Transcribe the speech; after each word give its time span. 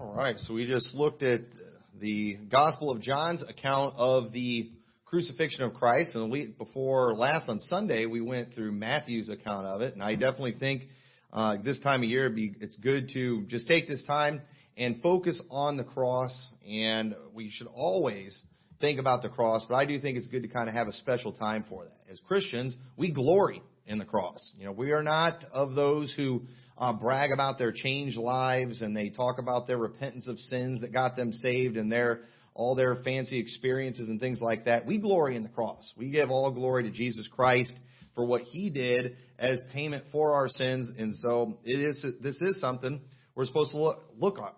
All 0.00 0.14
right, 0.14 0.38
so 0.38 0.54
we 0.54 0.64
just 0.64 0.94
looked 0.94 1.24
at 1.24 1.40
the 1.98 2.38
Gospel 2.52 2.92
of 2.92 3.00
John's 3.00 3.42
account 3.42 3.96
of 3.96 4.30
the 4.30 4.70
crucifixion 5.06 5.64
of 5.64 5.74
Christ, 5.74 6.14
and 6.14 6.22
the 6.22 6.28
week 6.28 6.56
before 6.56 7.16
last 7.16 7.48
on 7.48 7.58
Sunday 7.58 8.06
we 8.06 8.20
went 8.20 8.54
through 8.54 8.70
Matthew's 8.70 9.28
account 9.28 9.66
of 9.66 9.80
it. 9.80 9.94
And 9.94 10.02
I 10.02 10.14
definitely 10.14 10.54
think 10.56 10.84
uh, 11.32 11.56
this 11.64 11.80
time 11.80 12.04
of 12.04 12.08
year 12.08 12.30
be, 12.30 12.54
it's 12.60 12.76
good 12.76 13.10
to 13.14 13.42
just 13.46 13.66
take 13.66 13.88
this 13.88 14.04
time 14.04 14.40
and 14.76 15.02
focus 15.02 15.42
on 15.50 15.76
the 15.76 15.82
cross. 15.82 16.48
And 16.64 17.16
we 17.34 17.50
should 17.50 17.66
always 17.66 18.40
think 18.80 19.00
about 19.00 19.22
the 19.22 19.30
cross, 19.30 19.66
but 19.68 19.74
I 19.74 19.84
do 19.84 19.98
think 19.98 20.16
it's 20.16 20.28
good 20.28 20.44
to 20.44 20.48
kind 20.48 20.68
of 20.68 20.76
have 20.76 20.86
a 20.86 20.92
special 20.92 21.32
time 21.32 21.64
for 21.68 21.86
that. 21.86 21.96
As 22.08 22.20
Christians, 22.20 22.76
we 22.96 23.10
glory 23.10 23.62
in 23.84 23.98
the 23.98 24.04
cross. 24.04 24.54
You 24.56 24.66
know, 24.66 24.72
we 24.72 24.92
are 24.92 25.02
not 25.02 25.44
of 25.52 25.74
those 25.74 26.14
who 26.16 26.42
uh, 26.78 26.92
brag 26.92 27.32
about 27.32 27.58
their 27.58 27.72
changed 27.72 28.16
lives 28.16 28.82
and 28.82 28.96
they 28.96 29.10
talk 29.10 29.38
about 29.38 29.66
their 29.66 29.78
repentance 29.78 30.26
of 30.28 30.38
sins 30.38 30.80
that 30.80 30.92
got 30.92 31.16
them 31.16 31.32
saved 31.32 31.76
and 31.76 31.90
their 31.90 32.20
all 32.54 32.74
their 32.74 32.96
fancy 33.04 33.38
experiences 33.38 34.08
and 34.08 34.20
things 34.20 34.40
like 34.40 34.64
that. 34.64 34.84
We 34.84 34.98
glory 34.98 35.36
in 35.36 35.44
the 35.44 35.48
cross. 35.48 35.92
We 35.96 36.10
give 36.10 36.28
all 36.28 36.52
glory 36.52 36.84
to 36.84 36.90
Jesus 36.90 37.28
Christ 37.28 37.72
for 38.14 38.24
what 38.24 38.42
He 38.42 38.68
did 38.68 39.16
as 39.38 39.60
payment 39.72 40.04
for 40.10 40.34
our 40.34 40.48
sins, 40.48 40.90
and 40.98 41.14
so 41.16 41.58
it 41.62 41.78
is. 41.78 42.04
This 42.20 42.40
is 42.42 42.60
something 42.60 43.00
we're 43.36 43.46
supposed 43.46 43.70
to 43.72 43.78
look 43.78 43.98
look 44.16 44.38
on, 44.38 44.52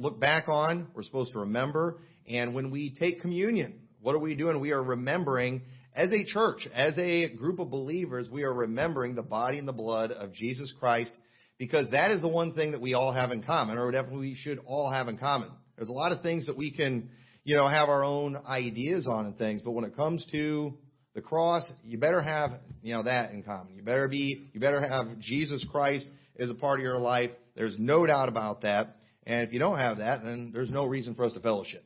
look 0.00 0.20
back 0.20 0.48
on. 0.48 0.88
We're 0.94 1.02
supposed 1.02 1.32
to 1.32 1.40
remember, 1.40 1.98
and 2.28 2.54
when 2.54 2.70
we 2.70 2.94
take 2.94 3.20
communion, 3.20 3.80
what 4.00 4.14
are 4.14 4.20
we 4.20 4.36
doing? 4.36 4.60
We 4.60 4.70
are 4.70 4.82
remembering 4.82 5.62
as 5.94 6.12
a 6.12 6.24
church, 6.24 6.68
as 6.72 6.96
a 6.98 7.34
group 7.34 7.58
of 7.58 7.68
believers, 7.68 8.28
we 8.30 8.44
are 8.44 8.52
remembering 8.52 9.16
the 9.16 9.22
body 9.22 9.58
and 9.58 9.66
the 9.66 9.72
blood 9.72 10.12
of 10.12 10.32
Jesus 10.32 10.72
Christ 10.78 11.12
because 11.60 11.90
that 11.90 12.10
is 12.10 12.22
the 12.22 12.28
one 12.28 12.54
thing 12.54 12.72
that 12.72 12.80
we 12.80 12.94
all 12.94 13.12
have 13.12 13.32
in 13.32 13.42
common, 13.42 13.76
or 13.76 13.90
definitely 13.90 14.30
we 14.30 14.34
should 14.34 14.58
all 14.64 14.90
have 14.90 15.08
in 15.08 15.18
common. 15.18 15.50
There's 15.76 15.90
a 15.90 15.92
lot 15.92 16.10
of 16.10 16.22
things 16.22 16.46
that 16.46 16.56
we 16.56 16.70
can, 16.70 17.10
you 17.44 17.54
know, 17.54 17.68
have 17.68 17.90
our 17.90 18.02
own 18.02 18.34
ideas 18.48 19.06
on 19.06 19.26
and 19.26 19.36
things, 19.36 19.60
but 19.60 19.72
when 19.72 19.84
it 19.84 19.94
comes 19.94 20.26
to 20.32 20.72
the 21.14 21.20
cross, 21.20 21.70
you 21.84 21.98
better 21.98 22.22
have, 22.22 22.52
you 22.82 22.94
know, 22.94 23.02
that 23.02 23.32
in 23.32 23.42
common. 23.42 23.74
You 23.76 23.82
better 23.82 24.08
be, 24.08 24.48
you 24.54 24.58
better 24.58 24.80
have 24.80 25.18
Jesus 25.18 25.62
Christ 25.70 26.08
as 26.38 26.48
a 26.48 26.54
part 26.54 26.80
of 26.80 26.82
your 26.82 26.96
life. 26.96 27.30
There's 27.54 27.76
no 27.78 28.06
doubt 28.06 28.30
about 28.30 28.62
that. 28.62 28.96
And 29.26 29.46
if 29.46 29.52
you 29.52 29.58
don't 29.58 29.78
have 29.78 29.98
that, 29.98 30.22
then 30.24 30.52
there's 30.54 30.70
no 30.70 30.86
reason 30.86 31.14
for 31.14 31.26
us 31.26 31.34
to 31.34 31.40
fellowship. 31.40 31.82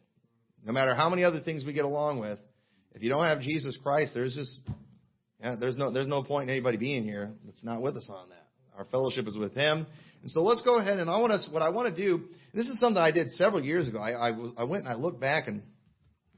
No 0.64 0.72
matter 0.72 0.94
how 0.94 1.10
many 1.10 1.24
other 1.24 1.40
things 1.40 1.64
we 1.64 1.72
get 1.72 1.84
along 1.84 2.20
with, 2.20 2.38
if 2.94 3.02
you 3.02 3.08
don't 3.08 3.26
have 3.26 3.40
Jesus 3.40 3.76
Christ, 3.82 4.12
there's 4.14 4.36
just, 4.36 4.60
yeah, 5.40 5.56
there's 5.58 5.76
no, 5.76 5.90
there's 5.90 6.06
no 6.06 6.22
point 6.22 6.48
in 6.48 6.54
anybody 6.54 6.76
being 6.76 7.02
here 7.02 7.32
that's 7.44 7.64
not 7.64 7.82
with 7.82 7.96
us 7.96 8.08
on 8.08 8.28
that. 8.28 8.43
Our 8.76 8.84
fellowship 8.86 9.28
is 9.28 9.36
with 9.36 9.54
Him. 9.54 9.86
And 10.22 10.30
so 10.30 10.42
let's 10.42 10.62
go 10.62 10.78
ahead 10.78 10.98
and 10.98 11.10
I 11.10 11.18
want 11.18 11.38
to, 11.38 11.50
what 11.50 11.62
I 11.62 11.68
want 11.68 11.94
to 11.94 12.02
do, 12.02 12.24
this 12.54 12.66
is 12.66 12.78
something 12.78 12.96
I 12.96 13.10
did 13.10 13.30
several 13.32 13.62
years 13.62 13.88
ago. 13.88 13.98
I, 13.98 14.30
I, 14.30 14.32
I 14.58 14.64
went 14.64 14.84
and 14.84 14.92
I 14.92 14.96
looked 14.96 15.20
back 15.20 15.48
and 15.48 15.62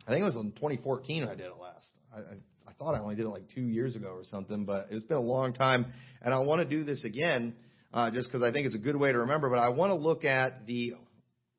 I 0.07 0.11
think 0.11 0.23
it 0.23 0.25
was 0.25 0.37
in 0.37 0.53
2014 0.53 1.25
I 1.25 1.35
did 1.35 1.47
it 1.47 1.53
last. 1.61 1.89
I, 2.13 2.19
I, 2.19 2.37
I 2.69 2.73
thought 2.79 2.95
I 2.95 3.01
only 3.01 3.15
did 3.15 3.27
it 3.27 3.29
like 3.29 3.45
two 3.55 3.63
years 3.63 3.97
ago 3.97 4.09
or 4.09 4.25
something, 4.25 4.65
but 4.65 4.89
it's 4.91 5.07
been 5.07 5.17
a 5.17 5.21
long 5.21 5.53
time. 5.53 5.87
And 6.21 6.35
I 6.35 6.41
want 6.41 6.69
to 6.69 6.69
do 6.69 6.85
this 6.85 7.05
again, 7.05 7.55
uh, 7.95 8.11
just 8.11 8.29
because 8.29 8.43
I 8.43 8.53
think 8.53 8.67
it's 8.67 8.75
a 8.75 8.79
good 8.79 8.97
way 8.97 9.13
to 9.13 9.19
remember. 9.19 9.49
But 9.51 9.61
I 9.61 9.69
want 9.69 9.91
to 9.91 9.95
look 9.95 10.25
at 10.25 10.67
the, 10.67 10.95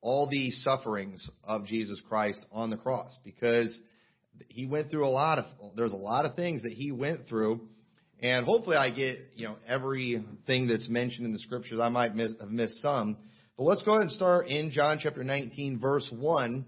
all 0.01 0.27
the 0.29 0.51
sufferings 0.51 1.29
of 1.43 1.65
Jesus 1.65 2.01
Christ 2.09 2.45
on 2.51 2.69
the 2.69 2.77
cross 2.77 3.19
because 3.23 3.77
he 4.49 4.65
went 4.65 4.91
through 4.91 5.05
a 5.05 5.09
lot 5.09 5.39
of, 5.39 5.45
there's 5.75 5.93
a 5.93 5.97
lot 5.97 6.25
of 6.25 6.35
things 6.35 6.63
that 6.63 6.73
he 6.73 6.91
went 6.91 7.27
through 7.27 7.61
and 8.21 8.45
hopefully 8.45 8.77
I 8.77 8.89
get, 8.89 9.19
you 9.35 9.47
know, 9.47 9.57
everything 9.67 10.67
that's 10.67 10.89
mentioned 10.89 11.25
in 11.25 11.33
the 11.33 11.39
scriptures. 11.39 11.79
I 11.79 11.89
might 11.89 12.15
miss, 12.15 12.33
have 12.39 12.49
missed 12.49 12.81
some. 12.81 13.17
But 13.57 13.63
let's 13.63 13.83
go 13.83 13.91
ahead 13.91 14.03
and 14.03 14.11
start 14.11 14.47
in 14.47 14.71
John 14.71 14.99
chapter 15.01 15.23
19 15.23 15.79
verse 15.79 16.11
1. 16.15 16.65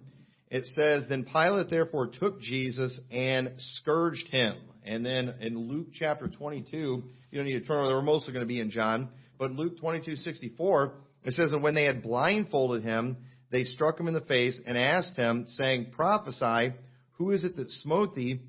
It 0.51 0.65
says, 0.65 1.05
Then 1.07 1.25
Pilate 1.25 1.69
therefore 1.69 2.07
took 2.07 2.41
Jesus 2.41 2.99
and 3.11 3.53
scourged 3.57 4.27
him. 4.29 4.57
And 4.83 5.05
then 5.05 5.35
in 5.41 5.57
Luke 5.57 5.87
chapter 5.93 6.27
22, 6.27 6.77
you 6.77 7.03
don't 7.33 7.45
need 7.45 7.59
to 7.59 7.65
turn 7.65 7.85
over, 7.85 7.95
we're 7.95 8.01
mostly 8.01 8.33
going 8.33 8.45
to 8.45 8.47
be 8.47 8.59
in 8.59 8.71
John. 8.71 9.09
But 9.37 9.51
Luke 9.51 9.79
22, 9.79 10.15
64, 10.15 10.93
it 11.23 11.33
says, 11.33 11.51
And 11.51 11.61
when 11.61 11.75
they 11.75 11.85
had 11.85 12.01
blindfolded 12.01 12.83
him, 12.83 13.17
they 13.51 13.63
struck 13.63 13.99
him 13.99 14.07
in 14.07 14.13
the 14.13 14.21
face 14.21 14.59
and 14.65 14.77
asked 14.77 15.15
him, 15.15 15.45
saying, 15.49 15.91
Prophesy, 15.91 16.73
who 17.13 17.31
is 17.31 17.43
it 17.43 17.55
that 17.55 17.69
smote 17.83 18.15
thee? 18.15 18.41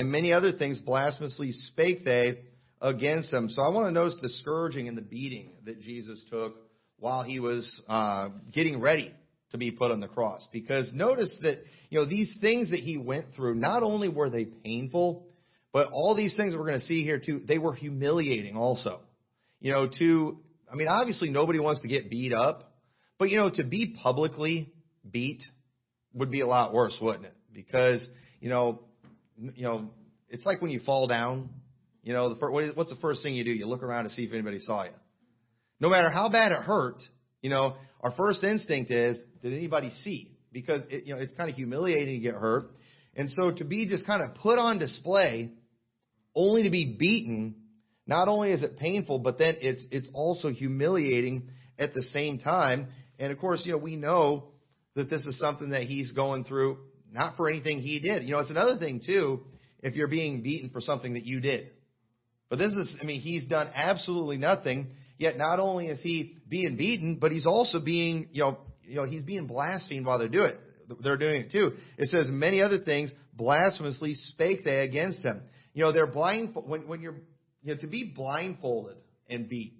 And 0.00 0.10
many 0.10 0.32
other 0.32 0.52
things 0.52 0.80
blasphemously 0.80 1.52
spake 1.52 2.06
they 2.06 2.38
against 2.80 3.30
him. 3.30 3.50
So 3.50 3.60
I 3.60 3.68
want 3.68 3.88
to 3.88 3.92
notice 3.92 4.16
the 4.22 4.30
scourging 4.30 4.88
and 4.88 4.96
the 4.96 5.02
beating 5.02 5.50
that 5.66 5.78
Jesus 5.82 6.24
took 6.30 6.56
while 6.98 7.22
he 7.22 7.38
was 7.38 7.82
uh, 7.86 8.30
getting 8.50 8.80
ready 8.80 9.12
to 9.50 9.58
be 9.58 9.70
put 9.70 9.90
on 9.90 10.00
the 10.00 10.08
cross. 10.08 10.48
Because 10.50 10.90
notice 10.94 11.36
that, 11.42 11.58
you 11.90 11.98
know, 11.98 12.06
these 12.08 12.34
things 12.40 12.70
that 12.70 12.80
he 12.80 12.96
went 12.96 13.34
through, 13.36 13.56
not 13.56 13.82
only 13.82 14.08
were 14.08 14.30
they 14.30 14.46
painful, 14.46 15.26
but 15.70 15.90
all 15.92 16.14
these 16.16 16.34
things 16.34 16.54
we're 16.56 16.66
going 16.66 16.80
to 16.80 16.86
see 16.86 17.04
here 17.04 17.20
too, 17.20 17.42
they 17.46 17.58
were 17.58 17.74
humiliating 17.74 18.56
also. 18.56 19.00
You 19.60 19.72
know, 19.72 19.90
to, 19.98 20.38
I 20.72 20.76
mean, 20.76 20.88
obviously 20.88 21.28
nobody 21.28 21.58
wants 21.58 21.82
to 21.82 21.88
get 21.88 22.08
beat 22.08 22.32
up, 22.32 22.72
but 23.18 23.28
you 23.28 23.36
know, 23.36 23.50
to 23.50 23.64
be 23.64 23.94
publicly 24.02 24.72
beat 25.10 25.42
would 26.14 26.30
be 26.30 26.40
a 26.40 26.46
lot 26.46 26.72
worse, 26.72 26.98
wouldn't 27.02 27.26
it? 27.26 27.34
Because, 27.52 28.08
you 28.40 28.48
know, 28.48 28.80
you 29.54 29.64
know, 29.64 29.90
it's 30.28 30.46
like 30.46 30.60
when 30.62 30.70
you 30.70 30.80
fall 30.80 31.06
down. 31.06 31.50
You 32.02 32.14
know, 32.14 32.30
the 32.30 32.36
first, 32.36 32.76
what's 32.76 32.90
the 32.90 33.00
first 33.00 33.22
thing 33.22 33.34
you 33.34 33.44
do? 33.44 33.50
You 33.50 33.66
look 33.66 33.82
around 33.82 34.04
to 34.04 34.10
see 34.10 34.24
if 34.24 34.32
anybody 34.32 34.58
saw 34.58 34.84
you. 34.84 34.90
No 35.80 35.90
matter 35.90 36.10
how 36.10 36.30
bad 36.30 36.52
it 36.52 36.58
hurt, 36.58 37.02
you 37.42 37.50
know, 37.50 37.76
our 38.00 38.12
first 38.12 38.42
instinct 38.42 38.90
is, 38.90 39.18
did 39.42 39.52
anybody 39.52 39.90
see? 40.02 40.32
Because 40.52 40.82
it, 40.88 41.04
you 41.04 41.14
know, 41.14 41.20
it's 41.20 41.34
kind 41.34 41.50
of 41.50 41.56
humiliating 41.56 42.14
to 42.14 42.20
get 42.20 42.34
hurt. 42.34 42.70
And 43.14 43.30
so 43.30 43.50
to 43.50 43.64
be 43.64 43.86
just 43.86 44.06
kind 44.06 44.22
of 44.22 44.34
put 44.36 44.58
on 44.58 44.78
display, 44.78 45.50
only 46.34 46.62
to 46.62 46.70
be 46.70 46.96
beaten, 46.98 47.56
not 48.06 48.28
only 48.28 48.52
is 48.52 48.62
it 48.62 48.78
painful, 48.78 49.18
but 49.18 49.38
then 49.38 49.56
it's 49.60 49.84
it's 49.90 50.08
also 50.14 50.50
humiliating 50.50 51.48
at 51.78 51.92
the 51.92 52.02
same 52.02 52.38
time. 52.38 52.88
And 53.18 53.32
of 53.32 53.38
course, 53.38 53.62
you 53.64 53.72
know, 53.72 53.78
we 53.78 53.96
know 53.96 54.48
that 54.94 55.10
this 55.10 55.26
is 55.26 55.38
something 55.38 55.70
that 55.70 55.82
he's 55.82 56.12
going 56.12 56.44
through 56.44 56.78
not 57.12 57.36
for 57.36 57.48
anything 57.48 57.78
he 57.80 58.00
did. 58.00 58.24
You 58.24 58.32
know, 58.32 58.38
it's 58.38 58.50
another 58.50 58.78
thing 58.78 59.00
too 59.04 59.40
if 59.82 59.94
you're 59.94 60.08
being 60.08 60.42
beaten 60.42 60.70
for 60.70 60.80
something 60.80 61.14
that 61.14 61.24
you 61.24 61.40
did. 61.40 61.70
But 62.48 62.58
this 62.58 62.72
is, 62.72 62.96
I 63.00 63.04
mean, 63.04 63.20
he's 63.20 63.46
done 63.46 63.70
absolutely 63.74 64.36
nothing. 64.36 64.88
Yet 65.18 65.36
not 65.36 65.60
only 65.60 65.86
is 65.86 66.00
he 66.02 66.36
being 66.48 66.76
beaten, 66.76 67.18
but 67.20 67.30
he's 67.30 67.46
also 67.46 67.80
being, 67.80 68.28
you 68.32 68.42
know, 68.42 68.58
you 68.84 68.96
know, 68.96 69.04
he's 69.04 69.24
being 69.24 69.46
blasphemed 69.46 70.06
while 70.06 70.18
they're 70.18 70.28
doing 70.28 70.52
it. 70.52 71.02
They're 71.02 71.16
doing 71.16 71.42
it 71.42 71.52
too. 71.52 71.72
It 71.96 72.08
says 72.08 72.26
many 72.28 72.62
other 72.62 72.80
things 72.80 73.12
blasphemously 73.34 74.14
spake 74.14 74.64
they 74.64 74.80
against 74.80 75.22
him. 75.22 75.42
You 75.72 75.84
know, 75.84 75.92
they're 75.92 76.10
blind 76.10 76.54
when 76.54 76.88
when 76.88 77.00
you're 77.00 77.14
you 77.62 77.74
know 77.74 77.80
to 77.80 77.86
be 77.86 78.12
blindfolded 78.14 78.96
and 79.28 79.48
beat. 79.48 79.78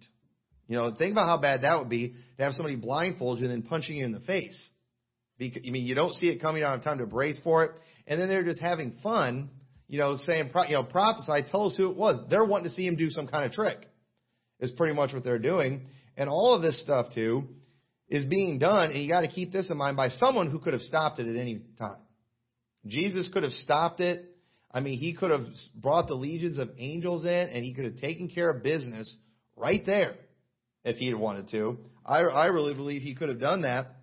You 0.68 0.76
know, 0.76 0.94
think 0.96 1.12
about 1.12 1.26
how 1.26 1.38
bad 1.38 1.62
that 1.62 1.78
would 1.80 1.88
be 1.88 2.14
to 2.36 2.44
have 2.44 2.52
somebody 2.52 2.76
blindfold 2.76 3.40
you 3.40 3.46
and 3.46 3.52
then 3.52 3.68
punching 3.68 3.96
you 3.96 4.04
in 4.04 4.12
the 4.12 4.20
face. 4.20 4.70
I 5.40 5.70
mean, 5.70 5.86
you 5.86 5.94
don't 5.94 6.14
see 6.14 6.28
it 6.28 6.40
coming 6.40 6.62
out 6.62 6.76
of 6.76 6.84
time 6.84 6.98
to 6.98 7.06
brace 7.06 7.40
for 7.42 7.64
it, 7.64 7.72
and 8.06 8.20
then 8.20 8.28
they're 8.28 8.44
just 8.44 8.60
having 8.60 8.98
fun, 9.02 9.50
you 9.88 9.98
know, 9.98 10.16
saying, 10.16 10.50
you 10.68 10.74
know, 10.74 10.84
prophesy, 10.84 11.48
tell 11.50 11.66
us 11.68 11.76
who 11.76 11.90
it 11.90 11.96
was. 11.96 12.20
They're 12.28 12.44
wanting 12.44 12.68
to 12.68 12.74
see 12.74 12.86
him 12.86 12.96
do 12.96 13.10
some 13.10 13.26
kind 13.26 13.46
of 13.46 13.52
trick. 13.52 13.86
Is 14.60 14.70
pretty 14.72 14.94
much 14.94 15.14
what 15.14 15.24
they're 15.24 15.38
doing, 15.38 15.86
and 16.18 16.28
all 16.28 16.54
of 16.54 16.60
this 16.60 16.82
stuff 16.82 17.14
too 17.14 17.48
is 18.10 18.24
being 18.24 18.58
done, 18.58 18.90
and 18.90 19.02
you 19.02 19.08
got 19.08 19.22
to 19.22 19.28
keep 19.28 19.52
this 19.52 19.70
in 19.70 19.76
mind 19.78 19.96
by 19.96 20.08
someone 20.08 20.50
who 20.50 20.58
could 20.58 20.72
have 20.74 20.82
stopped 20.82 21.18
it 21.18 21.28
at 21.28 21.40
any 21.40 21.60
time. 21.78 21.96
Jesus 22.86 23.30
could 23.32 23.44
have 23.44 23.52
stopped 23.52 24.00
it. 24.00 24.26
I 24.70 24.80
mean, 24.80 24.98
he 24.98 25.14
could 25.14 25.30
have 25.30 25.46
brought 25.74 26.08
the 26.08 26.14
legions 26.14 26.58
of 26.58 26.70
angels 26.76 27.24
in, 27.24 27.30
and 27.30 27.64
he 27.64 27.72
could 27.72 27.84
have 27.84 27.96
taken 27.96 28.28
care 28.28 28.50
of 28.50 28.62
business 28.62 29.14
right 29.56 29.84
there 29.86 30.14
if 30.84 30.96
he 30.96 31.08
had 31.08 31.18
wanted 31.18 31.48
to. 31.50 31.78
I, 32.04 32.20
I 32.20 32.46
really 32.46 32.74
believe 32.74 33.02
he 33.02 33.14
could 33.14 33.28
have 33.28 33.40
done 33.40 33.62
that 33.62 33.99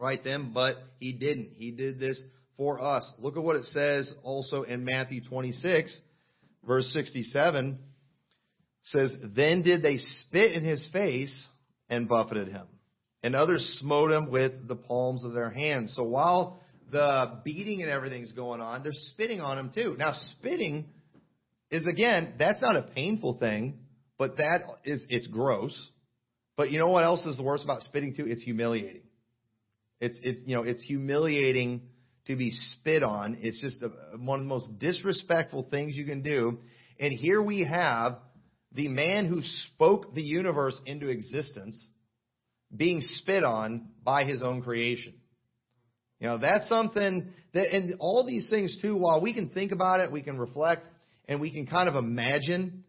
right 0.00 0.22
then, 0.24 0.52
but 0.52 0.76
he 0.98 1.12
didn't. 1.12 1.50
He 1.56 1.70
did 1.70 2.00
this 2.00 2.20
for 2.56 2.80
us. 2.80 3.10
Look 3.18 3.36
at 3.36 3.42
what 3.42 3.56
it 3.56 3.66
says 3.66 4.12
also 4.22 4.62
in 4.62 4.84
Matthew 4.84 5.22
26, 5.22 6.00
verse 6.66 6.90
67. 6.92 7.66
It 7.68 7.78
says, 8.84 9.14
Then 9.36 9.62
did 9.62 9.82
they 9.82 9.98
spit 9.98 10.52
in 10.52 10.64
his 10.64 10.88
face 10.92 11.48
and 11.88 12.08
buffeted 12.08 12.48
him, 12.48 12.66
and 13.22 13.36
others 13.36 13.78
smote 13.80 14.10
him 14.10 14.30
with 14.30 14.66
the 14.66 14.76
palms 14.76 15.24
of 15.24 15.32
their 15.32 15.50
hands. 15.50 15.94
So 15.94 16.04
while 16.04 16.60
the 16.90 17.40
beating 17.44 17.82
and 17.82 17.90
everything's 17.90 18.32
going 18.32 18.60
on, 18.60 18.82
they're 18.82 18.92
spitting 18.92 19.40
on 19.40 19.58
him 19.58 19.70
too. 19.74 19.96
Now, 19.98 20.12
spitting 20.38 20.86
is 21.70 21.86
again, 21.86 22.34
that's 22.38 22.62
not 22.62 22.76
a 22.76 22.82
painful 22.82 23.38
thing, 23.38 23.78
but 24.18 24.36
that 24.36 24.62
is, 24.84 25.04
it's 25.08 25.26
gross. 25.26 25.90
But 26.56 26.70
you 26.70 26.78
know 26.78 26.88
what 26.88 27.04
else 27.04 27.24
is 27.26 27.36
the 27.36 27.42
worst 27.42 27.64
about 27.64 27.82
spitting 27.82 28.14
too? 28.14 28.26
It's 28.26 28.42
humiliating. 28.42 29.02
It's 30.00 30.18
it 30.22 30.38
you 30.46 30.56
know 30.56 30.62
it's 30.62 30.82
humiliating 30.82 31.82
to 32.26 32.36
be 32.36 32.50
spit 32.50 33.02
on. 33.02 33.38
It's 33.40 33.60
just 33.60 33.82
a, 33.82 34.16
one 34.18 34.40
of 34.40 34.44
the 34.44 34.48
most 34.48 34.78
disrespectful 34.78 35.66
things 35.70 35.96
you 35.96 36.04
can 36.04 36.22
do. 36.22 36.58
And 36.98 37.12
here 37.12 37.42
we 37.42 37.64
have 37.64 38.18
the 38.72 38.88
man 38.88 39.26
who 39.26 39.40
spoke 39.42 40.14
the 40.14 40.22
universe 40.22 40.78
into 40.86 41.08
existence, 41.08 41.88
being 42.74 43.00
spit 43.00 43.42
on 43.42 43.88
by 44.04 44.24
his 44.24 44.42
own 44.42 44.62
creation. 44.62 45.14
You 46.20 46.28
know, 46.28 46.38
that's 46.38 46.68
something 46.68 47.32
that, 47.54 47.74
and 47.74 47.94
all 47.98 48.24
these 48.26 48.48
things 48.50 48.78
too, 48.82 48.96
while 48.96 49.20
we 49.22 49.32
can 49.32 49.48
think 49.48 49.72
about 49.72 50.00
it, 50.00 50.12
we 50.12 50.22
can 50.22 50.38
reflect, 50.38 50.86
and 51.26 51.40
we 51.40 51.50
can 51.50 51.66
kind 51.66 51.88
of 51.88 51.96
imagine, 51.96 52.84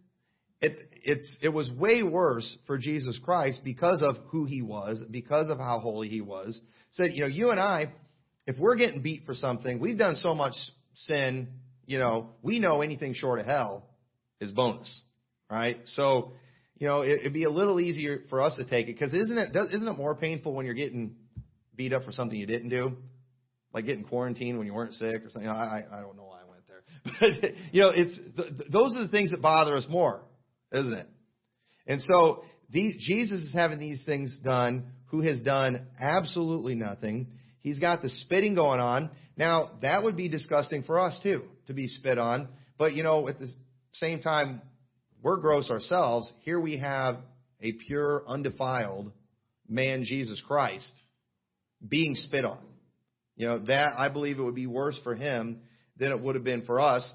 it, 0.59 0.73
it's, 1.03 1.37
it 1.41 1.49
was 1.49 1.71
way 1.71 2.03
worse 2.03 2.57
for 2.67 2.77
Jesus 2.77 3.19
Christ 3.23 3.61
because 3.63 4.03
of 4.03 4.17
who 4.27 4.45
he 4.45 4.61
was, 4.61 5.03
because 5.09 5.47
of 5.49 5.57
how 5.57 5.79
holy 5.79 6.09
he 6.09 6.21
was. 6.21 6.61
Said, 6.91 7.11
you 7.13 7.21
know, 7.21 7.27
you 7.27 7.51
and 7.51 7.59
I, 7.59 7.91
if 8.47 8.57
we're 8.59 8.75
getting 8.75 9.01
beat 9.01 9.23
for 9.25 9.33
something, 9.33 9.79
we've 9.79 9.97
done 9.97 10.15
so 10.15 10.35
much 10.35 10.55
sin, 10.93 11.49
you 11.85 11.99
know, 11.99 12.31
we 12.41 12.59
know 12.59 12.81
anything 12.81 13.13
short 13.13 13.39
of 13.39 13.45
hell 13.45 13.85
is 14.39 14.51
bonus, 14.51 15.03
right? 15.49 15.77
So, 15.85 16.33
you 16.77 16.87
know, 16.87 17.01
it, 17.01 17.21
would 17.23 17.33
be 17.33 17.43
a 17.43 17.49
little 17.49 17.79
easier 17.79 18.23
for 18.29 18.41
us 18.41 18.57
to 18.57 18.65
take 18.65 18.87
it 18.87 18.93
because 18.93 19.13
isn't 19.13 19.37
it 19.37 19.55
isn't 19.55 19.87
it 19.87 19.97
more 19.97 20.15
painful 20.15 20.53
when 20.53 20.65
you're 20.65 20.75
getting 20.75 21.15
beat 21.75 21.93
up 21.93 22.03
for 22.03 22.11
something 22.11 22.37
you 22.37 22.47
didn't 22.47 22.69
do, 22.69 22.97
like 23.73 23.85
getting 23.85 24.03
quarantined 24.03 24.57
when 24.57 24.67
you 24.67 24.73
weren't 24.73 24.95
sick 24.95 25.23
or 25.23 25.29
something? 25.29 25.49
I 25.49 25.83
I 25.91 26.01
don't 26.01 26.17
know 26.17 26.25
why 26.25 26.39
I 26.39 26.49
went 26.49 26.63
there, 26.67 26.81
but 27.41 27.51
you 27.71 27.81
know, 27.81 27.91
it's 27.95 28.19
those 28.71 28.95
are 28.95 29.03
the 29.03 29.11
things 29.11 29.31
that 29.31 29.41
bother 29.41 29.77
us 29.77 29.85
more, 29.89 30.23
isn't 30.73 30.93
it? 30.93 31.07
And 31.87 32.01
so 32.01 32.43
these, 32.71 32.95
Jesus 33.05 33.41
is 33.43 33.53
having 33.53 33.79
these 33.79 34.01
things 34.05 34.37
done. 34.43 34.91
Who 35.11 35.21
has 35.21 35.41
done 35.41 35.87
absolutely 35.99 36.75
nothing? 36.75 37.27
He's 37.61 37.79
got 37.79 38.01
the 38.01 38.09
spitting 38.09 38.55
going 38.55 38.79
on. 38.79 39.11
Now 39.37 39.71
that 39.81 40.03
would 40.03 40.17
be 40.17 40.29
disgusting 40.29 40.83
for 40.83 40.99
us 40.99 41.19
too 41.21 41.43
to 41.67 41.73
be 41.73 41.87
spit 41.87 42.17
on. 42.17 42.49
But 42.77 42.95
you 42.95 43.03
know, 43.03 43.27
at 43.27 43.39
the 43.39 43.49
same 43.93 44.21
time, 44.21 44.61
we're 45.21 45.37
gross 45.37 45.69
ourselves. 45.69 46.31
Here 46.41 46.59
we 46.59 46.77
have 46.77 47.17
a 47.61 47.73
pure, 47.73 48.23
undefiled 48.27 49.11
man, 49.67 50.03
Jesus 50.03 50.41
Christ, 50.45 50.91
being 51.87 52.15
spit 52.15 52.45
on. 52.45 52.63
You 53.35 53.47
know, 53.47 53.59
that 53.65 53.93
I 53.97 54.09
believe 54.09 54.39
it 54.39 54.43
would 54.43 54.55
be 54.55 54.67
worse 54.67 54.99
for 55.03 55.15
him 55.15 55.61
than 55.97 56.11
it 56.11 56.21
would 56.21 56.35
have 56.35 56.43
been 56.43 56.63
for 56.63 56.79
us. 56.79 57.09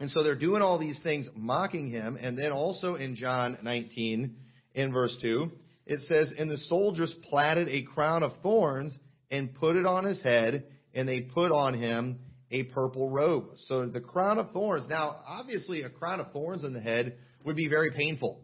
And 0.00 0.10
so 0.10 0.22
they're 0.22 0.36
doing 0.36 0.62
all 0.62 0.78
these 0.78 1.00
things, 1.02 1.28
mocking 1.34 1.90
him. 1.90 2.16
And 2.20 2.38
then 2.38 2.52
also 2.52 2.94
in 2.94 3.16
John 3.16 3.58
19, 3.62 4.36
in 4.74 4.92
verse 4.92 5.16
2, 5.20 5.50
it 5.88 6.00
says, 6.02 6.32
And 6.38 6.50
the 6.50 6.58
soldiers 6.58 7.14
platted 7.28 7.68
a 7.68 7.82
crown 7.82 8.22
of 8.22 8.32
thorns 8.42 8.96
and 9.30 9.54
put 9.54 9.76
it 9.76 9.86
on 9.86 10.04
his 10.04 10.22
head, 10.22 10.64
and 10.94 11.08
they 11.08 11.22
put 11.22 11.50
on 11.50 11.74
him 11.74 12.20
a 12.50 12.64
purple 12.64 13.10
robe. 13.10 13.44
So 13.66 13.86
the 13.86 14.00
crown 14.00 14.38
of 14.38 14.52
thorns. 14.52 14.86
Now, 14.88 15.16
obviously, 15.26 15.82
a 15.82 15.90
crown 15.90 16.20
of 16.20 16.32
thorns 16.32 16.62
in 16.62 16.72
the 16.72 16.80
head 16.80 17.16
would 17.44 17.56
be 17.56 17.68
very 17.68 17.90
painful, 17.90 18.40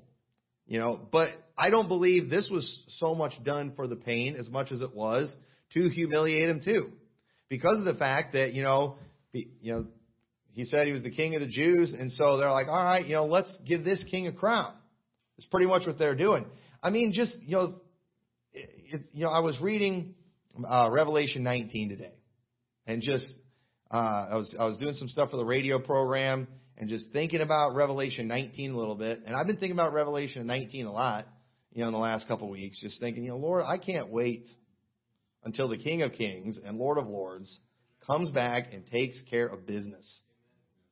you 0.66 0.78
know, 0.78 0.98
but 1.12 1.30
I 1.56 1.70
don't 1.70 1.88
believe 1.88 2.30
this 2.30 2.48
was 2.50 2.82
so 2.98 3.14
much 3.14 3.32
done 3.44 3.72
for 3.76 3.86
the 3.86 3.96
pain 3.96 4.36
as 4.36 4.48
much 4.48 4.72
as 4.72 4.80
it 4.80 4.94
was 4.94 5.34
to 5.74 5.88
humiliate 5.88 6.48
him 6.48 6.60
too, 6.64 6.92
because 7.48 7.78
of 7.78 7.84
the 7.84 7.94
fact 7.94 8.32
that 8.32 8.52
you 8.52 8.62
know, 8.62 8.96
you 9.32 9.72
know, 9.72 9.86
he 10.52 10.64
said 10.64 10.86
he 10.86 10.92
was 10.92 11.02
the 11.02 11.10
king 11.10 11.34
of 11.34 11.40
the 11.40 11.48
Jews, 11.48 11.92
and 11.92 12.12
so 12.12 12.38
they're 12.38 12.50
like, 12.50 12.68
all 12.68 12.84
right, 12.84 13.04
you 13.04 13.14
know, 13.14 13.26
let's 13.26 13.54
give 13.66 13.84
this 13.84 14.02
king 14.10 14.28
a 14.28 14.32
crown. 14.32 14.72
It's 15.36 15.46
pretty 15.46 15.66
much 15.66 15.86
what 15.86 15.98
they're 15.98 16.14
doing. 16.14 16.46
I 16.84 16.90
mean, 16.90 17.12
just 17.14 17.34
you 17.40 17.56
know, 17.56 17.80
it, 18.52 19.00
you 19.14 19.24
know, 19.24 19.30
I 19.30 19.40
was 19.40 19.58
reading 19.60 20.14
uh, 20.68 20.90
Revelation 20.92 21.42
19 21.42 21.88
today, 21.88 22.12
and 22.86 23.00
just 23.00 23.26
uh, 23.90 24.26
I 24.32 24.36
was 24.36 24.54
I 24.58 24.66
was 24.66 24.78
doing 24.78 24.94
some 24.94 25.08
stuff 25.08 25.30
for 25.30 25.38
the 25.38 25.46
radio 25.46 25.80
program 25.80 26.46
and 26.76 26.90
just 26.90 27.06
thinking 27.10 27.40
about 27.40 27.74
Revelation 27.74 28.28
19 28.28 28.72
a 28.72 28.76
little 28.76 28.96
bit. 28.96 29.22
And 29.24 29.34
I've 29.34 29.46
been 29.46 29.56
thinking 29.56 29.78
about 29.78 29.94
Revelation 29.94 30.46
19 30.46 30.84
a 30.84 30.92
lot, 30.92 31.26
you 31.72 31.80
know, 31.80 31.88
in 31.88 31.94
the 31.94 31.98
last 31.98 32.28
couple 32.28 32.48
of 32.48 32.52
weeks, 32.52 32.78
just 32.80 33.00
thinking, 33.00 33.24
you 33.24 33.30
know, 33.30 33.38
Lord, 33.38 33.64
I 33.66 33.78
can't 33.78 34.10
wait 34.10 34.46
until 35.42 35.68
the 35.68 35.78
King 35.78 36.02
of 36.02 36.12
Kings 36.12 36.58
and 36.62 36.76
Lord 36.76 36.98
of 36.98 37.06
Lords 37.06 37.60
comes 38.06 38.30
back 38.30 38.74
and 38.74 38.84
takes 38.86 39.16
care 39.30 39.46
of 39.46 39.66
business. 39.66 40.20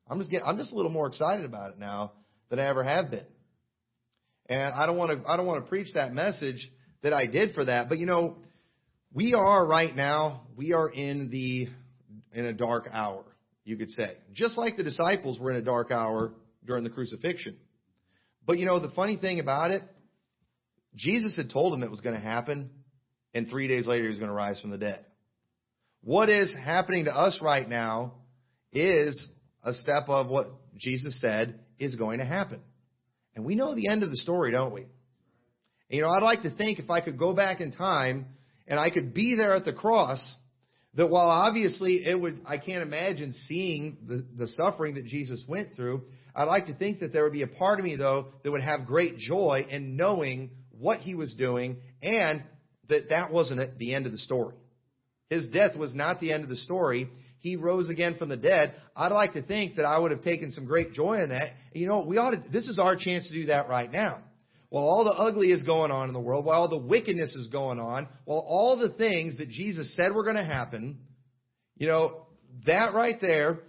I'm 0.09 0.17
just 0.17 0.31
getting, 0.31 0.47
I'm 0.47 0.57
just 0.57 0.71
a 0.71 0.75
little 0.75 0.91
more 0.91 1.07
excited 1.07 1.45
about 1.45 1.71
it 1.71 1.79
now 1.79 2.13
than 2.49 2.59
I 2.59 2.67
ever 2.67 2.83
have 2.83 3.11
been. 3.11 3.25
And 4.47 4.73
I 4.73 4.85
don't 4.85 4.97
want 4.97 5.23
to 5.23 5.29
I 5.29 5.37
don't 5.37 5.45
want 5.45 5.63
to 5.63 5.69
preach 5.69 5.93
that 5.93 6.13
message 6.13 6.69
that 7.01 7.13
I 7.13 7.25
did 7.25 7.53
for 7.53 7.65
that, 7.65 7.89
but 7.89 7.97
you 7.97 8.05
know, 8.05 8.37
we 9.13 9.33
are 9.33 9.65
right 9.65 9.95
now, 9.95 10.41
we 10.55 10.73
are 10.73 10.89
in 10.89 11.29
the 11.29 11.67
in 12.33 12.45
a 12.45 12.53
dark 12.53 12.87
hour, 12.91 13.23
you 13.63 13.77
could 13.77 13.91
say. 13.91 14.17
Just 14.33 14.57
like 14.57 14.77
the 14.77 14.83
disciples 14.83 15.39
were 15.39 15.51
in 15.51 15.57
a 15.57 15.61
dark 15.61 15.91
hour 15.91 16.33
during 16.65 16.83
the 16.83 16.89
crucifixion. 16.89 17.57
But 18.45 18.57
you 18.57 18.65
know, 18.65 18.79
the 18.79 18.91
funny 18.95 19.17
thing 19.17 19.39
about 19.39 19.71
it, 19.71 19.83
Jesus 20.95 21.37
had 21.37 21.49
told 21.51 21.73
them 21.73 21.83
it 21.83 21.91
was 21.91 22.01
going 22.01 22.15
to 22.15 22.21
happen, 22.21 22.69
and 23.33 23.47
three 23.47 23.67
days 23.67 23.87
later 23.87 24.03
he 24.03 24.09
was 24.09 24.17
going 24.17 24.29
to 24.29 24.35
rise 24.35 24.59
from 24.59 24.71
the 24.71 24.77
dead. 24.77 25.05
What 26.01 26.29
is 26.29 26.53
happening 26.63 27.05
to 27.05 27.15
us 27.15 27.39
right 27.41 27.67
now 27.67 28.15
is 28.73 29.27
a 29.63 29.73
step 29.73 30.09
of 30.09 30.27
what 30.27 30.47
Jesus 30.77 31.21
said 31.21 31.59
is 31.79 31.95
going 31.95 32.19
to 32.19 32.25
happen. 32.25 32.59
And 33.35 33.45
we 33.45 33.55
know 33.55 33.75
the 33.75 33.87
end 33.87 34.03
of 34.03 34.09
the 34.09 34.17
story, 34.17 34.51
don't 34.51 34.73
we? 34.73 34.81
And, 34.81 34.89
you 35.89 36.01
know, 36.01 36.09
I'd 36.09 36.23
like 36.23 36.43
to 36.43 36.55
think 36.55 36.79
if 36.79 36.89
I 36.89 37.01
could 37.01 37.17
go 37.17 37.33
back 37.33 37.61
in 37.61 37.71
time 37.71 38.27
and 38.67 38.79
I 38.79 38.89
could 38.89 39.13
be 39.13 39.35
there 39.35 39.55
at 39.55 39.65
the 39.65 39.73
cross, 39.73 40.19
that 40.95 41.07
while 41.07 41.29
obviously 41.29 42.05
it 42.05 42.19
would, 42.19 42.41
I 42.45 42.57
can't 42.57 42.83
imagine 42.83 43.33
seeing 43.47 43.97
the, 44.07 44.25
the 44.37 44.47
suffering 44.47 44.95
that 44.95 45.05
Jesus 45.05 45.43
went 45.47 45.75
through, 45.75 46.03
I'd 46.35 46.45
like 46.45 46.67
to 46.67 46.73
think 46.73 46.99
that 46.99 47.13
there 47.13 47.23
would 47.23 47.33
be 47.33 47.43
a 47.43 47.47
part 47.47 47.79
of 47.79 47.85
me, 47.85 47.95
though, 47.95 48.27
that 48.43 48.51
would 48.51 48.63
have 48.63 48.85
great 48.85 49.17
joy 49.17 49.65
in 49.69 49.95
knowing 49.95 50.51
what 50.71 50.99
he 50.99 51.15
was 51.15 51.33
doing 51.35 51.77
and 52.01 52.43
that 52.89 53.09
that 53.09 53.31
wasn't 53.31 53.77
the 53.77 53.93
end 53.93 54.05
of 54.05 54.11
the 54.11 54.17
story. 54.17 54.55
His 55.29 55.47
death 55.47 55.75
was 55.75 55.93
not 55.93 56.19
the 56.19 56.31
end 56.31 56.43
of 56.43 56.49
the 56.49 56.57
story. 56.57 57.09
He 57.43 57.57
rose 57.57 57.89
again 57.89 58.15
from 58.17 58.29
the 58.29 58.37
dead. 58.37 58.73
I'd 58.95 59.11
like 59.11 59.33
to 59.33 59.41
think 59.41 59.75
that 59.75 59.83
I 59.83 59.99
would 59.99 60.11
have 60.11 60.21
taken 60.21 60.49
some 60.49 60.63
great 60.63 60.93
joy 60.93 61.21
in 61.21 61.29
that. 61.29 61.49
You 61.73 61.87
know, 61.87 62.05
we 62.07 62.17
ought 62.17 62.31
to, 62.31 62.41
this 62.53 62.69
is 62.69 62.79
our 62.79 62.95
chance 62.95 63.27
to 63.27 63.33
do 63.33 63.47
that 63.47 63.67
right 63.67 63.91
now 63.91 64.21
while 64.69 64.85
all 64.85 65.03
the 65.03 65.11
ugly 65.11 65.51
is 65.51 65.61
going 65.63 65.91
on 65.91 66.07
in 66.07 66.13
the 66.13 66.21
world, 66.21 66.45
while 66.45 66.61
all 66.61 66.69
the 66.69 66.77
wickedness 66.77 67.35
is 67.35 67.47
going 67.47 67.79
on, 67.79 68.07
while 68.23 68.45
all 68.47 68.77
the 68.77 68.93
things 68.93 69.37
that 69.39 69.49
Jesus 69.49 69.93
said 69.97 70.15
were 70.15 70.23
going 70.23 70.37
to 70.37 70.43
happen, 70.43 70.99
you 71.75 71.85
know, 71.85 72.27
that 72.65 72.93
right 72.93 73.19
there, 73.19 73.59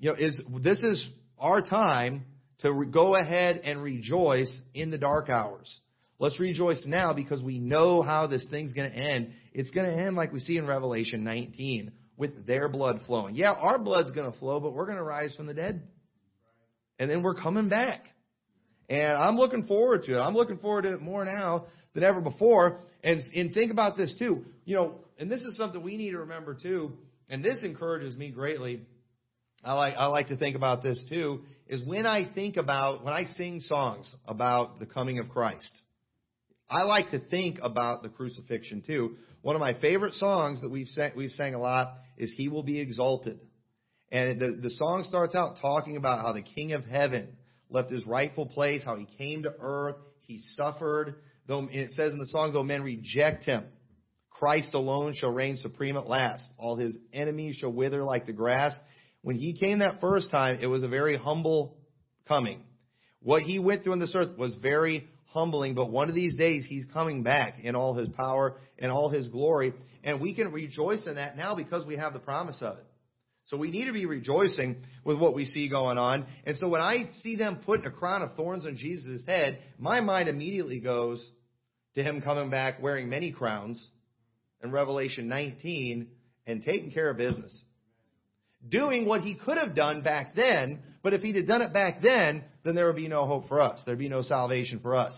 you 0.00 0.10
know, 0.10 0.16
is 0.18 0.42
this 0.62 0.80
is 0.80 1.06
our 1.38 1.60
time 1.60 2.24
to 2.60 2.86
go 2.86 3.14
ahead 3.16 3.60
and 3.64 3.82
rejoice 3.82 4.52
in 4.72 4.90
the 4.90 4.98
dark 4.98 5.28
hours. 5.28 5.78
Let's 6.18 6.40
rejoice 6.40 6.82
now 6.86 7.12
because 7.12 7.42
we 7.42 7.58
know 7.58 8.00
how 8.00 8.26
this 8.26 8.46
thing's 8.50 8.72
going 8.72 8.90
to 8.90 8.96
end. 8.96 9.34
It's 9.52 9.70
going 9.70 9.90
to 9.90 9.94
end 9.94 10.16
like 10.16 10.32
we 10.32 10.40
see 10.40 10.56
in 10.56 10.66
Revelation 10.66 11.22
19 11.22 11.92
with 12.16 12.46
their 12.46 12.68
blood 12.68 13.00
flowing. 13.06 13.34
Yeah, 13.34 13.52
our 13.52 13.78
blood's 13.78 14.12
going 14.12 14.30
to 14.30 14.38
flow, 14.38 14.60
but 14.60 14.72
we're 14.72 14.86
going 14.86 14.98
to 14.98 15.04
rise 15.04 15.34
from 15.34 15.46
the 15.46 15.54
dead. 15.54 15.82
And 16.98 17.10
then 17.10 17.22
we're 17.22 17.34
coming 17.34 17.68
back. 17.68 18.04
And 18.88 19.12
I'm 19.12 19.36
looking 19.36 19.66
forward 19.66 20.04
to 20.04 20.14
it. 20.14 20.20
I'm 20.20 20.34
looking 20.34 20.58
forward 20.58 20.82
to 20.82 20.94
it 20.94 21.00
more 21.00 21.24
now 21.24 21.66
than 21.94 22.04
ever 22.04 22.20
before. 22.20 22.78
And, 23.02 23.20
and 23.34 23.52
think 23.52 23.72
about 23.72 23.96
this 23.96 24.14
too. 24.18 24.44
You 24.64 24.76
know, 24.76 24.94
and 25.18 25.30
this 25.30 25.42
is 25.42 25.56
something 25.56 25.82
we 25.82 25.96
need 25.96 26.12
to 26.12 26.18
remember 26.18 26.54
too. 26.54 26.92
And 27.28 27.42
this 27.42 27.62
encourages 27.62 28.16
me 28.16 28.30
greatly. 28.30 28.82
I 29.64 29.72
like, 29.72 29.94
I 29.96 30.06
like 30.06 30.28
to 30.28 30.36
think 30.36 30.56
about 30.56 30.82
this 30.82 31.02
too, 31.08 31.40
is 31.66 31.82
when 31.84 32.04
I 32.04 32.30
think 32.34 32.58
about, 32.58 33.02
when 33.02 33.14
I 33.14 33.24
sing 33.24 33.60
songs 33.60 34.12
about 34.26 34.78
the 34.78 34.86
coming 34.86 35.18
of 35.18 35.30
Christ, 35.30 35.80
I 36.68 36.82
like 36.82 37.10
to 37.10 37.18
think 37.18 37.58
about 37.62 38.02
the 38.02 38.10
crucifixion 38.10 38.82
too. 38.86 39.16
One 39.40 39.56
of 39.56 39.60
my 39.60 39.78
favorite 39.80 40.14
songs 40.14 40.60
that 40.60 40.70
we've 40.70 40.88
sang, 40.88 41.12
we've 41.16 41.30
sang 41.30 41.54
a 41.54 41.58
lot 41.58 41.94
is 42.16 42.32
He 42.36 42.48
Will 42.48 42.62
Be 42.62 42.80
Exalted. 42.80 43.40
And 44.10 44.40
the, 44.40 44.60
the 44.62 44.70
song 44.70 45.04
starts 45.08 45.34
out 45.34 45.58
talking 45.60 45.96
about 45.96 46.24
how 46.24 46.32
the 46.32 46.42
King 46.42 46.72
of 46.72 46.84
Heaven 46.84 47.36
left 47.68 47.90
his 47.90 48.06
rightful 48.06 48.46
place, 48.46 48.84
how 48.84 48.96
he 48.96 49.06
came 49.18 49.42
to 49.42 49.54
earth, 49.58 49.96
he 50.20 50.40
suffered. 50.54 51.16
Though 51.46 51.68
it 51.70 51.90
says 51.90 52.12
in 52.12 52.18
the 52.18 52.26
song, 52.26 52.52
though 52.52 52.62
men 52.62 52.82
reject 52.82 53.44
him, 53.44 53.64
Christ 54.30 54.74
alone 54.74 55.14
shall 55.16 55.30
reign 55.30 55.56
supreme 55.56 55.96
at 55.96 56.06
last. 56.06 56.48
All 56.58 56.76
his 56.76 56.96
enemies 57.12 57.56
shall 57.56 57.72
wither 57.72 58.02
like 58.02 58.26
the 58.26 58.32
grass. 58.32 58.78
When 59.22 59.36
he 59.36 59.54
came 59.58 59.78
that 59.78 60.00
first 60.00 60.30
time, 60.30 60.58
it 60.60 60.66
was 60.66 60.82
a 60.82 60.88
very 60.88 61.16
humble 61.16 61.76
coming. 62.26 62.62
What 63.20 63.42
he 63.42 63.58
went 63.58 63.82
through 63.82 63.92
on 63.92 64.00
this 64.00 64.14
earth 64.14 64.36
was 64.36 64.54
very 64.60 65.08
humbling, 65.26 65.74
but 65.74 65.90
one 65.90 66.08
of 66.08 66.14
these 66.14 66.36
days 66.36 66.66
he's 66.68 66.86
coming 66.92 67.22
back 67.22 67.58
in 67.62 67.74
all 67.74 67.94
his 67.94 68.08
power 68.10 68.56
and 68.78 68.92
all 68.92 69.08
his 69.08 69.28
glory. 69.28 69.72
And 70.04 70.20
we 70.20 70.34
can 70.34 70.52
rejoice 70.52 71.06
in 71.06 71.16
that 71.16 71.36
now 71.36 71.54
because 71.54 71.86
we 71.86 71.96
have 71.96 72.12
the 72.12 72.20
promise 72.20 72.58
of 72.60 72.78
it. 72.78 72.84
So 73.46 73.56
we 73.56 73.70
need 73.70 73.86
to 73.86 73.92
be 73.92 74.06
rejoicing 74.06 74.76
with 75.04 75.18
what 75.18 75.34
we 75.34 75.44
see 75.44 75.68
going 75.68 75.98
on. 75.98 76.26
And 76.46 76.56
so 76.56 76.68
when 76.68 76.80
I 76.80 77.10
see 77.20 77.36
them 77.36 77.60
putting 77.64 77.86
a 77.86 77.90
crown 77.90 78.22
of 78.22 78.34
thorns 78.36 78.64
on 78.64 78.76
Jesus' 78.76 79.24
head, 79.26 79.58
my 79.78 80.00
mind 80.00 80.28
immediately 80.28 80.80
goes 80.80 81.26
to 81.94 82.02
him 82.02 82.22
coming 82.22 82.50
back 82.50 82.82
wearing 82.82 83.08
many 83.08 83.32
crowns 83.32 83.84
in 84.62 84.72
Revelation 84.72 85.28
19 85.28 86.08
and 86.46 86.62
taking 86.62 86.90
care 86.90 87.10
of 87.10 87.16
business. 87.16 87.62
Doing 88.66 89.06
what 89.06 89.20
he 89.20 89.34
could 89.34 89.58
have 89.58 89.74
done 89.74 90.02
back 90.02 90.34
then, 90.34 90.80
but 91.02 91.12
if 91.12 91.20
he'd 91.20 91.36
have 91.36 91.46
done 91.46 91.60
it 91.60 91.74
back 91.74 92.00
then, 92.02 92.44
then 92.64 92.74
there 92.74 92.86
would 92.86 92.96
be 92.96 93.08
no 93.08 93.26
hope 93.26 93.48
for 93.48 93.60
us. 93.60 93.82
There'd 93.84 93.98
be 93.98 94.08
no 94.08 94.22
salvation 94.22 94.80
for 94.80 94.94
us. 94.94 95.14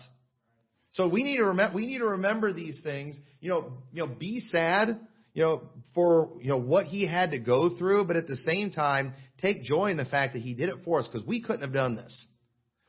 So 0.96 1.06
we 1.06 1.22
need 1.22 1.36
to 1.36 1.44
remember, 1.44 1.76
we 1.76 1.86
need 1.86 1.98
to 1.98 2.06
remember 2.06 2.54
these 2.54 2.80
things. 2.82 3.18
You 3.40 3.50
know, 3.50 3.72
you 3.92 4.02
know, 4.02 4.14
be 4.14 4.40
sad, 4.40 4.98
you 5.34 5.42
know, 5.42 5.68
for, 5.94 6.30
you 6.40 6.48
know, 6.48 6.56
what 6.56 6.86
he 6.86 7.06
had 7.06 7.32
to 7.32 7.38
go 7.38 7.76
through, 7.76 8.06
but 8.06 8.16
at 8.16 8.26
the 8.26 8.36
same 8.36 8.70
time, 8.70 9.12
take 9.42 9.62
joy 9.62 9.90
in 9.90 9.98
the 9.98 10.06
fact 10.06 10.32
that 10.32 10.40
he 10.40 10.54
did 10.54 10.70
it 10.70 10.76
for 10.86 11.00
us 11.00 11.06
because 11.06 11.26
we 11.26 11.42
couldn't 11.42 11.60
have 11.60 11.74
done 11.74 11.96
this. 11.96 12.26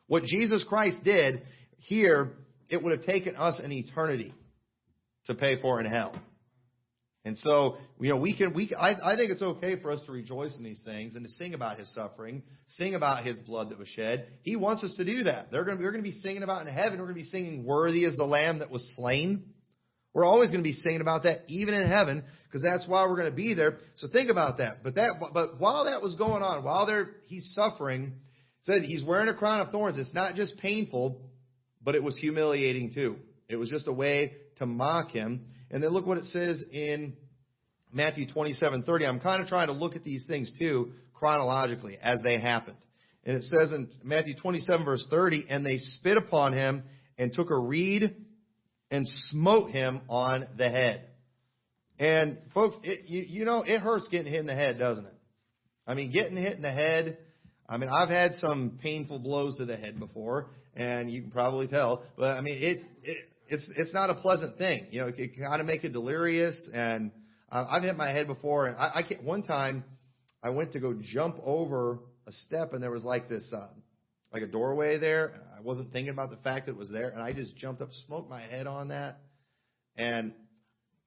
What 0.07 0.23
Jesus 0.23 0.63
Christ 0.63 1.03
did 1.03 1.41
here, 1.79 2.31
it 2.69 2.81
would 2.81 2.97
have 2.97 3.05
taken 3.05 3.35
us 3.35 3.59
an 3.61 3.73
eternity 3.73 4.33
to 5.25 5.35
pay 5.35 5.61
for 5.61 5.81
in 5.81 5.85
hell. 5.85 6.15
And 7.27 7.37
so, 7.37 7.77
you 7.99 8.09
know, 8.09 8.17
we 8.17 8.35
can, 8.35 8.53
we, 8.53 8.73
I, 8.73 9.13
I 9.13 9.15
think 9.17 9.31
it's 9.31 9.41
okay 9.41 9.79
for 9.81 9.91
us 9.91 9.99
to 10.05 10.11
rejoice 10.11 10.55
in 10.55 10.63
these 10.63 10.79
things 10.85 11.15
and 11.15 11.25
to 11.25 11.31
sing 11.33 11.53
about 11.53 11.77
his 11.77 11.93
suffering, 11.93 12.41
sing 12.67 12.95
about 12.95 13.25
his 13.25 13.37
blood 13.39 13.69
that 13.69 13.77
was 13.77 13.89
shed. 13.89 14.27
He 14.43 14.55
wants 14.55 14.83
us 14.83 14.95
to 14.95 15.05
do 15.05 15.25
that. 15.25 15.51
They're 15.51 15.65
going 15.65 15.77
to, 15.77 15.83
we're 15.83 15.91
going 15.91 16.03
to 16.03 16.09
be 16.09 16.17
singing 16.19 16.43
about 16.43 16.65
in 16.65 16.73
heaven. 16.73 16.99
We're 16.99 17.05
going 17.05 17.17
to 17.17 17.23
be 17.23 17.29
singing, 17.29 17.65
worthy 17.65 18.05
is 18.05 18.15
the 18.15 18.23
lamb 18.23 18.59
that 18.59 18.71
was 18.71 18.83
slain. 18.95 19.43
We're 20.13 20.25
always 20.25 20.49
going 20.51 20.63
to 20.63 20.67
be 20.67 20.73
singing 20.73 21.01
about 21.01 21.23
that, 21.23 21.41
even 21.47 21.73
in 21.73 21.85
heaven, 21.85 22.23
because 22.45 22.63
that's 22.63 22.87
why 22.87 23.05
we're 23.05 23.17
going 23.17 23.29
to 23.29 23.35
be 23.35 23.53
there. 23.53 23.77
So 23.97 24.07
think 24.07 24.31
about 24.31 24.59
that. 24.59 24.83
But 24.83 24.95
that, 24.95 25.11
but 25.33 25.59
while 25.59 25.85
that 25.85 26.01
was 26.01 26.15
going 26.15 26.41
on, 26.41 26.63
while 26.63 26.87
there, 26.87 27.09
he's 27.25 27.53
suffering, 27.53 28.13
said 28.61 28.83
he's 28.83 29.03
wearing 29.03 29.27
a 29.27 29.33
crown 29.33 29.59
of 29.59 29.71
thorns. 29.71 29.97
It's 29.99 30.13
not 30.13 30.35
just 30.35 30.57
painful, 30.57 31.21
but 31.83 31.93
it 31.93 32.01
was 32.01 32.17
humiliating 32.17 32.93
too. 32.93 33.17
It 33.49 33.57
was 33.57 33.69
just 33.69 33.87
a 33.87 33.93
way 33.93 34.33
to 34.57 34.65
mock 34.65 35.11
him. 35.11 35.45
And 35.71 35.83
then 35.83 35.91
look 35.91 36.05
what 36.05 36.17
it 36.17 36.25
says 36.25 36.63
in 36.71 37.15
Matthew 37.91 38.27
27:30. 38.27 39.07
I'm 39.07 39.19
kind 39.19 39.41
of 39.41 39.47
trying 39.47 39.67
to 39.67 39.73
look 39.73 39.95
at 39.95 40.03
these 40.03 40.25
things 40.27 40.51
too 40.59 40.93
chronologically 41.13 41.97
as 42.01 42.19
they 42.23 42.39
happened. 42.39 42.77
And 43.25 43.35
it 43.35 43.43
says 43.43 43.73
in 43.73 43.89
Matthew 44.03 44.35
27 44.35 44.85
verse 44.85 45.05
30, 45.09 45.47
and 45.49 45.65
they 45.65 45.77
spit 45.77 46.17
upon 46.17 46.53
him 46.53 46.83
and 47.17 47.33
took 47.33 47.49
a 47.49 47.57
reed 47.57 48.15
and 48.89 49.05
smote 49.29 49.71
him 49.71 50.01
on 50.07 50.45
the 50.57 50.69
head. 50.69 51.03
And 51.99 52.37
folks, 52.53 52.77
it, 52.83 53.09
you, 53.09 53.23
you 53.27 53.45
know, 53.45 53.63
it 53.63 53.79
hurts 53.81 54.07
getting 54.09 54.31
hit 54.31 54.39
in 54.39 54.45
the 54.45 54.55
head, 54.55 54.77
doesn't 54.77 55.05
it? 55.05 55.15
I 55.85 55.93
mean, 55.93 56.11
getting 56.11 56.37
hit 56.37 56.55
in 56.55 56.61
the 56.61 56.71
head. 56.71 57.17
I 57.67 57.77
mean, 57.77 57.89
I've 57.89 58.09
had 58.09 58.35
some 58.35 58.79
painful 58.81 59.19
blows 59.19 59.57
to 59.57 59.65
the 59.65 59.75
head 59.75 59.99
before, 59.99 60.51
and 60.75 61.11
you 61.11 61.21
can 61.21 61.31
probably 61.31 61.67
tell. 61.67 62.03
But 62.17 62.37
I 62.37 62.41
mean, 62.41 62.57
it, 62.61 62.83
it 63.03 63.17
it's 63.49 63.69
it's 63.75 63.93
not 63.93 64.09
a 64.09 64.15
pleasant 64.15 64.57
thing. 64.57 64.87
You 64.91 65.01
know, 65.01 65.07
it 65.07 65.15
can 65.15 65.43
kind 65.43 65.61
of 65.61 65.67
make 65.67 65.83
you 65.83 65.89
delirious. 65.89 66.55
And 66.73 67.11
uh, 67.51 67.65
I've 67.69 67.83
hit 67.83 67.95
my 67.95 68.09
head 68.09 68.27
before, 68.27 68.67
and 68.67 68.77
I, 68.77 68.91
I 68.95 69.03
can't. 69.03 69.23
One 69.23 69.43
time, 69.43 69.83
I 70.43 70.49
went 70.49 70.73
to 70.73 70.79
go 70.79 70.93
jump 70.99 71.37
over 71.43 71.99
a 72.27 72.31
step, 72.31 72.73
and 72.73 72.81
there 72.81 72.91
was 72.91 73.03
like 73.03 73.29
this, 73.29 73.51
uh, 73.53 73.67
like 74.33 74.43
a 74.43 74.47
doorway 74.47 74.97
there. 74.97 75.33
I 75.57 75.61
wasn't 75.61 75.91
thinking 75.91 76.13
about 76.13 76.29
the 76.29 76.37
fact 76.37 76.65
that 76.65 76.73
it 76.73 76.77
was 76.77 76.89
there, 76.89 77.09
and 77.09 77.21
I 77.21 77.33
just 77.33 77.55
jumped 77.57 77.81
up, 77.81 77.89
smoked 78.05 78.29
my 78.29 78.41
head 78.41 78.67
on 78.67 78.89
that, 78.89 79.19
and 79.95 80.33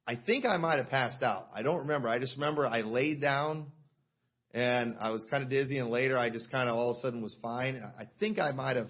I 0.07 0.17
think 0.17 0.45
I 0.45 0.57
might 0.57 0.79
have 0.79 0.89
passed 0.89 1.23
out. 1.23 1.49
I 1.55 1.63
don't 1.63 1.81
remember. 1.81 2.09
I 2.09 2.19
just 2.19 2.37
remember 2.37 2.67
I 2.67 2.81
laid 2.81 3.21
down. 3.21 3.67
And 4.53 4.97
I 5.01 5.11
was 5.11 5.25
kind 5.31 5.45
of 5.45 5.49
dizzy, 5.49 5.79
and 5.79 5.91
later 5.91 6.19
I 6.19 6.29
just 6.29 6.51
kind 6.51 6.69
of 6.69 6.75
all 6.75 6.91
of 6.91 6.97
a 6.97 7.01
sudden 7.03 7.23
was 7.23 7.37
fine. 7.41 7.81
I 7.97 8.09
think 8.19 8.41
I 8.41 8.51
might 8.51 8.75
have 8.75 8.89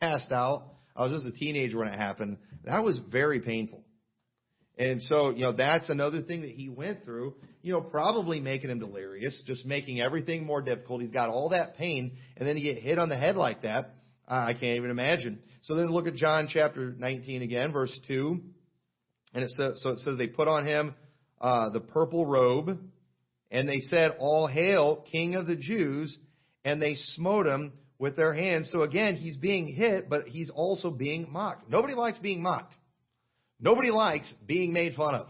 passed 0.00 0.32
out. 0.32 0.64
I 0.96 1.06
was 1.06 1.12
just 1.12 1.26
a 1.26 1.38
teenager 1.38 1.78
when 1.78 1.86
it 1.86 1.96
happened. 1.96 2.38
That 2.64 2.84
was 2.84 2.98
very 3.10 3.40
painful. 3.40 3.84
And 4.78 5.02
so, 5.02 5.30
you 5.30 5.40
know, 5.40 5.52
that's 5.52 5.90
another 5.90 6.22
thing 6.22 6.42
that 6.42 6.50
he 6.50 6.68
went 6.68 7.04
through, 7.04 7.34
you 7.62 7.72
know, 7.72 7.80
probably 7.80 8.38
making 8.38 8.70
him 8.70 8.78
delirious, 8.78 9.42
just 9.44 9.66
making 9.66 10.00
everything 10.00 10.46
more 10.46 10.62
difficult. 10.62 11.02
He's 11.02 11.10
got 11.10 11.30
all 11.30 11.48
that 11.48 11.76
pain, 11.76 12.16
and 12.36 12.48
then 12.48 12.54
to 12.54 12.60
get 12.60 12.78
hit 12.78 12.96
on 12.96 13.08
the 13.08 13.16
head 13.16 13.34
like 13.34 13.62
that, 13.62 13.94
I 14.28 14.52
can't 14.52 14.76
even 14.76 14.90
imagine. 14.90 15.40
So 15.62 15.74
then 15.74 15.88
look 15.88 16.06
at 16.06 16.14
John 16.14 16.48
chapter 16.48 16.94
19 16.96 17.42
again, 17.42 17.72
verse 17.72 17.98
2. 18.06 18.40
And 19.34 19.44
it 19.44 19.50
says, 19.50 19.82
so 19.82 19.90
it 19.90 19.98
says 20.00 20.16
they 20.16 20.28
put 20.28 20.48
on 20.48 20.64
him 20.64 20.94
uh, 21.40 21.70
the 21.70 21.80
purple 21.80 22.26
robe, 22.26 22.78
and 23.50 23.68
they 23.68 23.80
said, 23.80 24.12
All 24.18 24.46
hail, 24.46 25.04
King 25.10 25.34
of 25.34 25.46
the 25.46 25.56
Jews, 25.56 26.16
and 26.64 26.80
they 26.80 26.94
smote 26.94 27.46
him 27.46 27.72
with 27.98 28.16
their 28.16 28.32
hands. 28.32 28.70
So 28.72 28.82
again, 28.82 29.16
he's 29.16 29.36
being 29.36 29.66
hit, 29.74 30.08
but 30.08 30.28
he's 30.28 30.50
also 30.50 30.90
being 30.90 31.30
mocked. 31.30 31.68
Nobody 31.68 31.94
likes 31.94 32.18
being 32.18 32.42
mocked. 32.42 32.74
Nobody 33.60 33.90
likes 33.90 34.32
being 34.46 34.72
made 34.72 34.94
fun 34.94 35.14
of. 35.14 35.26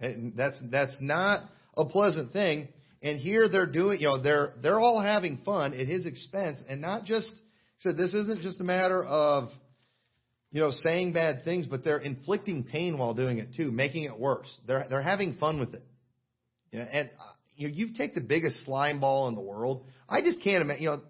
And 0.00 0.36
that's 0.36 0.56
that's 0.70 0.92
not 1.00 1.44
a 1.76 1.86
pleasant 1.86 2.32
thing. 2.32 2.68
And 3.02 3.18
here 3.18 3.48
they're 3.48 3.66
doing, 3.66 4.00
you 4.00 4.06
know, 4.06 4.22
they're 4.22 4.52
they're 4.62 4.80
all 4.80 5.00
having 5.00 5.38
fun 5.44 5.74
at 5.74 5.86
his 5.86 6.06
expense, 6.06 6.58
and 6.68 6.80
not 6.80 7.04
just 7.04 7.32
so 7.78 7.92
this 7.92 8.14
isn't 8.14 8.42
just 8.42 8.60
a 8.60 8.64
matter 8.64 9.02
of 9.02 9.50
you 10.50 10.60
know 10.60 10.70
saying 10.70 11.12
bad 11.12 11.44
things, 11.44 11.66
but 11.66 11.84
they're 11.84 11.98
inflicting 11.98 12.64
pain 12.64 12.98
while 12.98 13.14
doing 13.14 13.38
it 13.38 13.54
too, 13.54 13.72
making 13.72 14.04
it 14.04 14.18
worse. 14.18 14.48
They're 14.66 14.86
they're 14.88 15.02
having 15.02 15.34
fun 15.34 15.58
with 15.58 15.74
it. 15.74 15.84
You 16.70 16.80
know, 16.80 16.86
and 16.92 17.10
uh, 17.18 17.32
you 17.56 17.68
know, 17.68 17.74
you 17.74 17.94
take 17.94 18.14
the 18.14 18.20
biggest 18.20 18.64
slime 18.64 19.00
ball 19.00 19.28
in 19.28 19.34
the 19.34 19.40
world. 19.40 19.86
I 20.08 20.20
just 20.20 20.42
can't 20.42 20.62
imagine. 20.62 20.82
You 20.82 20.90
know, 20.90 21.02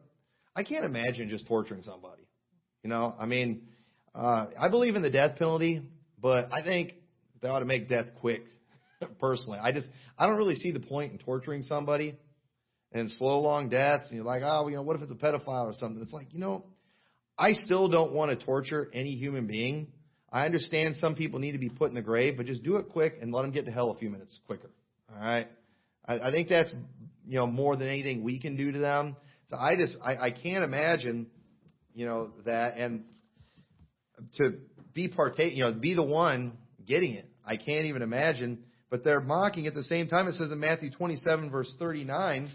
I 0.54 0.64
can't 0.64 0.85
imagine 0.85 1.28
just 1.28 1.47
torturing 1.47 1.82
somebody. 1.82 2.23
You 2.82 2.90
know, 2.90 3.14
I 3.18 3.26
mean, 3.26 3.68
uh, 4.14 4.47
I 4.59 4.68
believe 4.68 4.97
in 4.97 5.02
the 5.02 5.11
death 5.11 5.38
penalty, 5.38 5.82
but 6.21 6.52
I 6.52 6.62
think 6.62 6.94
they 7.40 7.49
ought 7.49 7.61
to 7.61 7.64
make 7.64 7.88
death 7.88 8.06
quick. 8.21 8.42
Personally, 9.21 9.59
I 9.62 9.73
just 9.73 9.87
I 10.18 10.26
don't 10.26 10.37
really 10.37 10.56
see 10.56 10.73
the 10.73 10.80
point 10.80 11.12
in 11.12 11.18
torturing 11.18 11.62
somebody 11.62 12.16
and 12.92 13.11
slow 13.11 13.40
long 13.40 13.68
deaths. 13.68 14.06
And 14.09 14.16
you're 14.16 14.25
like, 14.25 14.42
oh, 14.44 14.68
you 14.68 14.76
know, 14.76 14.82
what 14.82 14.97
if 14.97 15.02
it's 15.02 15.12
a 15.12 15.14
pedophile 15.14 15.64
or 15.64 15.73
something? 15.75 16.02
It's 16.02 16.12
like, 16.12 16.32
you 16.32 16.40
know, 16.40 16.64
I 17.38 17.52
still 17.52 17.88
don't 17.88 18.12
want 18.12 18.38
to 18.38 18.44
torture 18.44 18.90
any 18.92 19.12
human 19.12 19.47
being. 19.47 19.88
I 20.30 20.47
understand 20.47 20.97
some 20.97 21.14
people 21.14 21.40
need 21.40 21.52
to 21.52 21.59
be 21.59 21.68
put 21.68 21.88
in 21.88 21.94
the 21.94 22.02
grave, 22.02 22.37
but 22.37 22.47
just 22.47 22.62
do 22.62 22.76
it 22.76 22.88
quick 22.90 23.16
and 23.21 23.32
let 23.32 23.42
them 23.42 23.52
get 23.52 23.66
to 23.66 23.71
hell 23.71 23.90
a 23.90 23.99
few 23.99 24.11
minutes 24.11 24.38
quicker. 24.47 24.71
All 25.12 25.21
right. 25.21 25.47
I, 26.06 26.28
I 26.28 26.30
think 26.30 26.49
that's 26.49 26.73
you 27.26 27.37
know 27.37 27.47
more 27.47 27.76
than 27.76 27.88
anything 27.88 28.23
we 28.23 28.38
can 28.38 28.56
do 28.56 28.73
to 28.73 28.78
them. 28.78 29.16
So 29.52 29.59
I 29.59 29.76
just 29.76 29.99
I, 30.02 30.16
I 30.16 30.30
can't 30.30 30.64
imagine, 30.64 31.26
you 31.92 32.06
know, 32.06 32.30
that 32.47 32.78
and 32.78 33.04
to 34.37 34.54
be 34.94 35.09
partake, 35.09 35.54
you 35.54 35.64
know, 35.64 35.75
be 35.75 35.94
the 35.94 36.02
one 36.02 36.56
getting 36.87 37.12
it. 37.12 37.28
I 37.44 37.59
can't 37.59 37.85
even 37.85 38.00
imagine. 38.00 38.64
But 38.88 39.04
they're 39.04 39.21
mocking 39.21 39.66
at 39.66 39.75
the 39.75 39.82
same 39.82 40.09
time. 40.09 40.26
It 40.26 40.37
says 40.37 40.50
in 40.50 40.59
Matthew 40.59 40.90
27 40.90 41.50
verse 41.50 41.71
39, 41.78 42.50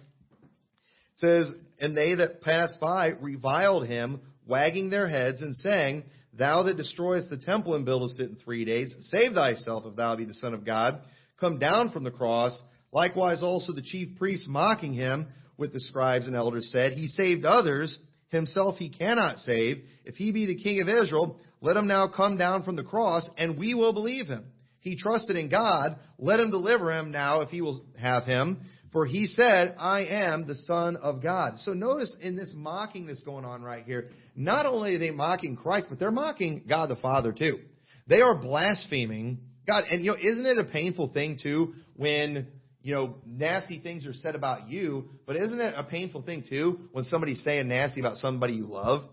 says, 1.17 1.51
and 1.79 1.95
they 1.95 2.15
that 2.15 2.41
passed 2.41 2.79
by 2.79 3.09
reviled 3.09 3.85
him, 3.85 4.21
wagging 4.47 4.89
their 4.89 5.07
heads 5.07 5.43
and 5.43 5.55
saying, 5.55 6.03
Thou 6.33 6.63
that 6.63 6.77
destroyest 6.77 7.29
the 7.29 7.37
temple 7.37 7.75
and 7.75 7.85
buildest 7.85 8.19
it 8.19 8.31
in 8.31 8.37
three 8.37 8.65
days, 8.65 8.91
save 9.01 9.33
thyself 9.33 9.83
if 9.85 9.95
thou 9.95 10.15
be 10.15 10.25
the 10.25 10.33
Son 10.33 10.55
of 10.55 10.65
God. 10.65 11.01
Come 11.39 11.59
down 11.59 11.91
from 11.91 12.03
the 12.03 12.11
cross. 12.11 12.59
Likewise 12.91 13.43
also 13.43 13.71
the 13.71 13.83
chief 13.83 14.17
priests 14.17 14.47
mocking 14.49 14.93
him 14.93 15.27
with 15.57 15.73
the 15.73 15.79
scribes 15.79 16.27
and 16.27 16.35
elders 16.35 16.69
said, 16.71 16.93
He 16.93 17.07
saved 17.07 17.45
others, 17.45 17.97
himself 18.29 18.77
he 18.77 18.89
cannot 18.89 19.39
save. 19.39 19.83
If 20.05 20.15
he 20.15 20.31
be 20.31 20.45
the 20.45 20.61
king 20.61 20.81
of 20.81 20.89
Israel, 20.89 21.39
let 21.61 21.77
him 21.77 21.87
now 21.87 22.07
come 22.07 22.37
down 22.37 22.63
from 22.63 22.75
the 22.75 22.83
cross, 22.83 23.29
and 23.37 23.57
we 23.57 23.73
will 23.73 23.93
believe 23.93 24.27
him. 24.27 24.45
He 24.79 24.95
trusted 24.95 25.35
in 25.35 25.49
God, 25.49 25.97
let 26.17 26.39
him 26.39 26.51
deliver 26.51 26.97
him 26.97 27.11
now 27.11 27.41
if 27.41 27.49
he 27.49 27.61
will 27.61 27.83
have 27.99 28.23
him. 28.23 28.61
For 28.93 29.05
he 29.05 29.27
said, 29.27 29.75
I 29.77 30.05
am 30.05 30.47
the 30.47 30.55
Son 30.55 30.95
of 30.95 31.21
God. 31.21 31.59
So 31.59 31.73
notice 31.73 32.15
in 32.21 32.35
this 32.35 32.51
mocking 32.55 33.05
that's 33.05 33.21
going 33.21 33.43
on 33.43 33.61
right 33.61 33.83
here, 33.83 34.11
not 34.35 34.65
only 34.65 34.95
are 34.95 34.99
they 34.99 35.11
mocking 35.11 35.55
Christ, 35.55 35.87
but 35.89 35.99
they're 35.99 36.09
mocking 36.09 36.63
God 36.69 36.89
the 36.89 36.95
Father 36.95 37.33
too. 37.33 37.59
They 38.07 38.21
are 38.21 38.39
blaspheming 38.39 39.39
God. 39.67 39.83
And 39.91 40.05
you 40.05 40.11
know, 40.11 40.17
isn't 40.17 40.45
it 40.45 40.57
a 40.57 40.63
painful 40.63 41.09
thing 41.09 41.37
too 41.41 41.73
when 41.95 42.47
you 42.87 42.93
know, 42.93 43.15
nasty 43.25 43.81
things 43.81 44.05
are 44.05 44.13
said 44.13 44.33
about 44.33 44.69
you, 44.69 45.09
but 45.25 45.35
isn't 45.35 45.59
it 45.59 45.73
a 45.75 45.83
painful 45.83 46.21
thing 46.21 46.45
too 46.47 46.87
when 46.93 47.03
somebody's 47.03 47.43
saying 47.43 47.67
nasty 47.67 47.99
about 47.99 48.15
somebody 48.15 48.53
you 48.53 48.65
love? 48.65 49.03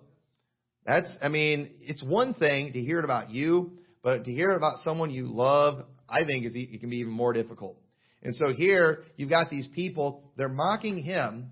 That's, 0.86 1.10
I 1.20 1.26
mean, 1.26 1.70
it's 1.80 2.00
one 2.00 2.34
thing 2.34 2.72
to 2.74 2.80
hear 2.80 3.00
it 3.00 3.04
about 3.04 3.30
you, 3.30 3.72
but 4.00 4.26
to 4.26 4.30
hear 4.30 4.52
it 4.52 4.56
about 4.56 4.78
someone 4.84 5.10
you 5.10 5.26
love, 5.26 5.86
I 6.08 6.24
think 6.24 6.46
is, 6.46 6.52
it 6.54 6.78
can 6.78 6.88
be 6.88 6.98
even 6.98 7.12
more 7.12 7.32
difficult. 7.32 7.76
And 8.22 8.36
so 8.36 8.52
here, 8.52 9.02
you've 9.16 9.28
got 9.28 9.50
these 9.50 9.66
people, 9.74 10.22
they're 10.36 10.48
mocking 10.48 11.02
him, 11.02 11.50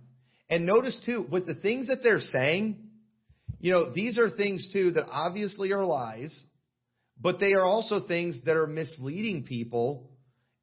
and 0.49 0.65
notice 0.65 1.01
too, 1.05 1.27
with 1.29 1.45
the 1.45 1.57
things 1.57 1.89
that 1.89 2.05
they're 2.05 2.21
saying, 2.21 2.77
you 3.59 3.73
know, 3.73 3.93
these 3.93 4.17
are 4.17 4.31
things 4.31 4.71
too 4.73 4.93
that 4.93 5.07
obviously 5.11 5.73
are 5.73 5.85
lies, 5.85 6.33
but 7.21 7.41
they 7.41 7.55
are 7.55 7.65
also 7.65 8.07
things 8.07 8.39
that 8.45 8.57
are 8.57 8.69
misleading 8.69 9.43
people 9.43 10.12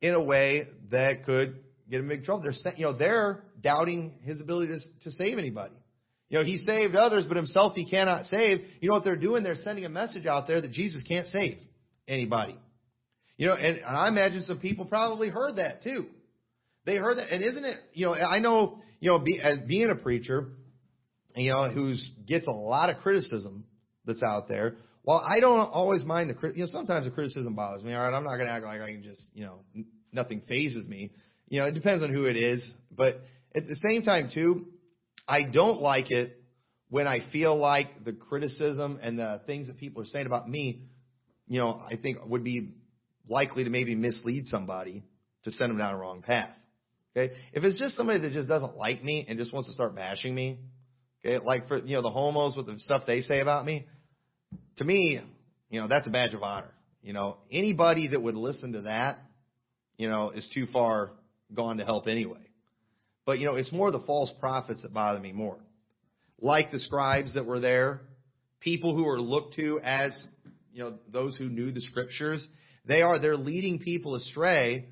in 0.01 0.13
a 0.13 0.23
way 0.23 0.67
that 0.91 1.25
could 1.25 1.59
get 1.89 1.99
him 1.99 2.09
in 2.11 2.17
big 2.17 2.25
trouble. 2.25 2.43
They're, 2.43 2.73
you 2.75 2.85
know, 2.85 2.97
they're 2.97 3.43
doubting 3.61 4.15
his 4.23 4.41
ability 4.41 4.73
to, 4.73 5.09
to 5.09 5.11
save 5.11 5.37
anybody. 5.37 5.73
You 6.29 6.39
know, 6.39 6.45
he 6.45 6.57
saved 6.57 6.95
others, 6.95 7.25
but 7.27 7.37
himself 7.37 7.73
he 7.75 7.89
cannot 7.89 8.25
save. 8.25 8.59
You 8.81 8.89
know 8.89 8.95
what 8.95 9.03
they're 9.03 9.15
doing? 9.15 9.43
They're 9.43 9.55
sending 9.55 9.85
a 9.85 9.89
message 9.89 10.25
out 10.25 10.47
there 10.47 10.61
that 10.61 10.71
Jesus 10.71 11.03
can't 11.03 11.27
save 11.27 11.57
anybody. 12.07 12.55
You 13.37 13.47
know, 13.47 13.55
and, 13.55 13.77
and 13.77 13.97
I 13.97 14.07
imagine 14.07 14.43
some 14.43 14.59
people 14.59 14.85
probably 14.85 15.29
heard 15.29 15.55
that 15.55 15.81
too. 15.81 16.07
They 16.85 16.97
heard 16.97 17.17
that, 17.17 17.33
and 17.33 17.43
isn't 17.43 17.65
it? 17.65 17.77
You 17.93 18.07
know, 18.07 18.13
I 18.13 18.39
know, 18.39 18.79
you 18.99 19.09
know, 19.09 19.19
be, 19.19 19.39
as 19.41 19.59
being 19.67 19.89
a 19.89 19.95
preacher, 19.95 20.49
you 21.35 21.51
know, 21.51 21.69
who's 21.69 22.09
gets 22.27 22.47
a 22.47 22.51
lot 22.51 22.89
of 22.89 22.97
criticism 22.97 23.65
that's 24.05 24.23
out 24.23 24.47
there. 24.47 24.75
While 25.03 25.23
I 25.25 25.39
don't 25.39 25.59
always 25.59 26.03
mind 26.03 26.29
the 26.29 26.33
crit, 26.33 26.55
you 26.55 26.63
know, 26.63 26.69
sometimes 26.71 27.05
the 27.05 27.11
criticism 27.11 27.55
bothers 27.55 27.83
me. 27.83 27.93
All 27.93 28.01
right, 28.01 28.15
I'm 28.15 28.23
not 28.23 28.35
going 28.35 28.47
to 28.47 28.53
act 28.53 28.65
like 28.65 28.81
I 28.81 28.91
can 28.91 29.03
just, 29.03 29.21
you 29.33 29.45
know, 29.45 29.59
n- 29.75 29.85
nothing 30.11 30.41
fazes 30.47 30.87
me. 30.87 31.11
You 31.47 31.61
know, 31.61 31.67
it 31.67 31.73
depends 31.73 32.03
on 32.03 32.13
who 32.13 32.25
it 32.25 32.35
is, 32.35 32.71
but 32.95 33.21
at 33.55 33.67
the 33.67 33.75
same 33.75 34.03
time 34.03 34.29
too, 34.33 34.67
I 35.27 35.43
don't 35.43 35.81
like 35.81 36.11
it 36.11 36.39
when 36.89 37.07
I 37.07 37.19
feel 37.31 37.55
like 37.55 38.03
the 38.03 38.13
criticism 38.13 38.99
and 39.01 39.17
the 39.17 39.41
things 39.45 39.67
that 39.67 39.77
people 39.77 40.01
are 40.01 40.05
saying 40.05 40.25
about 40.25 40.49
me, 40.49 40.83
you 41.47 41.59
know, 41.59 41.81
I 41.85 41.95
think 41.95 42.17
would 42.25 42.43
be 42.43 42.73
likely 43.27 43.63
to 43.63 43.69
maybe 43.69 43.95
mislead 43.95 44.45
somebody 44.45 45.03
to 45.43 45.51
send 45.51 45.71
them 45.71 45.77
down 45.77 45.93
a 45.93 45.97
wrong 45.97 46.21
path. 46.21 46.55
Okay? 47.15 47.33
If 47.53 47.63
it's 47.63 47.79
just 47.79 47.95
somebody 47.95 48.19
that 48.19 48.31
just 48.31 48.49
doesn't 48.49 48.75
like 48.75 49.03
me 49.03 49.25
and 49.27 49.37
just 49.37 49.53
wants 49.53 49.69
to 49.69 49.73
start 49.73 49.95
bashing 49.95 50.33
me, 50.33 50.59
okay, 51.25 51.43
like 51.43 51.67
for 51.67 51.77
you 51.77 51.95
know 51.95 52.01
the 52.01 52.09
homos 52.09 52.55
with 52.55 52.67
the 52.67 52.79
stuff 52.79 53.03
they 53.05 53.21
say 53.21 53.39
about 53.39 53.65
me, 53.65 53.85
to 54.79 54.85
me, 54.85 55.21
you 55.69 55.79
know, 55.79 55.87
that's 55.87 56.07
a 56.07 56.09
badge 56.09 56.33
of 56.33 56.41
honor. 56.41 56.73
You 57.03 57.13
know, 57.13 57.37
anybody 57.51 58.07
that 58.09 58.21
would 58.21 58.35
listen 58.35 58.73
to 58.73 58.81
that, 58.81 59.19
you 59.97 60.09
know, 60.09 60.31
is 60.31 60.49
too 60.53 60.65
far 60.73 61.11
gone 61.53 61.77
to 61.77 61.85
help 61.85 62.07
anyway. 62.07 62.39
But 63.25 63.39
you 63.39 63.45
know, 63.45 63.55
it's 63.55 63.71
more 63.71 63.91
the 63.91 63.99
false 63.99 64.33
prophets 64.39 64.81
that 64.81 64.93
bother 64.93 65.19
me 65.19 65.31
more. 65.31 65.57
Like 66.41 66.71
the 66.71 66.79
scribes 66.79 67.35
that 67.35 67.45
were 67.45 67.59
there, 67.59 68.01
people 68.59 68.95
who 68.95 69.07
are 69.07 69.19
looked 69.19 69.55
to 69.55 69.79
as, 69.83 70.25
you 70.73 70.83
know, 70.83 70.95
those 71.11 71.37
who 71.37 71.49
knew 71.49 71.71
the 71.71 71.81
scriptures, 71.81 72.47
they 72.85 73.01
are 73.01 73.19
they're 73.19 73.37
leading 73.37 73.79
people 73.79 74.15
astray 74.15 74.85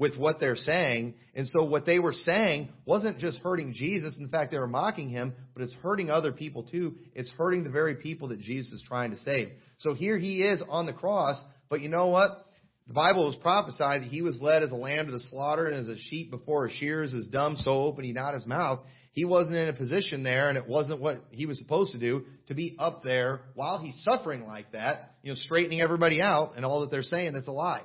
with 0.00 0.16
what 0.16 0.40
they're 0.40 0.56
saying. 0.56 1.14
And 1.34 1.46
so 1.46 1.62
what 1.62 1.84
they 1.84 1.98
were 1.98 2.14
saying 2.14 2.70
wasn't 2.86 3.18
just 3.18 3.38
hurting 3.40 3.74
Jesus. 3.74 4.16
In 4.18 4.30
fact, 4.30 4.50
they 4.50 4.58
were 4.58 4.66
mocking 4.66 5.10
him, 5.10 5.34
but 5.52 5.62
it's 5.62 5.74
hurting 5.74 6.10
other 6.10 6.32
people 6.32 6.64
too. 6.64 6.96
It's 7.14 7.30
hurting 7.32 7.64
the 7.64 7.70
very 7.70 7.96
people 7.96 8.28
that 8.28 8.40
Jesus 8.40 8.72
is 8.72 8.82
trying 8.88 9.10
to 9.10 9.18
save. 9.18 9.50
So 9.78 9.92
here 9.92 10.16
he 10.16 10.40
is 10.40 10.62
on 10.70 10.86
the 10.86 10.94
cross, 10.94 11.40
but 11.68 11.82
you 11.82 11.90
know 11.90 12.06
what? 12.06 12.46
The 12.88 12.94
Bible 12.94 13.26
was 13.26 13.36
prophesied 13.36 14.00
that 14.00 14.08
he 14.08 14.22
was 14.22 14.40
led 14.40 14.62
as 14.62 14.72
a 14.72 14.76
lamb 14.76 15.06
to 15.06 15.12
the 15.12 15.20
slaughter 15.20 15.66
and 15.66 15.76
as 15.76 15.86
a 15.86 16.00
sheep 16.08 16.30
before 16.30 16.66
a 16.66 16.70
shears 16.70 17.12
is 17.12 17.28
dumb, 17.28 17.56
so 17.58 17.82
open 17.82 18.02
he 18.02 18.12
not 18.12 18.32
his 18.32 18.46
mouth. 18.46 18.80
He 19.12 19.26
wasn't 19.26 19.56
in 19.56 19.68
a 19.68 19.74
position 19.74 20.22
there 20.22 20.48
and 20.48 20.56
it 20.56 20.66
wasn't 20.66 21.02
what 21.02 21.22
he 21.30 21.44
was 21.44 21.58
supposed 21.58 21.92
to 21.92 21.98
do 21.98 22.24
to 22.48 22.54
be 22.54 22.74
up 22.78 23.02
there 23.02 23.42
while 23.54 23.78
he's 23.78 24.02
suffering 24.02 24.46
like 24.46 24.72
that, 24.72 25.14
you 25.22 25.30
know, 25.30 25.36
straightening 25.36 25.82
everybody 25.82 26.22
out 26.22 26.52
and 26.56 26.64
all 26.64 26.80
that 26.80 26.90
they're 26.90 27.02
saying 27.02 27.34
that's 27.34 27.48
a 27.48 27.52
lie. 27.52 27.82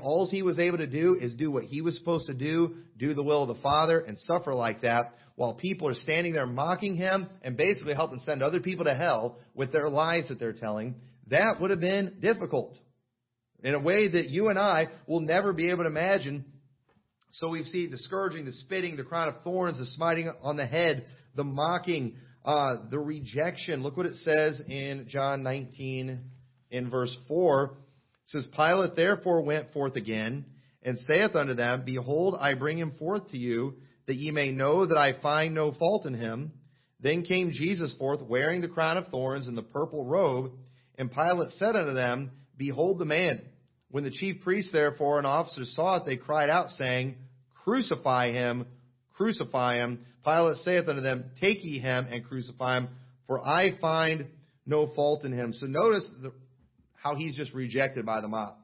All 0.00 0.28
he 0.30 0.42
was 0.42 0.58
able 0.58 0.78
to 0.78 0.86
do 0.86 1.16
is 1.20 1.34
do 1.34 1.50
what 1.50 1.64
he 1.64 1.80
was 1.80 1.96
supposed 1.96 2.26
to 2.26 2.34
do, 2.34 2.76
do 2.98 3.14
the 3.14 3.22
will 3.22 3.42
of 3.42 3.56
the 3.56 3.62
Father, 3.62 4.00
and 4.00 4.18
suffer 4.18 4.54
like 4.54 4.82
that 4.82 5.14
while 5.36 5.54
people 5.54 5.88
are 5.88 5.94
standing 5.94 6.34
there 6.34 6.46
mocking 6.46 6.96
him 6.96 7.26
and 7.42 7.56
basically 7.56 7.94
helping 7.94 8.18
send 8.18 8.42
other 8.42 8.60
people 8.60 8.84
to 8.84 8.94
hell 8.94 9.38
with 9.54 9.72
their 9.72 9.88
lies 9.88 10.28
that 10.28 10.38
they're 10.38 10.52
telling. 10.52 10.94
That 11.28 11.60
would 11.60 11.70
have 11.70 11.80
been 11.80 12.18
difficult 12.20 12.76
in 13.62 13.74
a 13.74 13.80
way 13.80 14.06
that 14.08 14.28
you 14.28 14.48
and 14.48 14.58
I 14.58 14.88
will 15.06 15.20
never 15.20 15.54
be 15.54 15.70
able 15.70 15.84
to 15.84 15.88
imagine. 15.88 16.44
So 17.32 17.48
we 17.48 17.64
see 17.64 17.86
the 17.86 17.96
scourging, 17.96 18.44
the 18.44 18.52
spitting, 18.52 18.96
the 18.96 19.04
crown 19.04 19.28
of 19.28 19.42
thorns, 19.42 19.78
the 19.78 19.86
smiting 19.86 20.30
on 20.42 20.58
the 20.58 20.66
head, 20.66 21.06
the 21.34 21.44
mocking, 21.44 22.16
uh, 22.44 22.76
the 22.90 22.98
rejection. 22.98 23.82
Look 23.82 23.96
what 23.96 24.06
it 24.06 24.16
says 24.16 24.60
in 24.68 25.06
John 25.08 25.42
19 25.42 26.20
in 26.70 26.90
verse 26.90 27.16
4 27.28 27.76
says, 28.30 28.46
Pilate 28.54 28.94
therefore 28.94 29.42
went 29.42 29.72
forth 29.72 29.96
again, 29.96 30.44
and 30.82 30.98
saith 30.98 31.34
unto 31.34 31.54
them, 31.54 31.82
Behold, 31.84 32.36
I 32.38 32.54
bring 32.54 32.78
him 32.78 32.92
forth 32.98 33.28
to 33.28 33.36
you, 33.36 33.74
that 34.06 34.16
ye 34.16 34.30
may 34.30 34.50
know 34.50 34.86
that 34.86 34.96
I 34.96 35.20
find 35.20 35.54
no 35.54 35.72
fault 35.72 36.06
in 36.06 36.14
him. 36.14 36.52
Then 37.00 37.22
came 37.22 37.52
Jesus 37.52 37.94
forth, 37.98 38.20
wearing 38.22 38.60
the 38.60 38.68
crown 38.68 38.96
of 38.96 39.08
thorns 39.08 39.48
and 39.48 39.56
the 39.56 39.62
purple 39.62 40.04
robe. 40.04 40.52
And 40.96 41.12
Pilate 41.12 41.50
said 41.52 41.74
unto 41.76 41.92
them, 41.92 42.30
Behold 42.56 42.98
the 42.98 43.04
man. 43.04 43.42
When 43.90 44.04
the 44.04 44.10
chief 44.10 44.42
priests 44.42 44.70
therefore 44.72 45.18
and 45.18 45.26
officers 45.26 45.74
saw 45.74 45.96
it, 45.96 46.04
they 46.06 46.16
cried 46.16 46.50
out, 46.50 46.70
saying, 46.70 47.16
Crucify 47.64 48.32
him, 48.32 48.66
crucify 49.16 49.76
him. 49.76 50.04
Pilate 50.24 50.58
saith 50.58 50.88
unto 50.88 51.00
them, 51.00 51.30
Take 51.40 51.64
ye 51.64 51.80
him 51.80 52.06
and 52.10 52.24
crucify 52.24 52.78
him, 52.78 52.88
for 53.26 53.44
I 53.44 53.78
find 53.80 54.26
no 54.66 54.86
fault 54.94 55.24
in 55.24 55.32
him. 55.32 55.52
So 55.54 55.66
notice 55.66 56.06
the, 56.22 56.32
how 57.02 57.14
he's 57.14 57.34
just 57.34 57.54
rejected 57.54 58.06
by 58.06 58.20
the 58.20 58.28
mob. 58.28 58.54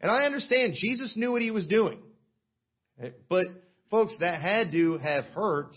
And 0.00 0.10
I 0.10 0.24
understand 0.24 0.74
Jesus 0.76 1.14
knew 1.16 1.32
what 1.32 1.42
he 1.42 1.50
was 1.50 1.66
doing. 1.66 1.98
But 3.28 3.46
folks, 3.90 4.16
that 4.20 4.40
had 4.40 4.72
to 4.72 4.98
have 4.98 5.24
hurt 5.26 5.74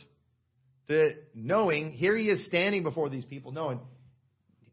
that 0.87 1.15
knowing 1.33 1.91
here 1.91 2.15
he 2.15 2.29
is 2.29 2.45
standing 2.47 2.83
before 2.83 3.09
these 3.09 3.25
people 3.25 3.51
knowing 3.51 3.79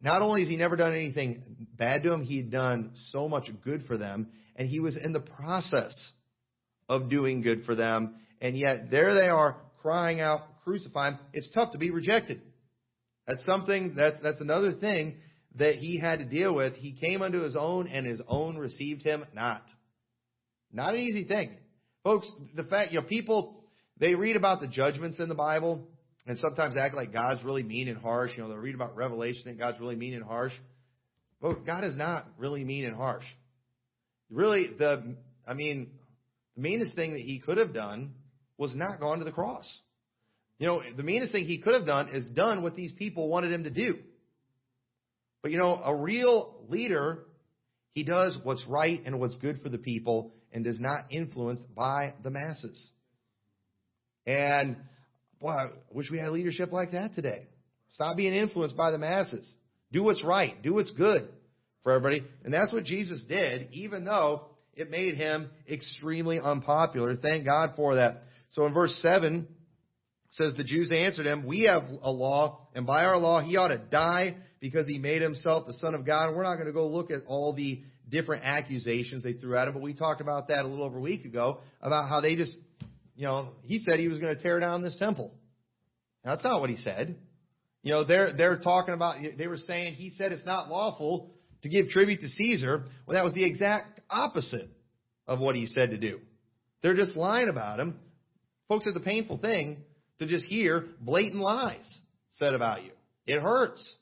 not 0.05 0.21
only 0.21 0.43
has 0.43 0.51
he 0.51 0.57
never 0.57 0.77
done 0.77 0.93
anything 0.93 1.67
bad 1.77 2.03
to 2.03 2.11
them, 2.11 2.23
he 2.23 2.37
had 2.37 2.51
done 2.51 2.93
so 3.09 3.27
much 3.27 3.45
good 3.65 3.85
for 3.87 3.97
them, 3.97 4.29
and 4.55 4.69
he 4.69 4.79
was 4.79 4.99
in 5.03 5.15
the 5.15 5.21
process 5.21 6.13
of 6.91 7.09
doing 7.09 7.41
good 7.41 7.65
for 7.65 7.75
them, 7.75 8.17
and 8.41 8.57
yet 8.59 8.91
there 8.91 9.15
they 9.15 9.29
are 9.29 9.57
crying 9.81 10.21
out, 10.21 10.41
crucify 10.63 11.13
him. 11.13 11.19
It's 11.33 11.51
tough 11.55 11.73
to 11.73 11.79
be 11.79 11.91
rejected. 11.91 12.43
That's 13.27 13.45
something 13.47 13.95
that's 13.97 14.17
that's 14.23 14.43
another 14.43 14.73
thing 14.73 15.17
that 15.57 15.77
he 15.77 15.99
had 15.99 16.19
to 16.19 16.25
deal 16.25 16.55
with. 16.55 16.75
He 16.75 16.93
came 16.93 17.23
unto 17.23 17.41
his 17.41 17.57
own, 17.57 17.87
and 17.87 18.07
his 18.07 18.23
own 18.27 18.57
received 18.57 19.03
him 19.03 19.25
not. 19.35 19.63
Not 20.73 20.95
an 20.95 21.01
easy 21.01 21.25
thing. 21.25 21.57
Folks, 22.03 22.31
the 22.55 22.65
fact, 22.65 22.93
you 22.93 23.01
know, 23.01 23.07
people, 23.07 23.65
they 23.99 24.15
read 24.15 24.37
about 24.37 24.61
the 24.61 24.69
judgments 24.69 25.21
in 25.21 25.29
the 25.29 25.35
Bible 25.35 25.87
and 26.27 26.37
sometimes 26.39 26.77
act 26.77 26.95
like 26.95 27.13
God's 27.13 27.45
really 27.45 27.63
mean 27.63 27.89
and 27.89 27.99
harsh. 27.99 28.33
You 28.37 28.43
know, 28.43 28.49
they'll 28.49 28.59
read 28.59 28.75
about 28.75 28.97
Revelation 28.97 29.49
and 29.49 29.59
God's 29.59 29.79
really 29.81 29.97
mean 29.97 30.15
and 30.15 30.25
harsh. 30.25 30.53
But 31.41 31.65
God 31.65 31.85
is 31.85 31.97
not 31.97 32.27
really 32.39 32.65
mean 32.65 32.85
and 32.85 32.97
harsh. 32.97 33.25
Really, 34.31 34.71
the, 34.79 35.17
I 35.47 35.55
mean, 35.55 35.91
the 36.57 36.63
meanest 36.63 36.95
thing 36.95 37.13
that 37.13 37.21
he 37.21 37.39
could 37.39 37.59
have 37.59 37.73
done 37.73 38.13
was 38.59 38.75
not 38.75 39.01
gone 39.01 39.19
to 39.19 39.25
the 39.25 39.33
cross. 39.33 39.81
You 40.59 40.67
know, 40.67 40.83
the 40.97 41.03
meanest 41.03 41.33
thing 41.33 41.45
he 41.45 41.59
could 41.59 41.75
have 41.75 41.87
done 41.87 42.09
is 42.09 42.27
done 42.27 42.63
what 42.63 42.75
these 42.75 42.93
people 42.93 43.29
wanted 43.29 43.53
him 43.53 43.65
to 43.65 43.71
do. 43.71 43.99
But 45.45 45.53
you 45.53 45.59
know, 45.59 45.75
a 45.75 45.95
real 45.95 46.55
leader, 46.71 47.19
he 47.93 48.03
does 48.03 48.39
what's 48.45 48.65
right 48.67 49.03
and 49.05 49.21
what's 49.21 49.35
good 49.37 49.61
for 49.61 49.69
the 49.69 49.77
people 49.77 50.33
and 50.55 50.67
is 50.67 50.81
not 50.81 51.13
influenced 51.13 51.65
by 51.75 52.15
the 52.23 52.31
masses. 52.31 52.91
And 54.27 54.79
boy, 55.43 55.51
I 55.51 55.67
wish 55.93 56.11
we 56.11 56.19
had 56.19 56.31
leadership 56.31 56.73
like 56.73 56.93
that 56.93 57.15
today. 57.15 57.49
Stop 57.91 58.17
being 58.17 58.33
influenced 58.33 58.75
by 58.75 58.91
the 58.91 58.97
masses. 58.97 59.55
Do 59.93 60.03
what's 60.03 60.25
right. 60.25 60.63
Do 60.63 60.73
what's 60.73 60.93
good 60.93 61.29
for 61.83 61.93
everybody. 61.93 62.25
And 62.43 62.55
that's 62.55 62.73
what 62.73 62.85
Jesus 62.85 63.23
did, 63.29 63.69
even 63.73 64.07
though 64.07 64.47
it 64.73 64.89
made 64.89 65.17
him 65.17 65.51
extremely 65.71 66.41
unpopular. 66.41 67.17
Thank 67.17 67.45
God 67.45 67.75
for 67.77 67.97
that. 67.97 68.23
So 68.53 68.65
in 68.65 68.73
verse 68.73 68.99
7, 69.03 69.47
says 70.35 70.55
the 70.57 70.65
Jews 70.65 70.91
answered 70.93 71.27
him, 71.27 71.47
We 71.47 71.63
have 71.63 71.85
a 72.03 72.11
law, 72.11 72.67
and 72.75 72.87
by 72.87 73.05
our 73.05 73.19
law 73.19 73.41
he 73.41 73.57
ought 73.57 73.69
to 73.69 73.79
die 73.79 74.37
because 74.61 74.87
he 74.87 74.99
made 74.99 75.23
himself 75.23 75.67
the 75.67 75.75
Son 75.75 75.95
of 75.95 76.05
God. 76.05 76.29
And 76.29 76.37
we're 76.37 76.43
not 76.43 76.57
going 76.57 76.67
to 76.67 76.73
go 76.73 76.89
look 76.89 77.11
at 77.11 77.21
all 77.27 77.55
the 77.55 77.83
different 78.09 78.45
accusations 78.45 79.23
they 79.23 79.35
threw 79.35 79.57
at 79.57 79.69
him, 79.69 79.75
but 79.75 79.83
we 79.83 79.95
talked 79.95 80.21
about 80.21 80.49
that 80.49 80.65
a 80.65 80.69
little 80.69 80.85
over 80.85 80.99
a 80.99 81.01
week 81.01 81.25
ago 81.25 81.61
about 81.81 82.09
how 82.09 82.21
they 82.21 82.37
just, 82.37 82.57
you 83.17 83.25
know, 83.25 83.51
he 83.63 83.79
said 83.79 83.99
he 83.99 84.09
was 84.09 84.19
going 84.19 84.37
to 84.37 84.43
tear 84.43 84.61
down 84.61 84.83
this 84.83 84.97
temple. 84.99 85.33
Now, 86.25 86.35
that's 86.35 86.45
not 86.45 86.61
what 86.61 86.71
he 86.71 86.77
said. 86.77 87.17
You 87.83 87.93
know, 87.93 88.05
they're 88.05 88.35
they're 88.37 88.59
talking 88.59 88.95
about 88.95 89.17
they 89.37 89.47
were 89.47 89.59
saying 89.59 89.95
he 89.95 90.11
said 90.11 90.33
it's 90.33 90.47
not 90.47 90.69
lawful 90.69 91.31
to 91.63 91.69
give 91.69 91.89
tribute 91.89 92.21
to 92.23 92.29
Caesar. 92.29 92.85
Well, 93.07 93.15
that 93.15 93.25
was 93.25 93.35
the 93.35 93.45
exact 93.45 94.01
opposite 94.11 94.69
of 95.27 95.39
what 95.39 95.55
he 95.55 95.67
said 95.67 95.91
to 95.91 95.99
do. 95.99 96.21
They're 96.83 96.95
just 96.95 97.17
lying 97.17 97.49
about 97.49 97.79
him. 97.79 97.99
Folks, 98.69 98.87
it's 98.87 98.97
a 98.97 99.01
painful 99.01 99.39
thing 99.39 99.85
to 100.19 100.27
just 100.27 100.45
hear 100.47 100.87
blatant 101.01 101.43
lies 101.43 101.99
said 102.33 102.55
about 102.55 102.85
you. 102.85 102.91
It 103.27 103.41
hurts. 103.41 103.97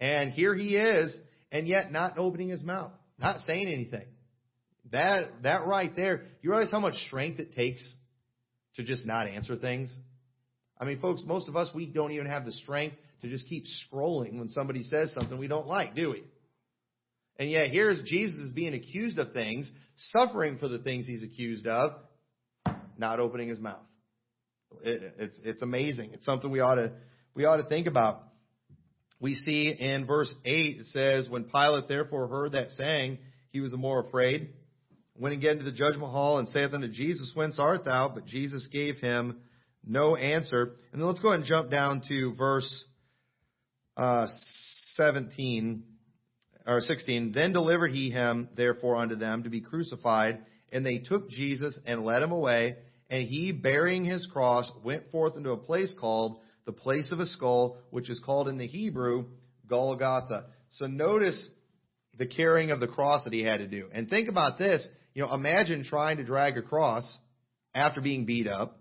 And 0.00 0.32
here 0.32 0.54
he 0.54 0.76
is, 0.76 1.16
and 1.50 1.66
yet 1.66 1.90
not 1.90 2.18
opening 2.18 2.48
his 2.48 2.62
mouth, 2.62 2.92
not 3.18 3.40
saying 3.46 3.66
anything. 3.66 4.06
That 4.90 5.42
that 5.42 5.66
right 5.66 5.94
there, 5.94 6.22
you 6.40 6.50
realize 6.50 6.70
how 6.70 6.80
much 6.80 6.94
strength 7.06 7.40
it 7.40 7.52
takes 7.52 7.82
to 8.76 8.84
just 8.84 9.04
not 9.04 9.26
answer 9.26 9.56
things? 9.56 9.92
I 10.80 10.84
mean, 10.84 11.00
folks, 11.00 11.22
most 11.24 11.48
of 11.48 11.56
us 11.56 11.70
we 11.74 11.86
don't 11.86 12.12
even 12.12 12.26
have 12.26 12.44
the 12.46 12.52
strength 12.52 12.96
to 13.22 13.28
just 13.28 13.48
keep 13.48 13.64
scrolling 13.92 14.38
when 14.38 14.48
somebody 14.48 14.82
says 14.84 15.12
something 15.12 15.38
we 15.38 15.48
don't 15.48 15.66
like, 15.66 15.94
do 15.94 16.10
we? 16.10 16.22
And 17.38 17.50
yet 17.50 17.70
here's 17.70 18.00
Jesus 18.02 18.50
being 18.50 18.74
accused 18.74 19.18
of 19.18 19.32
things, 19.32 19.70
suffering 19.96 20.58
for 20.58 20.68
the 20.68 20.78
things 20.78 21.06
he's 21.06 21.22
accused 21.22 21.66
of, 21.66 21.92
not 22.96 23.20
opening 23.20 23.48
his 23.48 23.58
mouth. 23.58 23.82
It, 24.82 25.14
it's 25.18 25.36
it's 25.44 25.62
amazing. 25.62 26.10
It's 26.14 26.24
something 26.24 26.50
we 26.50 26.60
ought 26.60 26.76
to 26.76 26.92
we 27.34 27.44
ought 27.44 27.56
to 27.56 27.64
think 27.64 27.86
about 27.86 28.22
we 29.20 29.34
see 29.34 29.70
in 29.70 30.06
verse 30.06 30.32
8, 30.44 30.76
it 30.78 30.86
says, 30.86 31.28
When 31.28 31.44
Pilate 31.44 31.88
therefore 31.88 32.28
heard 32.28 32.52
that 32.52 32.70
saying, 32.70 33.18
he 33.50 33.60
was 33.60 33.72
the 33.72 33.76
more 33.76 34.00
afraid. 34.00 34.50
Went 35.16 35.34
again 35.34 35.58
to 35.58 35.64
the 35.64 35.72
judgment 35.72 36.12
hall 36.12 36.38
and 36.38 36.48
saith 36.48 36.72
unto 36.72 36.88
Jesus, 36.88 37.32
Whence 37.34 37.58
art 37.58 37.84
thou? 37.84 38.12
But 38.14 38.26
Jesus 38.26 38.68
gave 38.72 38.98
him 38.98 39.40
no 39.84 40.14
answer. 40.14 40.74
And 40.92 41.00
then 41.00 41.08
let's 41.08 41.20
go 41.20 41.28
ahead 41.28 41.40
and 41.40 41.48
jump 41.48 41.70
down 41.70 42.02
to 42.08 42.34
verse 42.36 42.84
uh, 43.96 44.28
17. 44.94 45.82
or 46.64 46.80
16, 46.80 47.32
then 47.32 47.52
delivered 47.52 47.90
he 47.90 48.10
him 48.10 48.48
therefore 48.56 48.94
unto 48.94 49.16
them 49.16 49.42
to 49.42 49.50
be 49.50 49.60
crucified, 49.60 50.38
and 50.70 50.86
they 50.86 50.98
took 50.98 51.28
Jesus 51.28 51.76
and 51.86 52.04
led 52.04 52.22
him 52.22 52.30
away, 52.30 52.76
and 53.10 53.26
he, 53.26 53.52
bearing 53.52 54.04
his 54.04 54.26
cross, 54.26 54.70
went 54.84 55.10
forth 55.10 55.36
into 55.36 55.50
a 55.50 55.56
place 55.56 55.92
called 55.98 56.40
the 56.66 56.72
place 56.72 57.10
of 57.12 57.20
a 57.20 57.26
skull, 57.26 57.78
which 57.90 58.10
is 58.10 58.20
called 58.24 58.48
in 58.48 58.58
the 58.58 58.66
Hebrew 58.66 59.26
Golgotha. 59.66 60.46
So 60.72 60.86
notice 60.86 61.48
the 62.18 62.26
carrying 62.26 62.70
of 62.70 62.80
the 62.80 62.88
cross 62.88 63.24
that 63.24 63.32
he 63.32 63.42
had 63.42 63.58
to 63.58 63.66
do. 63.66 63.88
And 63.92 64.08
think 64.08 64.28
about 64.28 64.58
this. 64.58 64.86
You 65.14 65.22
know, 65.22 65.32
imagine 65.32 65.84
trying 65.84 66.18
to 66.18 66.24
drag 66.24 66.58
a 66.58 66.62
cross 66.62 67.16
after 67.74 68.00
being 68.00 68.26
beat 68.26 68.46
up, 68.46 68.78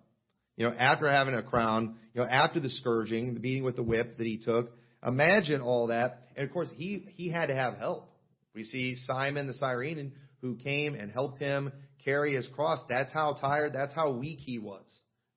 you 0.57 0.65
know, 0.65 0.73
after 0.77 1.09
having 1.09 1.33
a 1.33 1.43
crown, 1.43 1.95
you 2.13 2.21
know, 2.21 2.27
after 2.27 2.59
the 2.59 2.69
scourging, 2.69 3.33
the 3.33 3.39
beating 3.39 3.63
with 3.63 3.75
the 3.75 3.83
whip 3.83 4.17
that 4.17 4.27
he 4.27 4.37
took. 4.37 4.71
Imagine 5.05 5.61
all 5.61 5.87
that. 5.87 6.27
And 6.35 6.45
of 6.45 6.53
course, 6.53 6.69
he, 6.75 7.05
he 7.15 7.29
had 7.29 7.47
to 7.47 7.55
have 7.55 7.77
help. 7.77 8.09
We 8.53 8.63
see 8.63 8.95
Simon 9.05 9.47
the 9.47 9.53
Cyrene 9.53 10.13
who 10.41 10.55
came 10.55 10.95
and 10.95 11.11
helped 11.11 11.39
him 11.39 11.71
carry 12.07 12.35
his 12.35 12.47
cross. 12.55 12.79
That's 12.87 13.11
how 13.11 13.33
tired, 13.33 13.73
that's 13.73 13.93
how 13.93 14.17
weak 14.17 14.39
he 14.39 14.59
was. 14.59 14.85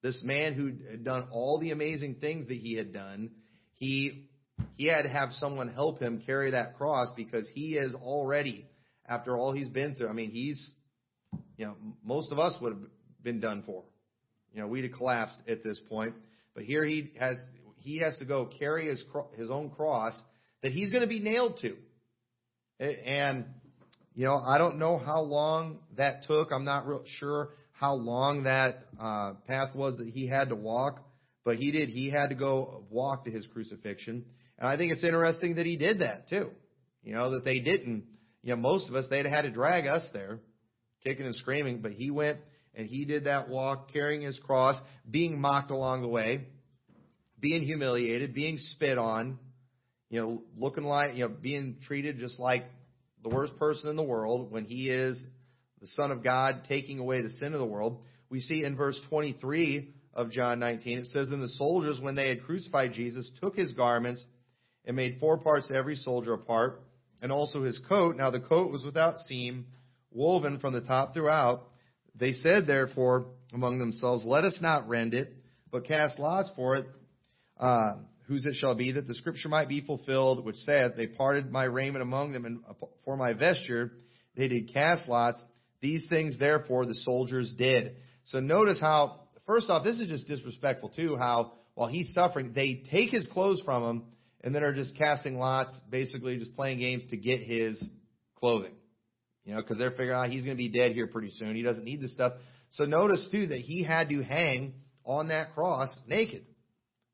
This 0.02 0.22
man 0.22 0.54
who 0.54 0.72
had 0.88 1.04
done 1.04 1.28
all 1.32 1.58
the 1.58 1.72
amazing 1.72 2.16
things 2.20 2.46
that 2.46 2.56
he 2.56 2.74
had 2.74 2.92
done, 2.92 3.32
he 3.74 4.28
he 4.76 4.86
had 4.86 5.02
to 5.02 5.08
have 5.08 5.32
someone 5.32 5.68
help 5.68 6.00
him 6.00 6.22
carry 6.24 6.52
that 6.52 6.76
cross 6.76 7.08
because 7.16 7.48
he 7.54 7.74
is 7.74 7.94
already, 7.94 8.66
after 9.06 9.36
all 9.36 9.52
he's 9.52 9.68
been 9.68 9.94
through, 9.94 10.08
I 10.08 10.12
mean, 10.12 10.30
he's, 10.30 10.72
you 11.56 11.66
know, 11.66 11.74
most 12.04 12.30
of 12.30 12.38
us 12.38 12.56
would 12.60 12.74
have 12.74 12.82
been 13.22 13.40
done 13.40 13.62
for. 13.66 13.84
You 14.52 14.60
know, 14.60 14.68
we'd 14.68 14.84
have 14.84 14.92
collapsed 14.92 15.38
at 15.48 15.64
this 15.64 15.80
point. 15.88 16.14
But 16.54 16.64
here 16.64 16.84
he 16.84 17.12
has, 17.18 17.36
he 17.76 17.98
has 17.98 18.16
to 18.18 18.24
go 18.24 18.50
carry 18.58 18.88
his, 18.88 19.04
his 19.36 19.50
own 19.50 19.70
cross 19.70 20.20
that 20.62 20.72
he's 20.72 20.90
going 20.90 21.02
to 21.02 21.08
be 21.08 21.20
nailed 21.20 21.58
to. 21.62 21.76
And, 22.78 23.46
you 24.14 24.24
know, 24.24 24.36
I 24.36 24.58
don't 24.58 24.78
know 24.78 24.98
how 24.98 25.22
long 25.22 25.78
that 25.96 26.24
took. 26.24 26.52
I'm 26.52 26.64
not 26.64 26.86
real 26.86 27.02
sure 27.18 27.50
how 27.72 27.94
long 27.94 28.44
that 28.44 28.84
uh, 29.00 29.32
path 29.46 29.74
was 29.74 29.96
that 29.98 30.08
he 30.08 30.26
had 30.26 30.50
to 30.50 30.56
walk, 30.56 31.02
but 31.44 31.56
he 31.56 31.70
did. 31.70 31.88
He 31.88 32.10
had 32.10 32.28
to 32.28 32.34
go 32.34 32.84
walk 32.90 33.24
to 33.24 33.30
his 33.30 33.46
crucifixion. 33.46 34.24
And 34.58 34.68
I 34.68 34.76
think 34.76 34.92
it's 34.92 35.04
interesting 35.04 35.54
that 35.56 35.66
he 35.66 35.76
did 35.76 36.00
that 36.00 36.28
too. 36.28 36.50
You 37.02 37.14
know, 37.14 37.30
that 37.30 37.44
they 37.44 37.60
didn't, 37.60 38.04
you 38.42 38.50
know, 38.50 38.56
most 38.56 38.88
of 38.88 38.94
us, 38.94 39.06
they'd 39.08 39.24
had 39.24 39.42
to 39.42 39.50
drag 39.50 39.86
us 39.86 40.06
there, 40.12 40.40
kicking 41.02 41.24
and 41.24 41.34
screaming, 41.34 41.80
but 41.80 41.92
he 41.92 42.10
went 42.10 42.38
and 42.74 42.86
he 42.86 43.04
did 43.04 43.24
that 43.24 43.48
walk 43.48 43.92
carrying 43.92 44.22
his 44.22 44.38
cross, 44.40 44.76
being 45.10 45.40
mocked 45.40 45.70
along 45.70 46.02
the 46.02 46.08
way, 46.08 46.44
being 47.40 47.62
humiliated, 47.62 48.34
being 48.34 48.58
spit 48.58 48.98
on, 48.98 49.38
you 50.10 50.20
know, 50.20 50.42
looking 50.58 50.84
like, 50.84 51.14
you 51.14 51.26
know, 51.26 51.34
being 51.40 51.78
treated 51.86 52.18
just 52.18 52.38
like 52.38 52.64
the 53.22 53.28
worst 53.28 53.56
person 53.58 53.88
in 53.88 53.96
the 53.96 54.02
world 54.02 54.50
when 54.50 54.64
he 54.64 54.88
is 54.88 55.24
the 55.80 55.86
Son 55.86 56.10
of 56.10 56.22
God 56.22 56.62
taking 56.68 56.98
away 56.98 57.22
the 57.22 57.30
sin 57.30 57.54
of 57.54 57.60
the 57.60 57.66
world. 57.66 58.02
We 58.28 58.40
see 58.40 58.64
in 58.64 58.76
verse 58.76 59.00
23 59.08 59.92
of 60.14 60.30
John 60.30 60.58
19, 60.60 60.98
it 60.98 61.06
says, 61.06 61.30
And 61.30 61.42
the 61.42 61.48
soldiers, 61.48 62.00
when 62.00 62.14
they 62.14 62.28
had 62.28 62.44
crucified 62.44 62.92
Jesus, 62.92 63.30
took 63.40 63.56
his 63.56 63.72
garments 63.72 64.24
and 64.84 64.96
made 64.96 65.18
four 65.20 65.38
parts 65.38 65.68
to 65.68 65.74
every 65.74 65.96
soldier 65.96 66.34
apart, 66.34 66.82
and 67.22 67.30
also 67.30 67.62
his 67.62 67.80
coat. 67.88 68.16
Now 68.16 68.30
the 68.30 68.40
coat 68.40 68.70
was 68.70 68.84
without 68.84 69.18
seam, 69.20 69.66
woven 70.10 70.58
from 70.58 70.72
the 70.72 70.80
top 70.80 71.14
throughout. 71.14 71.62
They 72.14 72.32
said, 72.32 72.66
therefore, 72.66 73.26
among 73.52 73.78
themselves, 73.78 74.24
Let 74.24 74.44
us 74.44 74.58
not 74.60 74.88
rend 74.88 75.14
it, 75.14 75.32
but 75.70 75.86
cast 75.86 76.18
lots 76.18 76.50
for 76.56 76.76
it, 76.76 76.86
uh, 77.58 77.94
whose 78.30 78.46
it 78.46 78.54
shall 78.54 78.76
be, 78.76 78.92
that 78.92 79.08
the 79.08 79.14
scripture 79.16 79.48
might 79.48 79.68
be 79.68 79.80
fulfilled, 79.80 80.44
which 80.44 80.54
saith, 80.58 80.92
They 80.96 81.08
parted 81.08 81.50
my 81.50 81.64
raiment 81.64 82.00
among 82.00 82.32
them, 82.32 82.44
and 82.44 82.60
for 83.04 83.16
my 83.16 83.32
vesture 83.32 83.90
they 84.36 84.46
did 84.46 84.72
cast 84.72 85.08
lots. 85.08 85.42
These 85.80 86.06
things, 86.08 86.38
therefore, 86.38 86.86
the 86.86 86.94
soldiers 86.94 87.52
did. 87.58 87.96
So 88.26 88.38
notice 88.38 88.80
how, 88.80 89.22
first 89.46 89.68
off, 89.68 89.82
this 89.82 89.98
is 89.98 90.06
just 90.06 90.28
disrespectful, 90.28 90.90
too, 90.90 91.16
how 91.16 91.54
while 91.74 91.88
he's 91.88 92.12
suffering, 92.14 92.52
they 92.54 92.84
take 92.88 93.10
his 93.10 93.26
clothes 93.26 93.60
from 93.64 93.82
him 93.82 94.04
and 94.42 94.54
then 94.54 94.62
are 94.62 94.74
just 94.74 94.96
casting 94.96 95.34
lots, 95.34 95.78
basically 95.90 96.38
just 96.38 96.54
playing 96.54 96.78
games 96.78 97.04
to 97.10 97.16
get 97.16 97.40
his 97.40 97.82
clothing. 98.36 98.74
You 99.44 99.54
know, 99.54 99.60
because 99.60 99.78
they're 99.78 99.90
figuring 99.90 100.12
out 100.12 100.28
he's 100.28 100.44
going 100.44 100.56
to 100.56 100.62
be 100.62 100.68
dead 100.68 100.92
here 100.92 101.08
pretty 101.08 101.30
soon. 101.30 101.56
He 101.56 101.62
doesn't 101.62 101.84
need 101.84 102.00
this 102.00 102.12
stuff. 102.14 102.34
So 102.74 102.84
notice 102.84 103.26
too 103.32 103.48
that 103.48 103.58
he 103.58 103.82
had 103.82 104.10
to 104.10 104.22
hang 104.22 104.74
on 105.04 105.28
that 105.28 105.54
cross 105.54 105.88
naked. 106.06 106.44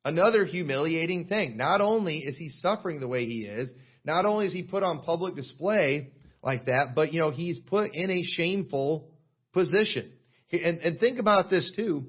Another 0.06 0.44
humiliating 0.44 1.26
thing. 1.26 1.56
Not 1.56 1.80
only 1.80 2.18
is 2.18 2.36
he 2.36 2.50
suffering 2.50 3.00
the 3.00 3.08
way 3.08 3.26
he 3.26 3.40
is, 3.40 3.72
not 4.04 4.24
only 4.24 4.46
is 4.46 4.52
he 4.52 4.62
put 4.62 4.84
on 4.84 5.02
public 5.02 5.34
display 5.34 6.12
like 6.44 6.66
that, 6.66 6.94
but 6.94 7.12
you 7.12 7.18
know, 7.18 7.32
he's 7.32 7.58
put 7.58 7.92
in 7.92 8.08
a 8.08 8.22
shameful 8.22 9.10
position. 9.52 10.12
And, 10.52 10.78
and 10.78 11.00
think 11.00 11.18
about 11.18 11.50
this 11.50 11.72
too, 11.74 12.04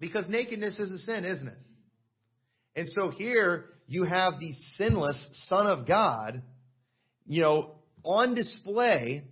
because 0.00 0.26
nakedness 0.26 0.80
is 0.80 0.90
a 0.90 0.98
sin, 1.00 1.26
isn't 1.26 1.48
it? 1.48 1.58
And 2.76 2.88
so 2.88 3.10
here, 3.10 3.66
you 3.86 4.04
have 4.04 4.40
the 4.40 4.54
sinless 4.78 5.22
Son 5.48 5.66
of 5.66 5.86
God, 5.86 6.40
you 7.26 7.42
know, 7.42 7.72
on 8.02 8.34
display, 8.34 9.22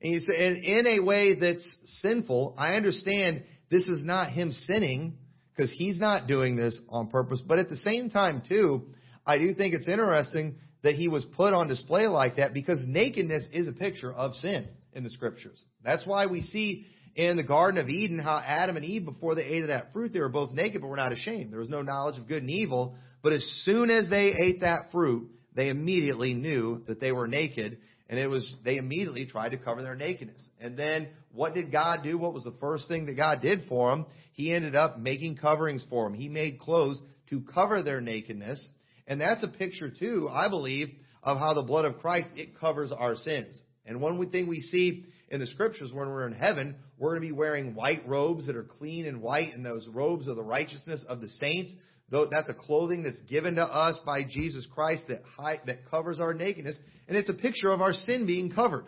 and 0.00 0.12
you 0.12 0.18
say, 0.18 0.48
and 0.48 0.56
in 0.56 0.86
a 0.88 0.98
way 0.98 1.36
that's 1.38 1.78
sinful. 2.00 2.56
I 2.58 2.74
understand 2.74 3.44
this 3.70 3.86
is 3.86 4.02
not 4.04 4.32
him 4.32 4.50
sinning 4.50 5.18
because 5.54 5.72
he's 5.72 5.98
not 5.98 6.26
doing 6.26 6.56
this 6.56 6.78
on 6.88 7.08
purpose, 7.08 7.42
but 7.46 7.58
at 7.58 7.68
the 7.68 7.76
same 7.76 8.10
time, 8.10 8.42
too, 8.48 8.82
I 9.26 9.38
do 9.38 9.54
think 9.54 9.74
it's 9.74 9.88
interesting 9.88 10.56
that 10.82 10.94
he 10.94 11.08
was 11.08 11.24
put 11.24 11.52
on 11.52 11.68
display 11.68 12.06
like 12.06 12.36
that 12.36 12.54
because 12.54 12.84
nakedness 12.86 13.44
is 13.52 13.68
a 13.68 13.72
picture 13.72 14.12
of 14.12 14.34
sin 14.34 14.68
in 14.92 15.04
the 15.04 15.10
scriptures. 15.10 15.62
That's 15.84 16.06
why 16.06 16.26
we 16.26 16.42
see 16.42 16.86
in 17.14 17.36
the 17.36 17.42
Garden 17.42 17.80
of 17.80 17.88
Eden 17.88 18.18
how 18.18 18.42
Adam 18.44 18.76
and 18.76 18.84
Eve, 18.84 19.04
before 19.04 19.34
they 19.34 19.44
ate 19.44 19.62
of 19.62 19.68
that 19.68 19.92
fruit, 19.92 20.12
they 20.12 20.20
were 20.20 20.28
both 20.28 20.52
naked 20.52 20.80
but 20.80 20.88
were 20.88 20.96
not 20.96 21.12
ashamed. 21.12 21.52
There 21.52 21.60
was 21.60 21.68
no 21.68 21.82
knowledge 21.82 22.18
of 22.18 22.26
good 22.26 22.42
and 22.42 22.50
evil. 22.50 22.96
But 23.22 23.32
as 23.32 23.46
soon 23.64 23.90
as 23.90 24.08
they 24.08 24.32
ate 24.38 24.60
that 24.60 24.90
fruit, 24.90 25.30
they 25.54 25.68
immediately 25.68 26.34
knew 26.34 26.82
that 26.88 27.00
they 27.00 27.12
were 27.12 27.28
naked, 27.28 27.78
and 28.08 28.18
it 28.18 28.26
was 28.26 28.56
they 28.64 28.78
immediately 28.78 29.26
tried 29.26 29.50
to 29.50 29.58
cover 29.58 29.82
their 29.82 29.94
nakedness. 29.94 30.42
And 30.60 30.76
then 30.76 31.08
what 31.32 31.54
did 31.54 31.70
God 31.70 32.02
do? 32.02 32.18
What 32.18 32.34
was 32.34 32.44
the 32.44 32.54
first 32.60 32.88
thing 32.88 33.06
that 33.06 33.14
God 33.14 33.40
did 33.40 33.62
for 33.68 33.90
them? 33.90 34.06
He 34.32 34.52
ended 34.52 34.74
up 34.74 34.98
making 34.98 35.36
coverings 35.36 35.84
for 35.88 36.04
them. 36.04 36.14
He 36.14 36.28
made 36.28 36.58
clothes 36.58 37.00
to 37.30 37.42
cover 37.42 37.82
their 37.82 38.00
nakedness. 38.00 38.66
And 39.06 39.20
that's 39.20 39.42
a 39.42 39.48
picture 39.48 39.90
too, 39.90 40.28
I 40.30 40.48
believe, 40.48 40.88
of 41.22 41.38
how 41.38 41.54
the 41.54 41.62
blood 41.62 41.84
of 41.84 41.98
Christ 41.98 42.30
it 42.36 42.58
covers 42.58 42.92
our 42.92 43.14
sins. 43.16 43.60
And 43.84 44.00
one 44.00 44.30
thing 44.30 44.46
we 44.46 44.60
see 44.60 45.04
in 45.28 45.40
the 45.40 45.46
scriptures 45.46 45.92
when 45.92 46.08
we're 46.08 46.26
in 46.26 46.34
heaven, 46.34 46.76
we're 46.98 47.10
going 47.10 47.22
to 47.22 47.28
be 47.28 47.32
wearing 47.32 47.74
white 47.74 48.06
robes 48.06 48.46
that 48.46 48.56
are 48.56 48.64
clean 48.64 49.06
and 49.06 49.20
white, 49.20 49.54
and 49.54 49.64
those 49.64 49.86
robes 49.88 50.28
are 50.28 50.34
the 50.34 50.42
righteousness 50.42 51.04
of 51.08 51.20
the 51.20 51.28
saints. 51.28 51.72
That's 52.10 52.50
a 52.50 52.54
clothing 52.54 53.02
that's 53.02 53.20
given 53.22 53.54
to 53.54 53.64
us 53.64 53.98
by 54.04 54.24
Jesus 54.24 54.66
Christ 54.74 55.04
that 55.08 55.22
hide, 55.36 55.60
that 55.66 55.90
covers 55.90 56.20
our 56.20 56.34
nakedness, 56.34 56.78
and 57.08 57.16
it's 57.16 57.30
a 57.30 57.34
picture 57.34 57.70
of 57.70 57.80
our 57.80 57.94
sin 57.94 58.26
being 58.26 58.52
covered. 58.52 58.84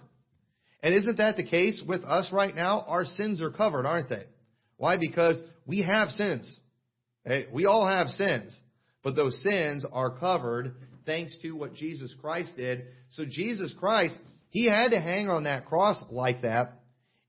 And 0.83 0.95
isn't 0.95 1.17
that 1.17 1.37
the 1.37 1.45
case 1.45 1.83
with 1.87 2.05
us 2.05 2.31
right 2.33 2.55
now? 2.55 2.85
Our 2.87 3.07
sins 3.07 3.41
are 3.41 3.51
covered, 3.51 3.87
aren't 3.87 4.11
they? 4.11 4.25
Why? 4.77 4.97
Because 4.97 5.37
we 5.67 5.83
have 5.83 6.09
sins. 6.11 6.59
We 7.53 7.67
all 7.67 7.87
have 7.87 8.09
sins, 8.09 8.59
but 9.03 9.17
those 9.17 9.43
sins 9.43 9.85
are 9.93 10.19
covered 10.19 10.75
thanks 11.07 11.37
to 11.43 11.53
what 11.53 11.75
Jesus 11.75 12.15
Christ 12.21 12.53
did. 12.57 12.85
So 13.11 13.25
Jesus 13.25 13.75
Christ, 13.79 14.17
he 14.51 14.67
had 14.67 14.91
to 14.91 15.01
hang 15.01 15.29
on 15.29 15.45
that 15.45 15.67
cross 15.67 16.03
like 16.11 16.43
that 16.43 16.81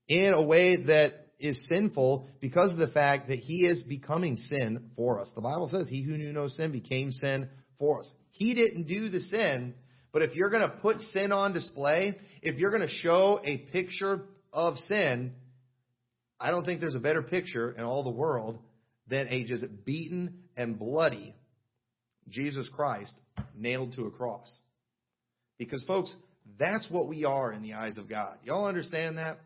in 0.08 0.32
a 0.34 0.42
way 0.42 0.76
that 0.84 1.12
is 1.38 1.66
sinful 1.68 2.28
because 2.40 2.72
of 2.72 2.78
the 2.78 2.88
fact 2.88 3.28
that 3.28 3.38
he 3.38 3.66
is 3.66 3.82
becoming 3.82 4.36
sin 4.36 4.90
for 4.96 5.20
us. 5.20 5.30
The 5.34 5.42
Bible 5.42 5.68
says, 5.68 5.88
He 5.88 6.02
who 6.02 6.16
knew 6.16 6.32
no 6.32 6.48
sin 6.48 6.72
became 6.72 7.12
sin 7.12 7.48
for 7.78 8.00
us. 8.00 8.10
He 8.30 8.54
didn't 8.54 8.86
do 8.86 9.08
the 9.08 9.20
sin, 9.20 9.74
but 10.12 10.22
if 10.22 10.34
you're 10.34 10.50
going 10.50 10.68
to 10.68 10.76
put 10.76 11.00
sin 11.00 11.32
on 11.32 11.52
display, 11.52 12.16
if 12.42 12.56
you're 12.58 12.70
going 12.70 12.86
to 12.86 12.88
show 12.88 13.40
a 13.44 13.58
picture 13.58 14.22
of 14.52 14.76
sin, 14.78 15.32
I 16.38 16.50
don't 16.50 16.64
think 16.64 16.80
there's 16.80 16.94
a 16.94 17.00
better 17.00 17.22
picture 17.22 17.72
in 17.72 17.84
all 17.84 18.04
the 18.04 18.10
world 18.10 18.58
than 19.08 19.28
a 19.28 19.44
just 19.44 19.64
beaten 19.84 20.42
and 20.56 20.78
bloody 20.78 21.34
Jesus 22.28 22.68
Christ 22.74 23.14
nailed 23.56 23.94
to 23.94 24.06
a 24.06 24.10
cross. 24.10 24.60
Because, 25.58 25.82
folks, 25.84 26.14
that's 26.58 26.90
what 26.90 27.08
we 27.08 27.24
are 27.24 27.52
in 27.52 27.62
the 27.62 27.74
eyes 27.74 27.98
of 27.98 28.08
God. 28.08 28.36
Y'all 28.44 28.66
understand 28.66 29.18
that? 29.18 29.38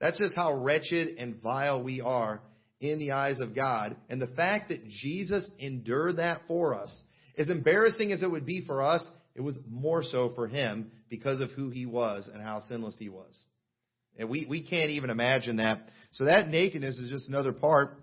That's 0.00 0.18
just 0.18 0.34
how 0.34 0.54
wretched 0.54 1.16
and 1.18 1.40
vile 1.42 1.82
we 1.82 2.00
are 2.00 2.40
in 2.80 2.98
the 2.98 3.12
eyes 3.12 3.40
of 3.40 3.54
God. 3.54 3.96
And 4.08 4.20
the 4.20 4.26
fact 4.26 4.70
that 4.70 4.88
Jesus 4.88 5.48
endured 5.58 6.16
that 6.16 6.42
for 6.46 6.74
us, 6.74 7.02
as 7.36 7.50
embarrassing 7.50 8.12
as 8.12 8.22
it 8.22 8.30
would 8.30 8.46
be 8.46 8.64
for 8.64 8.82
us, 8.82 9.06
it 9.34 9.40
was 9.40 9.58
more 9.68 10.02
so 10.02 10.32
for 10.34 10.48
him 10.48 10.90
because 11.08 11.40
of 11.40 11.50
who 11.50 11.70
he 11.70 11.86
was 11.86 12.28
and 12.32 12.42
how 12.42 12.60
sinless 12.60 12.96
he 12.98 13.08
was. 13.08 13.38
And 14.18 14.28
we, 14.28 14.46
we 14.48 14.62
can't 14.62 14.90
even 14.90 15.10
imagine 15.10 15.56
that. 15.56 15.88
So 16.12 16.24
that 16.24 16.48
nakedness 16.48 16.98
is 16.98 17.10
just 17.10 17.28
another 17.28 17.52
part 17.52 17.98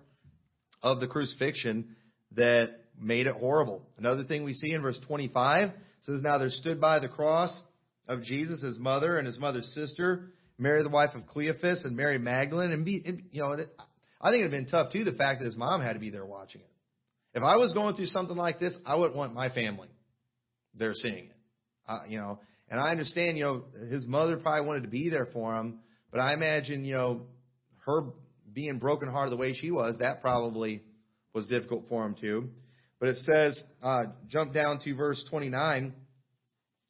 of 0.82 1.00
the 1.00 1.08
crucifixion 1.08 1.96
that 2.36 2.80
made 3.00 3.28
it 3.28 3.36
horrible. 3.36 3.84
Another 3.98 4.24
thing 4.24 4.44
we 4.44 4.54
see 4.54 4.72
in 4.72 4.82
verse 4.82 5.00
25 5.08 5.72
says, 6.02 6.22
Now 6.22 6.38
there 6.38 6.50
stood 6.50 6.80
by 6.80 7.00
the 7.00 7.10
cross 7.10 7.58
of 8.08 8.24
Jesus, 8.24 8.62
his 8.62 8.78
mother 8.80 9.18
and 9.18 9.28
his 9.28 9.40
mother's 9.40 9.72
sister, 9.74 10.32
Mary 10.58 10.82
the 10.84 10.90
wife 10.90 11.12
of 11.14 11.28
Cleophas, 11.28 11.84
and 11.86 11.96
Mary 11.96 12.18
Magdalene, 12.18 12.72
and 12.72 12.86
be, 12.86 13.02
and, 13.06 13.24
you 13.32 13.42
know, 13.42 13.58
I 14.22 14.32
think 14.32 14.42
it'd 14.42 14.52
have 14.52 14.52
been 14.52 14.68
tough 14.68 14.92
too 14.92 15.04
the 15.04 15.12
fact 15.12 15.40
that 15.40 15.46
his 15.46 15.58
mom 15.58 15.82
had 15.82 15.94
to 15.94 16.00
be 16.00 16.10
there 16.10 16.26
watching 16.26 16.62
it. 16.62 16.70
If 17.34 17.44
I 17.44 17.58
was 17.58 17.74
going 17.74 17.96
through 17.96 18.08
something 18.08 18.38
like 18.38 18.60
this, 18.60 18.76
I 18.86 18.96
wouldn't 18.96 19.16
want 19.16 19.34
my 19.34 19.50
family 19.50 19.90
there 20.74 20.94
seeing 20.94 21.26
it. 21.26 21.36
Uh, 21.88 22.00
you 22.08 22.18
know, 22.18 22.40
and 22.70 22.80
I 22.80 22.92
understand, 22.92 23.38
you 23.38 23.44
know, 23.44 23.64
his 23.90 24.06
mother 24.08 24.38
probably 24.38 24.66
wanted 24.66 24.84
to 24.84 24.90
be 24.90 25.10
there 25.10 25.28
for 25.32 25.56
him, 25.56 25.80
but 26.12 26.20
I 26.20 26.34
imagine, 26.34 26.84
you 26.84 26.96
know, 26.96 27.22
her 27.88 28.02
being 28.54 28.78
brokenhearted 28.78 29.32
the 29.32 29.38
way 29.38 29.54
she 29.54 29.72
was, 29.72 29.98
that 30.00 30.22
probably 30.22 30.84
was 31.34 31.48
difficult 31.48 31.86
for 31.90 32.06
him 32.06 32.16
too. 32.20 32.50
But 33.00 33.10
it 33.10 33.18
says, 33.30 33.64
uh, 33.82 34.06
jump 34.28 34.54
down 34.54 34.80
to 34.84 34.96
verse 34.96 35.24
29. 35.30 35.86
It 35.86 35.94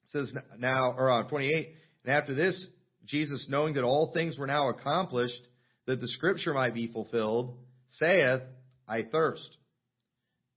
says 0.08 0.34
now, 0.58 0.94
or 0.98 1.12
uh, 1.12 1.28
28. 1.28 1.70
And 2.06 2.14
after 2.14 2.34
this, 2.34 2.66
Jesus, 3.06 3.46
knowing 3.50 3.76
that 3.76 3.84
all 3.84 4.12
things 4.14 4.38
were 4.38 4.48
now 4.48 4.70
accomplished, 4.70 5.42
that 5.86 6.02
the 6.02 6.08
scripture 6.08 6.54
might 6.54 6.74
be 6.74 6.88
fulfilled, 6.88 7.58
saith, 7.90 8.42
I 8.88 9.04
thirst. 9.04 9.58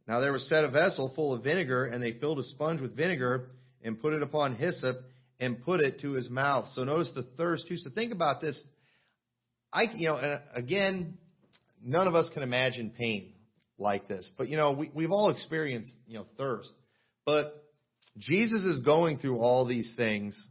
Now 0.07 0.21
there 0.21 0.33
was 0.33 0.49
set 0.49 0.65
a 0.65 0.71
vessel 0.71 1.13
full 1.15 1.35
of 1.35 1.45
vinegar, 1.45 1.85
and 1.85 2.03
they 2.03 2.13
filled 2.13 2.39
a 2.39 2.45
sponge 2.45 2.81
with 2.81 2.97
vinegar 2.97 3.51
and 3.83 4.01
put 4.01 4.13
it 4.13 4.23
upon 4.23 4.55
hyssop 4.55 4.97
and 5.39 5.63
put 5.65 5.81
it 5.81 6.01
to 6.01 6.13
his 6.13 6.31
mouth. 6.31 6.69
So 6.75 6.85
notice 6.85 7.11
the 7.15 7.25
thirst 7.37 7.67
too. 7.69 7.77
So 7.77 7.91
think 7.91 8.13
about 8.13 8.41
this. 8.41 8.61
I, 9.73 9.83
you 9.95 10.09
know, 10.09 10.39
again, 10.55 11.19
none 11.83 12.07
of 12.07 12.15
us 12.15 12.29
can 12.35 12.43
imagine 12.43 12.91
pain 12.97 13.33
like 13.79 14.09
this, 14.09 14.31
but 14.37 14.49
you 14.49 14.57
know, 14.57 14.73
we, 14.73 14.91
we've 14.95 15.11
all 15.11 15.31
experienced, 15.31 15.91
you 16.07 16.19
know, 16.19 16.27
thirst. 16.37 16.71
But 17.25 17.65
Jesus 18.19 18.65
is 18.65 18.81
going 18.81 19.19
through 19.19 19.39
all 19.39 19.67
these 19.67 19.95
things. 19.97 20.49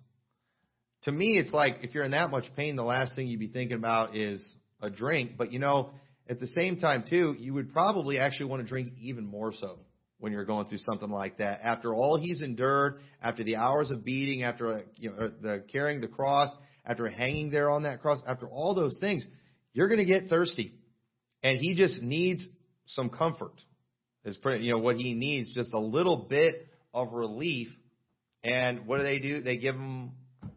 To 1.04 1.12
me, 1.12 1.38
it's 1.38 1.54
like 1.54 1.78
if 1.82 1.94
you're 1.94 2.04
in 2.04 2.12
that 2.12 2.32
much 2.32 2.46
pain, 2.56 2.76
the 2.76 2.84
last 2.84 3.16
thing 3.16 3.28
you'd 3.28 3.40
be 3.40 3.48
thinking 3.48 3.78
about 3.78 4.16
is 4.16 4.54
a 4.82 4.90
drink. 4.90 5.32
But 5.38 5.52
you 5.52 5.60
know, 5.60 5.92
at 6.28 6.40
the 6.40 6.48
same 6.48 6.78
time, 6.78 7.04
too, 7.10 7.36
you 7.38 7.54
would 7.54 7.72
probably 7.74 8.20
actually 8.20 8.50
want 8.50 8.62
to 8.64 8.68
drink 8.68 8.94
even 9.02 9.26
more 9.26 9.54
so 9.54 9.80
when 10.20 10.32
you're 10.32 10.46
going 10.46 10.68
through 10.68 10.80
something 10.80 11.10
like 11.10 11.38
that. 11.38 11.62
After 11.64 11.94
all 11.94 12.20
he's 12.20 12.42
endured, 12.42 13.00
after 13.22 13.44
the 13.44 13.56
hours 13.56 13.92
of 13.92 14.04
beating, 14.04 14.44
after 14.44 14.68
uh, 14.68 14.82
you 14.98 15.12
know, 15.12 15.32
the 15.42 15.64
carrying 15.72 16.02
the 16.02 16.08
cross, 16.08 16.50
after 16.86 17.08
hanging 17.08 17.50
there 17.50 17.70
on 17.70 17.84
that 17.84 18.02
cross, 18.02 18.20
after 18.28 18.48
all 18.48 18.76
those 18.76 18.98
things, 19.00 19.26
you're 19.74 19.88
going 19.88 20.00
to 20.00 20.06
get 20.06 20.30
thirsty, 20.30 20.74
and 21.44 21.60
he 21.60 21.76
just 21.76 22.02
needs 22.02 22.48
some 22.88 23.10
comfort. 23.10 23.54
Is 24.26 24.38
pretty, 24.38 24.66
you 24.66 24.72
know 24.72 24.80
what 24.80 24.98
he 24.98 25.14
needs, 25.14 25.54
just 25.54 25.74
a 25.74 25.80
little 25.80 26.28
bit 26.30 26.68
of 26.94 27.14
relief. 27.14 27.70
And 28.44 28.86
what 28.86 28.98
do 28.98 29.04
they 29.04 29.20
do? 29.20 29.42
They 29.42 29.58
give 29.58 29.76
him 29.76 30.12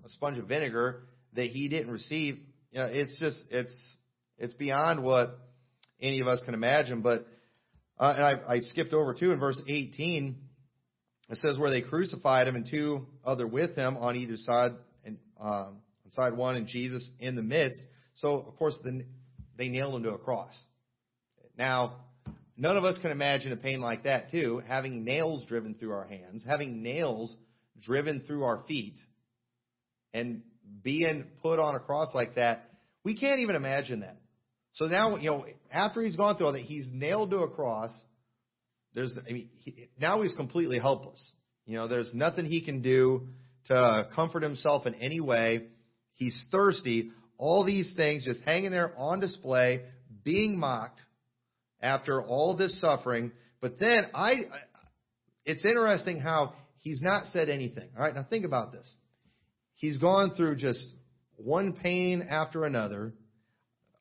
a 0.05 0.09
sponge 0.09 0.39
of 0.39 0.49
vinegar 0.49 1.05
that 1.35 1.47
he 1.47 1.69
didn't 1.69 1.93
receive. 1.93 2.39
You 2.73 2.79
know, 2.79 2.87
it's 2.87 3.19
just 3.21 3.45
it's 3.51 3.97
it's 4.39 4.55
beyond 4.55 5.03
what 5.03 5.39
any 6.01 6.21
of 6.21 6.27
us 6.27 6.43
can 6.45 6.55
imagine. 6.55 7.03
But 7.03 7.27
uh, 7.99 8.15
and 8.17 8.25
I, 8.25 8.55
I 8.55 8.59
skipped 8.61 8.93
over 8.93 9.15
too 9.15 9.31
in 9.31 9.39
verse 9.39 9.61
18. 9.69 10.37
It 11.31 11.39
says 11.39 11.57
where 11.59 11.71
they 11.71 11.83
crucified 11.83 12.49
him 12.49 12.57
and 12.57 12.67
two 12.69 13.07
other 13.25 13.47
with 13.47 13.77
him 13.77 13.97
on 13.97 14.17
either 14.17 14.37
side, 14.37 14.73
and 15.05 15.19
uh, 15.41 15.71
side 16.13 16.37
one 16.37 16.57
and 16.57 16.67
Jesus 16.67 17.11
in 17.19 17.37
the 17.37 17.43
midst. 17.43 17.81
So 18.17 18.37
of 18.37 18.57
course 18.57 18.77
the, 18.83 19.05
they 19.57 19.69
nailed 19.69 19.97
him 19.97 20.03
to 20.05 20.15
a 20.15 20.19
cross. 20.19 20.53
Now 21.59 21.97
none 22.57 22.77
of 22.77 22.85
us 22.85 22.99
can 23.01 23.11
imagine 23.11 23.53
a 23.53 23.57
pain 23.57 23.81
like 23.81 24.05
that 24.05 24.31
too, 24.31 24.63
having 24.67 25.05
nails 25.05 25.45
driven 25.47 25.75
through 25.75 25.93
our 25.93 26.07
hands, 26.07 26.43
having 26.47 26.83
nails 26.83 27.35
driven 27.81 28.21
through 28.21 28.45
our 28.45 28.63
feet, 28.69 28.95
and 30.15 30.43
being 30.83 31.27
put 31.43 31.59
on 31.59 31.75
a 31.75 31.81
cross 31.81 32.09
like 32.15 32.37
that. 32.37 32.69
We 33.05 33.17
can't 33.17 33.41
even 33.41 33.57
imagine 33.57 34.01
that. 34.01 34.17
So 34.75 34.87
now, 34.87 35.17
you 35.17 35.31
know, 35.31 35.47
after 35.71 36.03
he's 36.03 36.17
gone 36.17 36.37
through 36.37 36.47
all 36.47 36.53
that, 36.53 36.63
he's 36.63 36.87
nailed 36.91 37.31
to 37.31 37.39
a 37.39 37.49
cross. 37.49 37.91
There's, 38.95 39.13
I 39.29 39.33
mean, 39.33 39.49
he, 39.59 39.89
now 39.99 40.23
he's 40.23 40.35
completely 40.35 40.79
helpless. 40.79 41.33
You 41.67 41.77
know, 41.77 41.89
there's 41.89 42.13
nothing 42.15 42.47
he 42.47 42.63
can 42.65 42.83
do 42.83 43.29
to 43.67 44.09
comfort 44.15 44.43
himself 44.43 44.87
in 44.87 44.95
any 44.95 45.21
way. 45.21 45.69
He's 46.15 46.35
thirsty. 46.51 47.11
All 47.39 47.65
these 47.65 47.91
things 47.97 48.25
just 48.25 48.43
hanging 48.43 48.71
there 48.71 48.93
on 48.97 49.21
display, 49.21 49.83
being 50.25 50.59
mocked 50.59 51.01
after 51.81 52.23
all 52.23 52.57
this 52.57 52.81
suffering. 52.81 53.33
But 53.61 53.79
then 53.79 54.07
I, 54.15 54.43
it's 55.45 55.65
interesting 55.65 56.21
how 56.21 56.55
he's 56.79 57.01
not 57.03 57.27
said 57.27 57.49
anything. 57.49 57.89
All 57.97 58.05
right, 58.05 58.15
now 58.15 58.27
think 58.29 58.45
about 58.45 58.73
this. 58.73 58.95
He's 59.75 59.99
gone 59.99 60.35
through 60.37 60.57
just 60.57 60.87
one 61.37 61.73
pain 61.73 62.27
after 62.31 62.65
another. 62.65 63.13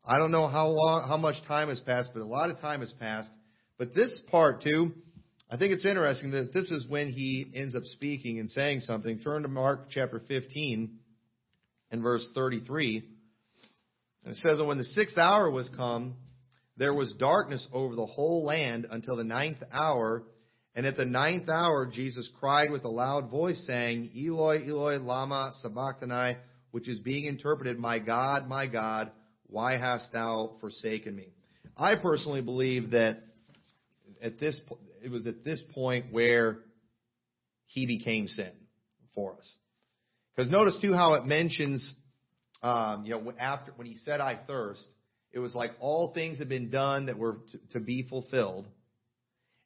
I 0.05 0.17
don't 0.17 0.31
know 0.31 0.47
how 0.47 0.67
long, 0.67 1.07
how 1.07 1.17
much 1.17 1.35
time 1.47 1.69
has 1.69 1.79
passed, 1.79 2.11
but 2.13 2.21
a 2.21 2.25
lot 2.25 2.49
of 2.49 2.59
time 2.59 2.81
has 2.81 2.91
passed. 2.93 3.29
But 3.77 3.95
this 3.95 4.21
part 4.29 4.63
too, 4.63 4.91
I 5.49 5.57
think 5.57 5.73
it's 5.73 5.85
interesting 5.85 6.31
that 6.31 6.53
this 6.53 6.69
is 6.69 6.87
when 6.87 7.09
he 7.09 7.51
ends 7.55 7.75
up 7.75 7.83
speaking 7.85 8.39
and 8.39 8.49
saying 8.49 8.81
something. 8.81 9.19
Turn 9.19 9.41
to 9.41 9.47
Mark 9.47 9.89
chapter 9.89 10.21
15 10.27 10.97
and 11.91 12.01
verse 12.01 12.27
33. 12.33 13.03
And 14.23 14.33
it 14.33 14.37
says, 14.37 14.59
And 14.59 14.67
when 14.67 14.77
the 14.77 14.83
sixth 14.83 15.17
hour 15.17 15.49
was 15.49 15.69
come, 15.75 16.15
there 16.77 16.93
was 16.93 17.13
darkness 17.13 17.65
over 17.73 17.95
the 17.95 18.05
whole 18.05 18.45
land 18.45 18.87
until 18.89 19.15
the 19.15 19.23
ninth 19.23 19.61
hour. 19.71 20.23
And 20.73 20.85
at 20.85 20.95
the 20.95 21.05
ninth 21.05 21.49
hour, 21.49 21.85
Jesus 21.85 22.29
cried 22.39 22.71
with 22.71 22.85
a 22.85 22.89
loud 22.89 23.29
voice, 23.29 23.61
saying, 23.67 24.11
Eloi, 24.15 24.65
Eloi, 24.67 24.97
lama 24.99 25.53
sabachthani, 25.61 26.37
which 26.71 26.87
is 26.87 26.99
being 26.99 27.25
interpreted, 27.25 27.77
My 27.77 27.99
God, 27.99 28.47
my 28.47 28.67
God, 28.67 29.11
why 29.47 29.77
hast 29.77 30.13
thou 30.13 30.55
forsaken 30.61 31.15
me? 31.15 31.27
I 31.75 31.95
personally 31.95 32.41
believe 32.41 32.91
that 32.91 33.21
at 34.21 34.39
this 34.39 34.59
it 35.03 35.09
was 35.09 35.25
at 35.27 35.43
this 35.43 35.61
point 35.73 36.11
where 36.11 36.59
he 37.65 37.85
became 37.85 38.27
sin 38.27 38.51
for 39.13 39.35
us. 39.35 39.57
Because 40.41 40.51
notice 40.51 40.79
too 40.81 40.93
how 40.93 41.13
it 41.13 41.25
mentions, 41.27 41.93
um, 42.63 43.05
you 43.05 43.11
know, 43.11 43.31
after 43.39 43.73
when 43.75 43.85
he 43.85 43.97
said, 43.97 44.19
"I 44.19 44.39
thirst," 44.47 44.83
it 45.31 45.37
was 45.37 45.53
like 45.53 45.69
all 45.79 46.15
things 46.15 46.39
had 46.39 46.49
been 46.49 46.71
done 46.71 47.05
that 47.05 47.19
were 47.19 47.37
to, 47.51 47.59
to 47.73 47.79
be 47.79 48.01
fulfilled, 48.01 48.65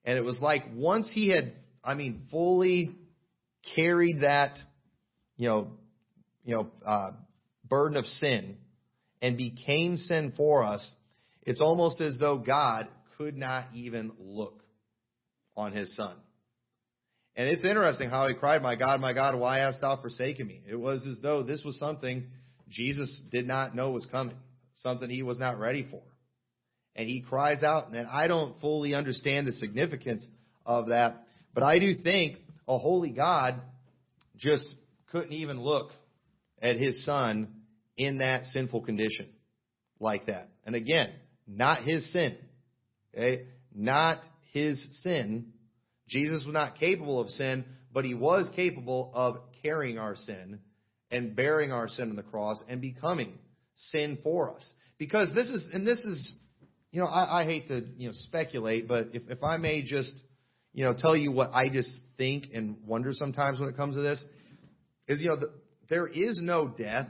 and 0.03 0.17
it 0.17 0.21
was 0.21 0.37
like 0.41 0.63
once 0.73 1.09
he 1.09 1.29
had, 1.29 1.53
I 1.81 1.93
mean, 1.93 2.23
fully 2.29 2.93
carried 3.73 4.19
that, 4.19 4.57
you 5.37 5.47
know, 5.47 5.71
you 6.43 6.55
know, 6.55 6.71
uh, 6.85 7.11
burden 7.69 7.95
of 7.95 8.05
sin 8.05 8.57
and 9.21 9.37
became 9.37 9.95
sin 9.95 10.33
for 10.35 10.65
us, 10.65 10.85
it's 11.43 11.61
almost 11.61 12.01
as 12.01 12.17
though 12.19 12.37
God 12.37 12.89
could 13.17 13.37
not 13.37 13.67
even 13.73 14.11
look 14.19 14.61
on 15.55 15.71
his 15.71 15.95
son. 15.95 16.17
And 17.35 17.49
it's 17.49 17.63
interesting 17.63 18.09
how 18.09 18.27
he 18.27 18.33
cried, 18.33 18.61
My 18.61 18.75
God, 18.75 19.01
my 19.01 19.13
God, 19.13 19.37
why 19.37 19.59
hast 19.59 19.81
thou 19.81 19.99
forsaken 20.01 20.47
me? 20.47 20.61
It 20.67 20.75
was 20.75 21.05
as 21.05 21.19
though 21.21 21.43
this 21.43 21.63
was 21.63 21.77
something 21.77 22.27
Jesus 22.69 23.21
did 23.31 23.45
not 23.45 23.75
know 23.75 23.91
was 23.91 24.05
coming, 24.05 24.37
something 24.75 25.09
he 25.09 25.23
was 25.23 25.37
not 25.37 25.59
ready 25.59 25.85
for. 25.89 26.01
And 26.95 27.09
he 27.09 27.21
cries 27.21 27.61
out, 27.61 27.93
and 27.93 28.07
I 28.07 28.27
don't 28.27 28.59
fully 28.61 28.93
understand 28.93 29.47
the 29.47 29.51
significance 29.53 30.25
of 30.65 30.87
that, 30.87 31.25
but 31.53 31.63
I 31.63 31.77
do 31.79 31.93
think 31.95 32.37
a 32.67 32.77
holy 32.77 33.09
God 33.09 33.61
just 34.37 34.73
couldn't 35.11 35.33
even 35.33 35.61
look 35.61 35.91
at 36.61 36.77
his 36.77 37.05
son 37.05 37.53
in 37.97 38.19
that 38.19 38.45
sinful 38.45 38.81
condition 38.81 39.27
like 39.99 40.27
that. 40.27 40.47
And 40.65 40.75
again, 40.75 41.11
not 41.47 41.83
his 41.83 42.11
sin. 42.11 42.37
Okay? 43.13 43.45
Not 43.73 44.19
his 44.53 44.85
sin. 45.03 45.53
Jesus 46.07 46.43
was 46.45 46.53
not 46.53 46.77
capable 46.77 47.19
of 47.19 47.29
sin, 47.29 47.65
but 47.93 48.05
he 48.05 48.13
was 48.13 48.49
capable 48.55 49.11
of 49.13 49.37
carrying 49.63 49.97
our 49.97 50.15
sin 50.15 50.59
and 51.11 51.35
bearing 51.35 51.71
our 51.71 51.87
sin 51.87 52.09
on 52.09 52.15
the 52.15 52.23
cross 52.23 52.61
and 52.67 52.81
becoming 52.81 53.37
sin 53.75 54.19
for 54.23 54.55
us. 54.55 54.73
Because 54.97 55.33
this 55.33 55.47
is, 55.47 55.67
and 55.73 55.85
this 55.85 55.99
is, 55.99 56.33
you 56.91 57.01
know, 57.01 57.07
I, 57.07 57.41
I 57.41 57.45
hate 57.45 57.67
to, 57.69 57.83
you 57.97 58.07
know, 58.07 58.13
speculate, 58.13 58.87
but 58.87 59.07
if, 59.13 59.23
if 59.29 59.43
I 59.43 59.57
may 59.57 59.83
just, 59.83 60.13
you 60.73 60.85
know, 60.85 60.93
tell 60.97 61.15
you 61.15 61.31
what 61.31 61.51
I 61.53 61.69
just 61.69 61.91
think 62.17 62.47
and 62.53 62.77
wonder 62.85 63.11
sometimes 63.13 63.59
when 63.59 63.69
it 63.69 63.75
comes 63.75 63.95
to 63.95 64.01
this, 64.01 64.23
is, 65.07 65.21
you 65.21 65.29
know, 65.29 65.37
the, 65.37 65.51
there 65.89 66.07
is 66.07 66.39
no 66.41 66.67
death 66.67 67.07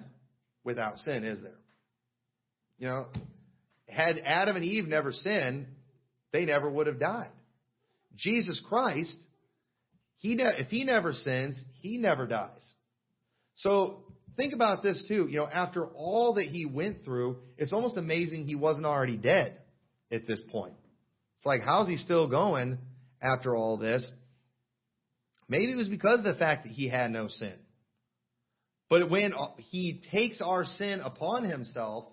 without 0.64 1.00
sin, 1.00 1.24
is 1.24 1.42
there? 1.42 1.52
You 2.78 2.88
know, 2.88 3.08
had 3.88 4.20
Adam 4.24 4.56
and 4.56 4.66
Eve 4.66 4.88
never 4.88 5.12
sinned, 5.12 5.68
they 6.34 6.46
never 6.46 6.70
would 6.70 6.88
have 6.88 7.00
died. 7.00 7.30
Jesus 8.16 8.62
Christ, 8.68 9.18
he 10.18 10.36
ne- 10.36 10.58
if 10.58 10.70
he 10.70 10.84
never 10.84 11.14
sins, 11.14 11.62
he 11.82 11.98
never 11.98 12.28
dies. 12.28 12.74
So 13.56 14.04
think 14.38 14.54
about 14.54 14.84
this 14.84 15.04
too. 15.08 15.28
You 15.30 15.38
know, 15.38 15.48
after 15.48 15.88
all 15.88 16.36
that 16.36 16.46
he 16.46 16.66
went 16.66 17.04
through, 17.04 17.38
it's 17.58 17.74
almost 17.74 17.98
amazing 17.98 18.46
he 18.46 18.56
wasn't 18.56 18.86
already 18.86 19.18
dead 19.18 19.58
at 20.12 20.28
this 20.28 20.44
point. 20.52 20.74
It's 21.36 21.46
like, 21.46 21.62
how's 21.62 21.88
he 21.88 21.98
still 21.98 22.30
going 22.30 22.78
after 23.22 23.56
all 23.56 23.78
this? 23.78 24.06
Maybe 25.48 25.72
it 25.72 25.76
was 25.76 25.88
because 25.88 26.20
of 26.20 26.26
the 26.26 26.36
fact 26.36 26.64
that 26.64 26.72
he 26.72 26.90
had 26.90 27.12
no 27.12 27.28
sin. 27.28 27.54
But 28.90 29.10
when 29.10 29.34
he 29.58 30.02
takes 30.12 30.42
our 30.42 30.66
sin 30.66 31.02
upon 31.04 31.44
himself, 31.44 32.06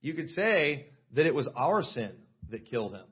you 0.00 0.14
could 0.14 0.30
say 0.30 0.86
that 1.14 1.26
it 1.26 1.34
was 1.34 1.48
our 1.56 1.82
sin 1.82 2.12
that 2.50 2.66
killed 2.66 2.92
him. 2.92 3.04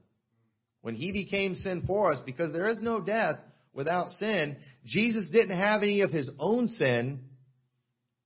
When 0.82 0.94
he 0.94 1.12
became 1.12 1.54
sin 1.54 1.84
for 1.86 2.12
us, 2.12 2.20
because 2.24 2.52
there 2.52 2.68
is 2.68 2.80
no 2.80 3.00
death 3.00 3.38
without 3.72 4.12
sin, 4.12 4.56
Jesus 4.84 5.28
didn't 5.30 5.58
have 5.58 5.82
any 5.82 6.02
of 6.02 6.10
his 6.10 6.30
own 6.38 6.68
sin, 6.68 7.20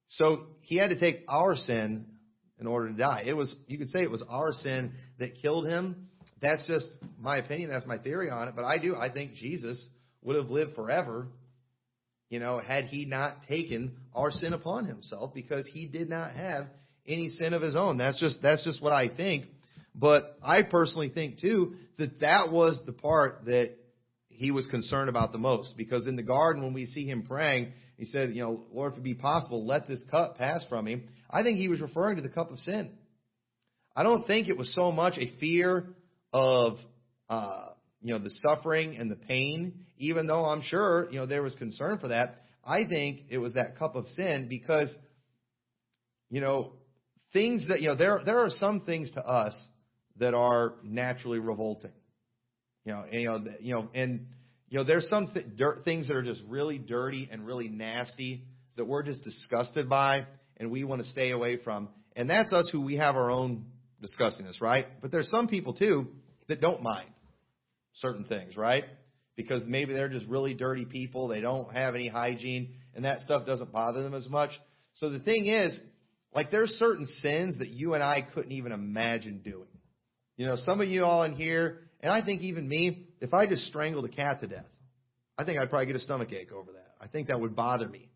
so 0.07 0.47
he 0.61 0.77
had 0.77 0.91
to 0.91 0.99
take 0.99 1.25
our 1.29 1.55
sin 1.57 2.07
in 2.61 2.67
order 2.67 2.89
to 2.89 2.95
die. 2.97 3.25
It 3.27 3.33
was, 3.33 3.55
you 3.67 3.79
could 3.79 3.89
say 3.89 4.03
it 4.03 4.11
was 4.11 4.23
our 4.29 4.53
sin 4.53 4.93
that 5.19 5.37
killed 5.41 5.67
him. 5.67 6.09
That's 6.41 6.65
just 6.67 6.89
my 7.19 7.39
opinion. 7.39 7.71
That's 7.71 7.87
my 7.87 7.99
theory 7.99 8.31
on 8.31 8.49
it. 8.49 8.55
But 8.55 8.65
I 8.65 8.79
do, 8.79 8.95
I 8.95 9.11
think 9.13 9.35
Jesus 9.35 9.89
would 10.23 10.37
have 10.37 10.51
lived 10.51 10.75
forever, 10.75 11.29
you 12.29 12.39
know, 12.39 12.59
had 12.59 12.85
he 12.85 13.05
not 13.05 13.45
taken 13.49 13.97
our 14.15 14.31
sin 14.31 14.53
upon 14.53 14.87
himself 14.87 15.35
because 15.35 15.67
he 15.73 15.87
did 15.87 16.09
not 16.09 16.33
have 16.33 16.67
any 17.07 17.29
sin 17.29 17.53
of 17.55 17.63
his 17.63 17.75
own. 17.75 17.99
That's 17.99 18.21
just, 18.21 18.41
that's 18.43 18.65
just 18.65 18.83
what 18.83 18.93
I 18.93 19.09
think. 19.15 19.47
But 19.95 20.39
I 20.43 20.63
personally 20.63 21.11
think 21.11 21.41
too 21.41 21.75
that 21.99 22.21
that 22.21 22.51
was 22.51 22.81
the 22.87 22.93
part 22.93 23.45
that 23.47 23.73
he 24.29 24.51
was 24.51 24.67
concerned 24.67 25.09
about 25.09 25.33
the 25.33 25.39
most 25.39 25.77
because 25.77 26.07
in 26.07 26.17
the 26.17 26.23
garden 26.23 26.63
when 26.63 26.75
we 26.75 26.87
see 26.87 27.07
him 27.07 27.25
praying, 27.25 27.73
he 27.97 28.07
said, 28.07 28.31
you 28.35 28.43
know, 28.43 28.65
Lord, 28.73 28.93
if 28.93 28.99
it 28.99 29.05
be 29.05 29.15
possible, 29.15 29.67
let 29.67 29.87
this 29.87 30.03
cup 30.11 30.39
pass 30.39 30.65
from 30.69 30.87
me. 30.87 31.05
I 31.31 31.43
think 31.43 31.59
he 31.59 31.69
was 31.69 31.81
referring 31.81 32.17
to 32.17 32.23
the 32.23 32.29
cup 32.29 32.51
of 32.51 32.59
sin. 32.61 32.91
I 33.95 34.03
don't 34.03 34.27
think 34.27 34.49
it 34.49 34.57
was 34.57 34.75
so 34.75 34.91
much 34.91 35.19
a 35.19 35.37
fear 35.39 35.95
of, 36.33 36.79
uh, 37.29 37.69
you 38.01 38.13
know, 38.13 38.19
the 38.19 38.31
suffering 38.31 38.97
and 38.97 39.11
the 39.11 39.17
pain, 39.17 39.85
even 39.99 40.27
though 40.27 40.45
I'm 40.47 40.63
sure, 40.63 41.09
you 41.11 41.19
know, 41.19 41.27
there 41.27 41.43
was 41.43 41.55
concern 41.55 41.99
for 41.99 42.09
that. 42.09 42.43
I 42.65 42.87
think 42.87 43.23
it 43.29 43.39
was 43.39 43.53
that 43.53 43.79
cup 43.79 43.95
of 43.95 44.09
sin 44.09 44.47
because, 44.49 44.93
you 46.31 46.41
know, 46.41 46.73
things 47.33 47.69
that, 47.69 47.81
you 47.83 47.89
know, 47.89 47.97
there, 47.97 48.21
there 48.25 48.39
are 48.39 48.51
some 48.51 48.81
things 48.81 49.11
to 49.13 49.25
us 49.25 49.55
that 50.23 50.35
are 50.35 50.75
naturally 50.85 51.41
revolting. 51.41 51.91
You 52.85 52.93
know, 52.93 53.05
and, 53.11 53.57
you 53.61 53.75
know, 53.75 53.89
and 53.93 54.27
you 54.69 54.79
know, 54.79 54.85
there's 54.85 55.09
some 55.09 55.33
th- 55.35 55.47
dirt, 55.57 55.85
things 55.85 56.07
that 56.07 56.17
are 56.17 56.23
just 56.23 56.41
really 56.49 56.79
dirty 56.79 57.29
and 57.31 57.45
really 57.45 57.69
nasty 57.69 58.45
that 58.77 58.85
we're 58.85 59.03
just 59.03 59.25
disgusted 59.25 59.89
by 59.89 60.27
and 60.59 60.71
we 60.71 60.85
want 60.85 61.03
to 61.03 61.09
stay 61.09 61.33
away 61.33 61.57
from. 61.57 61.89
And 62.15 62.31
that's 62.31 62.53
us 62.53 62.69
who 62.71 62.81
we 62.83 62.97
have 62.97 63.17
our 63.17 63.31
own 63.31 63.67
disgustingness, 64.01 64.61
right? 64.61 64.87
But 65.01 65.11
there's 65.11 65.29
some 65.29 65.49
people 65.49 65.75
too 65.75 66.07
that 66.49 66.61
don't 66.61 66.83
mind 66.83 67.09
certain 67.95 68.25
things, 68.25 68.57
right? 68.57 68.85
Because 69.35 69.63
maybe 69.67 69.93
they're 69.93 70.09
just 70.09 70.27
really 70.27 70.55
dirty 70.55 70.85
people, 70.85 71.27
they 71.27 71.41
don't 71.41 71.75
have 71.75 71.97
any 71.97 72.09
hygiene, 72.09 72.75
and 72.95 73.05
that 73.05 73.21
stuff 73.21 73.45
doesn't 73.45 73.73
bother 73.73 74.05
them 74.05 74.15
as 74.15 74.29
much. 74.29 74.51
So 74.95 75.11
the 75.11 75.21
thing 75.21 75.47
is, 75.47 75.79
like 76.33 76.51
there's 76.51 76.71
certain 76.71 77.07
sins 77.19 77.59
that 77.59 77.69
you 77.69 77.95
and 77.95 78.03
I 78.03 78.23
couldn't 78.23 78.53
even 78.53 78.71
imagine 78.71 79.41
doing. 79.45 79.67
You 80.37 80.47
know, 80.47 80.57
some 80.65 80.81
of 80.81 80.89
you 80.89 81.05
all 81.05 81.25
in 81.25 81.35
here, 81.35 81.81
and 82.01 82.13
I 82.13 82.25
think 82.25 82.43
even 82.43 82.69
me, 82.69 83.07
if 83.21 83.35
I 83.35 83.47
just 83.47 83.67
strangled 83.67 84.05
a 84.05 84.09
cat 84.09 84.41
to 84.41 84.47
death, 84.47 84.67
I 85.39 85.45
think 85.45 85.59
I'd 85.59 85.71
probably 85.71 85.87
get 85.87 85.97
a 85.97 86.01
stomach 86.01 86.33
ache 86.33 86.53
over 86.53 86.73
that. 86.73 86.95
I 87.01 87.09
think 87.09 87.29
that 87.29 87.41
would 87.41 87.55
bother 87.55 87.89
me 87.89 88.09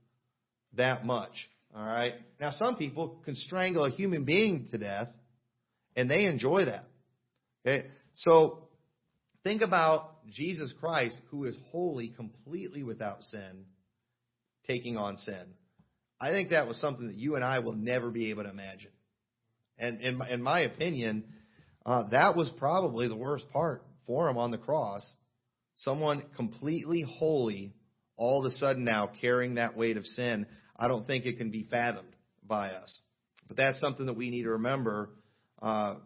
that 0.75 1.05
much. 1.05 1.33
All 1.75 1.85
right. 1.85 2.15
Now, 2.41 2.53
some 2.53 2.77
people 2.77 3.21
can 3.25 3.35
strangle 3.35 3.85
a 3.85 3.91
human 3.91 4.25
being 4.25 4.67
to 4.71 4.79
death, 4.79 5.09
and 5.95 6.11
they 6.11 6.25
enjoy 6.25 6.65
that. 6.67 6.85
Okay. 7.67 7.87
So, 8.15 8.69
think 9.45 9.63
about 9.63 10.25
Jesus 10.31 10.73
Christ, 10.81 11.17
who 11.31 11.45
is 11.45 11.57
holy, 11.71 12.09
completely 12.09 12.83
without 12.83 13.23
sin, 13.23 13.67
taking 14.67 14.97
on 14.97 15.17
sin. 15.19 15.55
I 16.21 16.31
think 16.31 16.51
that 16.51 16.67
was 16.67 16.81
something 16.81 17.09
that 17.09 17.17
you 17.17 17.37
and 17.37 17.45
I 17.45 17.59
will 17.59 17.75
never 17.75 18.11
be 18.11 18.31
able 18.31 18.45
to 18.45 18.51
imagine. 18.51 18.91
And 19.79 20.01
in 20.01 20.17
my, 20.17 20.31
in 20.31 20.43
my 20.43 20.61
opinion, 20.61 21.25
uh, 21.87 22.09
that 22.11 22.37
was 22.37 22.51
probably 22.59 23.09
the 23.09 23.17
worst 23.17 23.49
part 23.53 23.85
for 24.07 24.29
him 24.29 24.37
on 24.37 24.51
the 24.51 24.59
cross. 24.59 25.09
Someone 25.77 26.25
completely 26.35 27.03
holy, 27.09 27.75
all 28.17 28.41
of 28.41 28.45
a 28.45 28.51
sudden 28.51 28.85
now 28.85 29.09
carrying 29.21 29.55
that 29.55 29.77
weight 29.77 29.97
of 29.97 30.05
sin. 30.05 30.47
I 30.77 30.89
don't 30.89 31.07
think 31.07 31.27
it 31.27 31.39
can 31.39 31.51
be 31.51 31.63
fathomed 31.71 32.15
by 32.47 32.71
us. 32.71 33.01
But 33.47 33.57
that's 33.57 33.79
something 33.79 34.07
that 34.07 34.17
we 34.17 34.31
need 34.31 34.43
to 34.43 34.51
remember, 34.51 35.11
uh, 35.63 35.97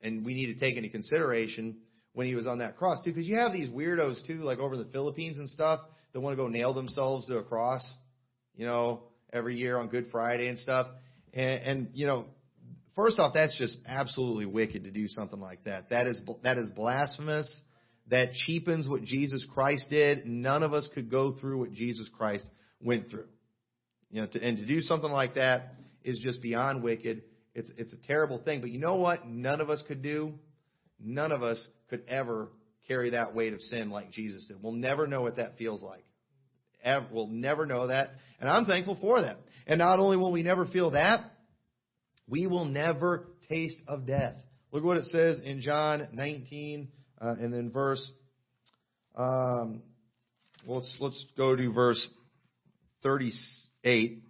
and 0.00 0.24
we 0.24 0.34
need 0.34 0.54
to 0.54 0.60
take 0.60 0.76
into 0.76 0.90
consideration 0.90 1.78
when 2.12 2.28
he 2.28 2.36
was 2.36 2.46
on 2.46 2.58
that 2.60 2.76
cross 2.76 3.02
too. 3.02 3.10
Because 3.10 3.26
you 3.26 3.36
have 3.36 3.52
these 3.52 3.68
weirdos 3.68 4.24
too, 4.26 4.44
like 4.44 4.58
over 4.58 4.74
in 4.74 4.80
the 4.80 4.92
Philippines 4.92 5.38
and 5.38 5.50
stuff, 5.50 5.80
that 6.12 6.20
want 6.20 6.34
to 6.34 6.42
go 6.42 6.48
nail 6.48 6.72
themselves 6.72 7.26
to 7.26 7.38
a 7.38 7.42
cross, 7.42 7.82
you 8.54 8.64
know, 8.64 9.02
every 9.32 9.56
year 9.56 9.76
on 9.76 9.88
Good 9.88 10.06
Friday 10.12 10.46
and 10.46 10.58
stuff. 10.58 10.86
And, 11.34 11.62
and 11.62 11.90
you 11.94 12.06
know, 12.06 12.26
First 12.96 13.18
off, 13.18 13.34
that's 13.34 13.56
just 13.58 13.78
absolutely 13.86 14.46
wicked 14.46 14.84
to 14.84 14.90
do 14.90 15.06
something 15.06 15.38
like 15.38 15.64
that. 15.64 15.90
That 15.90 16.06
is 16.06 16.18
that 16.42 16.56
is 16.56 16.68
blasphemous. 16.70 17.60
That 18.08 18.32
cheapens 18.32 18.88
what 18.88 19.02
Jesus 19.02 19.46
Christ 19.52 19.86
did. 19.90 20.26
None 20.26 20.62
of 20.62 20.72
us 20.72 20.88
could 20.94 21.10
go 21.10 21.32
through 21.32 21.58
what 21.58 21.72
Jesus 21.72 22.08
Christ 22.16 22.46
went 22.80 23.10
through. 23.10 23.26
You 24.10 24.22
know, 24.22 24.28
to, 24.28 24.42
and 24.42 24.56
to 24.56 24.64
do 24.64 24.80
something 24.80 25.10
like 25.10 25.34
that 25.34 25.74
is 26.04 26.18
just 26.20 26.40
beyond 26.40 26.82
wicked. 26.82 27.22
It's 27.54 27.70
it's 27.76 27.92
a 27.92 27.98
terrible 28.06 28.38
thing. 28.38 28.60
But 28.62 28.70
you 28.70 28.78
know 28.78 28.96
what? 28.96 29.28
None 29.28 29.60
of 29.60 29.68
us 29.68 29.82
could 29.86 30.02
do. 30.02 30.32
None 30.98 31.32
of 31.32 31.42
us 31.42 31.68
could 31.90 32.02
ever 32.08 32.48
carry 32.88 33.10
that 33.10 33.34
weight 33.34 33.52
of 33.52 33.60
sin 33.60 33.90
like 33.90 34.10
Jesus 34.10 34.46
did. 34.46 34.62
We'll 34.62 34.72
never 34.72 35.06
know 35.06 35.20
what 35.20 35.36
that 35.36 35.58
feels 35.58 35.82
like. 35.82 36.04
Ever, 36.82 37.06
we'll 37.10 37.26
never 37.26 37.66
know 37.66 37.88
that. 37.88 38.10
And 38.40 38.48
I'm 38.48 38.64
thankful 38.64 38.96
for 39.00 39.20
that. 39.20 39.38
And 39.66 39.78
not 39.78 39.98
only 39.98 40.16
will 40.16 40.32
we 40.32 40.42
never 40.42 40.64
feel 40.66 40.92
that, 40.92 41.32
we 42.28 42.46
will 42.46 42.64
never 42.64 43.28
taste 43.48 43.78
of 43.86 44.06
death. 44.06 44.34
Look 44.72 44.84
what 44.84 44.96
it 44.96 45.06
says 45.06 45.40
in 45.44 45.60
John 45.60 46.08
19 46.12 46.88
uh, 47.20 47.34
and 47.40 47.52
then 47.52 47.70
verse. 47.70 48.12
Um, 49.14 49.82
let's 50.66 50.94
let's 51.00 51.24
go 51.36 51.56
to 51.56 51.72
verse 51.72 52.06
38. 53.02 54.12
It 54.12 54.22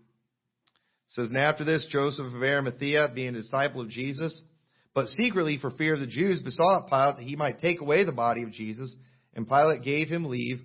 says, 1.09 1.31
And 1.31 1.39
after 1.39 1.65
this, 1.65 1.87
Joseph 1.91 2.27
of 2.27 2.43
Arimathea, 2.43 3.09
being 3.15 3.35
a 3.35 3.43
disciple 3.43 3.81
of 3.81 3.89
Jesus, 3.89 4.41
but 4.95 5.09
secretly 5.09 5.59
for 5.61 5.71
fear 5.71 5.95
of 5.95 6.01
the 6.01 6.07
Jews, 6.07 6.41
besought 6.41 6.89
Pilate 6.89 7.17
that 7.17 7.25
he 7.25 7.37
might 7.37 7.61
take 7.61 7.81
away 7.81 8.05
the 8.05 8.13
body 8.13 8.43
of 8.43 8.53
Jesus. 8.53 8.95
And 9.35 9.49
Pilate 9.49 9.83
gave 9.83 10.09
him 10.09 10.25
leave. 10.25 10.61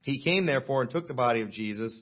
He 0.00 0.22
came 0.22 0.46
therefore 0.46 0.82
and 0.82 0.90
took 0.90 1.08
the 1.08 1.14
body 1.14 1.42
of 1.42 1.50
Jesus. 1.50 2.00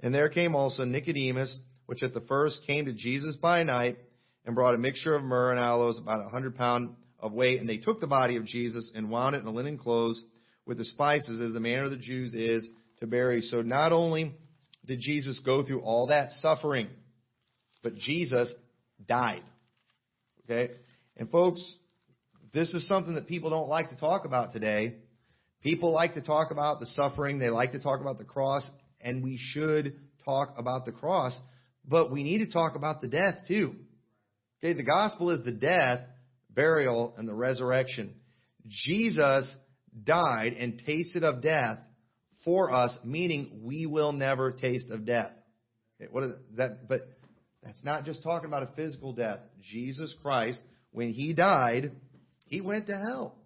And 0.00 0.14
there 0.14 0.28
came 0.28 0.54
also 0.54 0.84
Nicodemus, 0.84 1.58
which 1.86 2.02
at 2.02 2.14
the 2.14 2.20
first 2.22 2.62
came 2.66 2.84
to 2.84 2.92
Jesus 2.92 3.36
by 3.36 3.62
night 3.62 3.96
and 4.44 4.54
brought 4.54 4.74
a 4.74 4.78
mixture 4.78 5.14
of 5.14 5.22
myrrh 5.22 5.50
and 5.50 5.60
aloes, 5.60 5.98
about 5.98 6.24
a 6.24 6.28
hundred 6.28 6.56
pound 6.56 6.94
of 7.18 7.32
weight. 7.32 7.60
And 7.60 7.68
they 7.68 7.78
took 7.78 8.00
the 8.00 8.06
body 8.06 8.36
of 8.36 8.44
Jesus 8.44 8.90
and 8.94 9.10
wound 9.10 9.34
it 9.34 9.40
in 9.40 9.46
a 9.46 9.50
linen 9.50 9.78
clothes 9.78 10.22
with 10.66 10.78
the 10.78 10.84
spices, 10.84 11.40
as 11.40 11.52
the 11.52 11.60
manner 11.60 11.84
of 11.84 11.90
the 11.90 11.96
Jews 11.96 12.34
is 12.34 12.66
to 13.00 13.06
bury. 13.06 13.40
So 13.40 13.62
not 13.62 13.92
only 13.92 14.34
did 14.84 15.00
Jesus 15.00 15.40
go 15.44 15.64
through 15.64 15.80
all 15.80 16.08
that 16.08 16.32
suffering, 16.40 16.88
but 17.82 17.94
Jesus 17.96 18.52
died. 19.06 19.42
Okay? 20.44 20.74
And 21.16 21.30
folks, 21.30 21.62
this 22.52 22.72
is 22.74 22.86
something 22.86 23.14
that 23.14 23.26
people 23.26 23.50
don't 23.50 23.68
like 23.68 23.90
to 23.90 23.96
talk 23.96 24.24
about 24.24 24.52
today. 24.52 24.96
People 25.62 25.92
like 25.92 26.14
to 26.14 26.20
talk 26.20 26.50
about 26.50 26.80
the 26.80 26.86
suffering, 26.86 27.38
they 27.38 27.50
like 27.50 27.72
to 27.72 27.80
talk 27.80 28.00
about 28.00 28.18
the 28.18 28.24
cross, 28.24 28.68
and 29.00 29.22
we 29.22 29.38
should 29.38 29.96
talk 30.24 30.54
about 30.56 30.84
the 30.84 30.92
cross. 30.92 31.38
But 31.86 32.10
we 32.10 32.22
need 32.22 32.38
to 32.38 32.50
talk 32.50 32.74
about 32.74 33.00
the 33.00 33.08
death 33.08 33.46
too. 33.46 33.76
Okay, 34.58 34.74
the 34.74 34.82
gospel 34.82 35.30
is 35.30 35.44
the 35.44 35.52
death, 35.52 36.00
burial, 36.50 37.14
and 37.16 37.28
the 37.28 37.34
resurrection. 37.34 38.14
Jesus 38.66 39.54
died 40.04 40.54
and 40.54 40.82
tasted 40.84 41.22
of 41.22 41.42
death 41.42 41.78
for 42.44 42.72
us, 42.72 42.96
meaning 43.04 43.60
we 43.64 43.86
will 43.86 44.12
never 44.12 44.52
taste 44.52 44.90
of 44.90 45.04
death. 45.04 45.32
Okay, 46.00 46.08
what 46.10 46.24
is 46.24 46.32
that? 46.56 46.88
But 46.88 47.02
that's 47.62 47.84
not 47.84 48.04
just 48.04 48.22
talking 48.22 48.46
about 48.46 48.62
a 48.62 48.74
physical 48.74 49.12
death. 49.12 49.40
Jesus 49.60 50.14
Christ, 50.22 50.60
when 50.92 51.12
he 51.12 51.32
died, 51.34 51.92
he 52.46 52.60
went 52.60 52.86
to 52.86 52.96
hell. 52.96 53.36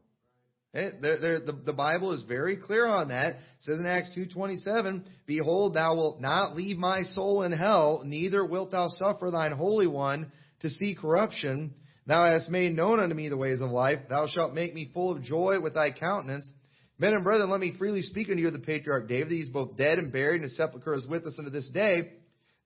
Okay? 0.75 0.97
There, 1.01 1.21
there, 1.21 1.41
the, 1.41 1.53
the 1.53 1.73
Bible 1.73 2.13
is 2.13 2.23
very 2.23 2.57
clear 2.57 2.87
on 2.87 3.09
that. 3.09 3.31
It 3.31 3.37
says 3.61 3.79
in 3.79 3.87
Acts 3.87 4.11
2.27, 4.17 5.05
Behold, 5.27 5.75
thou 5.75 5.97
wilt 5.97 6.21
not 6.21 6.57
leave 6.57 6.79
my 6.79 7.03
soul 7.03 7.43
in 7.43 7.53
hell, 7.53 8.03
neither 8.05 8.45
wilt 8.45 8.71
thou 8.71 8.89
suffer 8.89 9.31
thine 9.31 9.53
Holy 9.53 9.87
One 9.87 10.31
to 10.61 10.71
see 10.71 10.95
corruption. 10.95 11.75
Thou 12.07 12.25
hast 12.25 12.51
made 12.51 12.75
known 12.75 13.01
unto 13.01 13.15
me 13.15 13.29
the 13.29 13.37
ways 13.37 13.61
of 13.61 13.71
life. 13.71 14.01
Thou 14.09 14.27
shalt 14.29 14.55
make 14.55 14.75
me 14.75 14.91
full 14.93 15.17
of 15.17 15.23
joy 15.23 15.61
with 15.61 15.75
thy 15.75 15.93
countenance. 15.93 16.51
Men 16.99 17.15
and 17.15 17.25
brethren, 17.25 17.51
let 17.51 17.61
me 17.61 17.75
freely 17.79 18.03
speak 18.03 18.29
unto 18.29 18.41
you 18.41 18.49
of 18.49 18.53
the 18.53 18.59
patriarch 18.59 19.09
David. 19.09 19.33
He 19.33 19.41
is 19.41 19.49
both 19.49 19.77
dead 19.77 19.99
and 19.99 20.13
buried, 20.13 20.43
and 20.43 20.45
his 20.45 20.57
sepulchre 20.57 20.95
is 20.95 21.07
with 21.07 21.27
us 21.27 21.37
unto 21.39 21.51
this 21.51 21.69
day. 21.71 22.13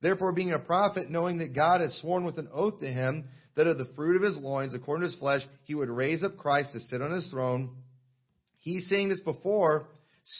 Therefore, 0.02 0.32
being 0.32 0.52
a 0.52 0.59
prophet, 0.59 1.09
knowing 1.09 1.38
that 1.38 1.55
God 1.55 1.80
has 1.80 1.96
sworn 2.00 2.24
with 2.24 2.38
an 2.38 2.48
oath 2.52 2.80
to 2.80 2.86
him 2.86 3.28
that 3.55 3.66
of 3.66 3.78
the 3.78 3.88
fruit 3.94 4.16
of 4.16 4.22
his 4.22 4.36
loins, 4.36 4.74
according 4.74 5.02
to 5.02 5.11
his 5.11 5.18
flesh, 5.18 5.42
he 5.64 5.74
would 5.74 5.88
raise 5.88 6.24
up 6.24 6.36
Christ 6.36 6.72
to 6.72 6.80
sit 6.80 7.00
on 7.00 7.12
his 7.12 7.28
throne, 7.30 7.76
he, 8.64 8.80
seeing 8.80 9.10
this 9.10 9.20
before, 9.20 9.88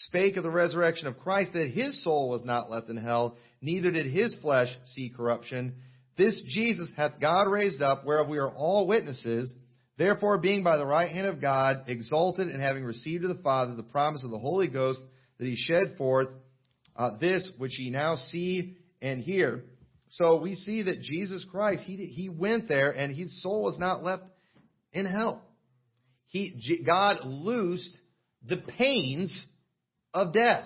spake 0.07 0.39
of 0.39 0.45
the 0.45 0.51
resurrection 0.51 1.09
of 1.09 1.19
Christ, 1.19 1.53
that 1.53 1.69
his 1.69 2.03
soul 2.03 2.31
was 2.31 2.43
not 2.43 2.71
left 2.71 2.89
in 2.89 2.97
hell, 2.97 3.37
neither 3.61 3.91
did 3.91 4.07
his 4.07 4.35
flesh 4.41 4.69
see 4.87 5.13
corruption. 5.15 5.75
This 6.17 6.43
Jesus 6.49 6.91
hath 6.97 7.21
God 7.21 7.51
raised 7.51 7.83
up, 7.83 8.07
whereof 8.07 8.29
we 8.29 8.39
are 8.39 8.51
all 8.51 8.87
witnesses. 8.87 9.53
Therefore, 9.99 10.39
being 10.39 10.63
by 10.63 10.79
the 10.79 10.87
right 10.87 11.11
hand 11.11 11.27
of 11.27 11.39
God 11.39 11.85
exalted, 11.87 12.49
and 12.49 12.63
having 12.63 12.83
received 12.83 13.25
of 13.25 13.37
the 13.37 13.43
Father 13.43 13.75
the 13.75 13.83
promise 13.83 14.25
of 14.25 14.31
the 14.31 14.39
Holy 14.39 14.69
Ghost, 14.69 15.03
that 15.39 15.45
he 15.45 15.57
shed 15.57 15.97
forth 15.99 16.29
uh, 16.97 17.19
this 17.21 17.51
which 17.59 17.79
ye 17.79 17.91
now 17.91 18.17
see 18.17 18.79
and 19.03 19.21
hear. 19.21 19.65
So 20.09 20.41
we 20.41 20.55
see 20.55 20.85
that 20.85 21.03
Jesus 21.03 21.45
Christ, 21.51 21.83
he, 21.83 21.97
he 22.07 22.31
went 22.31 22.69
there, 22.69 22.91
and 22.91 23.15
his 23.15 23.43
soul 23.43 23.65
was 23.65 23.79
not 23.79 24.03
left 24.03 24.23
in 24.95 25.05
hell. 25.05 25.43
He, 26.29 26.83
God 26.87 27.19
loosed 27.25 27.99
the 28.47 28.59
pains 28.79 29.47
of 30.13 30.33
death. 30.33 30.65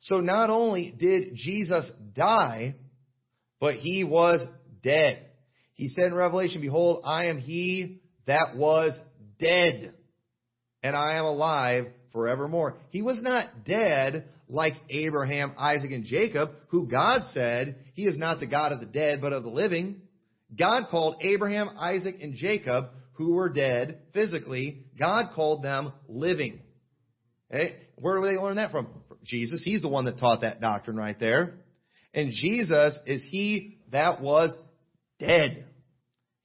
So 0.00 0.20
not 0.20 0.50
only 0.50 0.94
did 0.96 1.34
Jesus 1.34 1.90
die, 2.14 2.76
but 3.60 3.74
he 3.74 4.04
was 4.04 4.44
dead. 4.82 5.26
He 5.74 5.88
said 5.88 6.06
in 6.06 6.14
Revelation, 6.14 6.60
Behold, 6.60 7.02
I 7.04 7.26
am 7.26 7.38
he 7.38 8.00
that 8.26 8.56
was 8.56 8.98
dead, 9.38 9.94
and 10.82 10.96
I 10.96 11.16
am 11.16 11.24
alive 11.24 11.86
forevermore. 12.12 12.76
He 12.90 13.02
was 13.02 13.20
not 13.22 13.64
dead 13.64 14.28
like 14.48 14.74
Abraham, 14.88 15.54
Isaac, 15.58 15.90
and 15.90 16.04
Jacob, 16.04 16.50
who 16.68 16.88
God 16.88 17.22
said, 17.32 17.76
He 17.94 18.04
is 18.04 18.18
not 18.18 18.40
the 18.40 18.46
God 18.46 18.72
of 18.72 18.80
the 18.80 18.86
dead, 18.86 19.20
but 19.20 19.32
of 19.32 19.42
the 19.42 19.50
living. 19.50 20.02
God 20.58 20.84
called 20.90 21.16
Abraham, 21.22 21.70
Isaac, 21.78 22.16
and 22.22 22.34
Jacob, 22.34 22.86
who 23.12 23.34
were 23.34 23.52
dead 23.52 24.00
physically, 24.14 24.86
God 24.98 25.30
called 25.34 25.62
them 25.62 25.92
living. 26.08 26.60
Okay? 27.52 27.76
Where 27.96 28.20
do 28.20 28.26
they 28.26 28.36
learn 28.36 28.56
that 28.56 28.70
from? 28.70 28.88
Jesus. 29.24 29.62
He's 29.64 29.82
the 29.82 29.88
one 29.88 30.04
that 30.06 30.18
taught 30.18 30.42
that 30.42 30.60
doctrine 30.60 30.96
right 30.96 31.18
there. 31.18 31.54
And 32.14 32.30
Jesus 32.30 32.98
is 33.06 33.22
he 33.28 33.78
that 33.92 34.20
was 34.20 34.50
dead. 35.18 35.66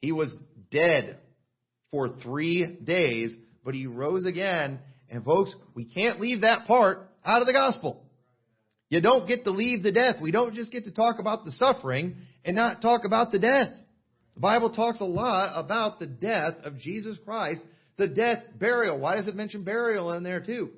He 0.02 0.12
was 0.12 0.34
dead 0.72 1.20
for 1.92 2.10
three 2.24 2.78
days, 2.84 3.34
but 3.64 3.74
he 3.74 3.86
rose 3.86 4.26
again. 4.26 4.80
And 5.10 5.24
folks, 5.24 5.56
we 5.76 5.86
can't 5.86 6.20
leave 6.20 6.42
that 6.42 6.66
part 6.66 7.10
out 7.24 7.42
of 7.42 7.48
the 7.48 7.54
gospel. 7.54 8.04
You 8.90 9.02
don't 9.02 9.28
get 9.28 9.44
to 9.46 9.52
leave 9.52 9.84
the 9.84 9.92
death. 9.92 10.16
We 10.22 10.32
don't 10.32 10.54
just 10.54 10.72
get 10.72 10.86
to 10.86 10.92
talk 10.92 11.20
about 11.20 11.46
the 11.46 11.52
suffering 11.52 12.16
and 12.44 12.56
not 12.56 12.82
talk 12.82 13.06
about 13.06 13.32
the 13.32 13.40
death. 13.40 13.70
The 14.36 14.40
Bible 14.40 14.72
talks 14.72 15.00
a 15.00 15.06
lot 15.06 15.54
about 15.56 16.00
the 16.00 16.08
death 16.08 16.56
of 16.64 16.80
Jesus 16.80 17.18
Christ, 17.24 17.62
the 17.98 18.08
death, 18.08 18.40
burial. 18.58 19.00
Why 19.00 19.16
does 19.16 19.28
it 19.28 19.36
mention 19.36 19.64
burial 19.64 20.12
in 20.14 20.24
there 20.24 20.42
too? 20.42 20.72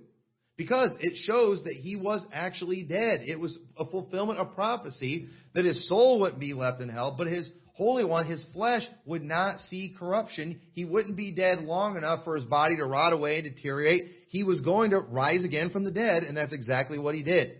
Because 0.58 0.96
it 1.02 1.14
shows 1.26 1.64
that 1.64 1.74
he 1.74 1.96
was 1.98 2.26
actually 2.32 2.84
dead. 2.84 3.22
It 3.26 3.40
was 3.40 3.58
a 3.78 3.86
fulfillment 3.86 4.40
of 4.40 4.56
prophecy 4.56 5.28
that 5.54 5.66
his 5.66 5.88
soul 5.88 6.22
wouldn't 6.22 6.40
be 6.40 6.54
left 6.54 6.82
in 6.82 6.88
hell, 6.88 7.16
but 7.18 7.28
his 7.28 7.50
Holy 7.74 8.06
One, 8.06 8.26
his 8.26 8.44
flesh 8.54 8.84
would 9.06 9.22
not 9.22 9.60
see 9.60 9.94
corruption. 10.00 10.62
He 10.72 10.86
wouldn't 10.86 11.18
be 11.18 11.34
dead 11.34 11.60
long 11.60 11.98
enough 11.98 12.24
for 12.24 12.36
his 12.36 12.46
body 12.46 12.78
to 12.78 12.86
rot 12.86 13.12
away 13.12 13.40
and 13.40 13.44
deteriorate. 13.54 14.12
He 14.30 14.44
was 14.44 14.62
going 14.62 14.92
to 14.92 15.00
rise 15.00 15.44
again 15.44 15.72
from 15.72 15.84
the 15.84 15.92
dead, 15.92 16.24
and 16.24 16.38
that's 16.38 16.54
exactly 16.54 16.98
what 16.98 17.16
he 17.16 17.24
did. 17.24 17.58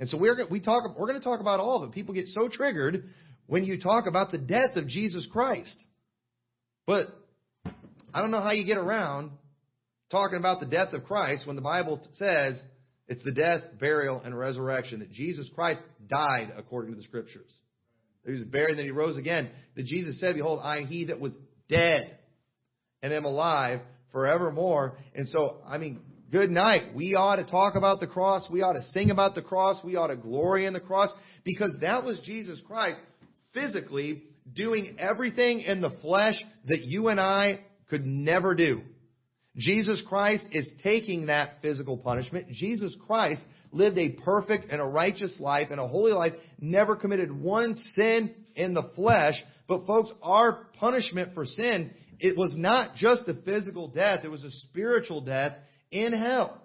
And 0.00 0.08
so 0.08 0.18
we're 0.18 0.36
we 0.50 0.58
talk 0.58 0.98
we're 0.98 1.06
going 1.06 1.20
to 1.20 1.24
talk 1.24 1.38
about 1.40 1.60
all 1.60 1.82
of 1.82 1.90
it. 1.90 1.94
People 1.94 2.14
get 2.14 2.26
so 2.26 2.48
triggered 2.48 3.04
when 3.46 3.62
you 3.62 3.80
talk 3.80 4.06
about 4.08 4.32
the 4.32 4.38
death 4.38 4.74
of 4.74 4.88
Jesus 4.88 5.28
Christ. 5.30 5.76
But 6.84 7.06
I 8.12 8.20
don't 8.20 8.32
know 8.32 8.40
how 8.40 8.50
you 8.50 8.64
get 8.64 8.76
around 8.76 9.30
talking 10.14 10.38
about 10.38 10.60
the 10.60 10.66
death 10.66 10.92
of 10.92 11.02
Christ 11.04 11.44
when 11.44 11.56
the 11.56 11.62
Bible 11.62 12.00
says 12.12 12.62
it's 13.08 13.24
the 13.24 13.32
death, 13.32 13.62
burial, 13.80 14.20
and 14.24 14.38
resurrection, 14.38 15.00
that 15.00 15.10
Jesus 15.10 15.48
Christ 15.52 15.82
died 16.08 16.52
according 16.56 16.92
to 16.92 16.96
the 16.96 17.02
Scriptures. 17.02 17.50
He 18.24 18.30
was 18.30 18.44
buried, 18.44 18.78
then 18.78 18.84
he 18.84 18.92
rose 18.92 19.18
again. 19.18 19.50
That 19.74 19.86
Jesus 19.86 20.20
said, 20.20 20.36
Behold, 20.36 20.60
I 20.62 20.78
am 20.78 20.86
he 20.86 21.06
that 21.06 21.18
was 21.18 21.32
dead 21.68 22.16
and 23.02 23.12
am 23.12 23.24
alive 23.24 23.80
forevermore. 24.12 24.98
And 25.16 25.28
so, 25.28 25.58
I 25.66 25.78
mean, 25.78 26.00
good 26.30 26.48
night. 26.48 26.94
We 26.94 27.16
ought 27.16 27.36
to 27.36 27.44
talk 27.44 27.74
about 27.74 27.98
the 27.98 28.06
cross. 28.06 28.48
We 28.48 28.62
ought 28.62 28.74
to 28.74 28.82
sing 28.92 29.10
about 29.10 29.34
the 29.34 29.42
cross. 29.42 29.82
We 29.82 29.96
ought 29.96 30.06
to 30.06 30.16
glory 30.16 30.64
in 30.64 30.74
the 30.74 30.80
cross 30.80 31.12
because 31.42 31.76
that 31.80 32.04
was 32.04 32.20
Jesus 32.24 32.62
Christ 32.64 33.00
physically 33.52 34.22
doing 34.54 34.96
everything 35.00 35.60
in 35.60 35.80
the 35.80 35.90
flesh 36.02 36.36
that 36.66 36.84
you 36.84 37.08
and 37.08 37.20
I 37.20 37.60
could 37.90 38.06
never 38.06 38.54
do. 38.54 38.82
Jesus 39.56 40.02
Christ 40.08 40.46
is 40.50 40.68
taking 40.82 41.26
that 41.26 41.62
physical 41.62 41.96
punishment. 41.96 42.48
Jesus 42.50 42.96
Christ 43.06 43.40
lived 43.70 43.98
a 43.98 44.10
perfect 44.10 44.70
and 44.70 44.80
a 44.80 44.84
righteous 44.84 45.38
life 45.38 45.68
and 45.70 45.78
a 45.78 45.86
holy 45.86 46.12
life, 46.12 46.32
never 46.60 46.96
committed 46.96 47.30
one 47.30 47.74
sin 47.94 48.34
in 48.56 48.74
the 48.74 48.90
flesh. 48.96 49.34
But 49.68 49.86
folks, 49.86 50.12
our 50.22 50.66
punishment 50.78 51.34
for 51.34 51.44
sin, 51.44 51.92
it 52.18 52.36
was 52.36 52.54
not 52.56 52.96
just 52.96 53.28
a 53.28 53.34
physical 53.34 53.88
death, 53.88 54.24
it 54.24 54.30
was 54.30 54.44
a 54.44 54.50
spiritual 54.50 55.20
death 55.20 55.52
in 55.90 56.12
hell. 56.12 56.60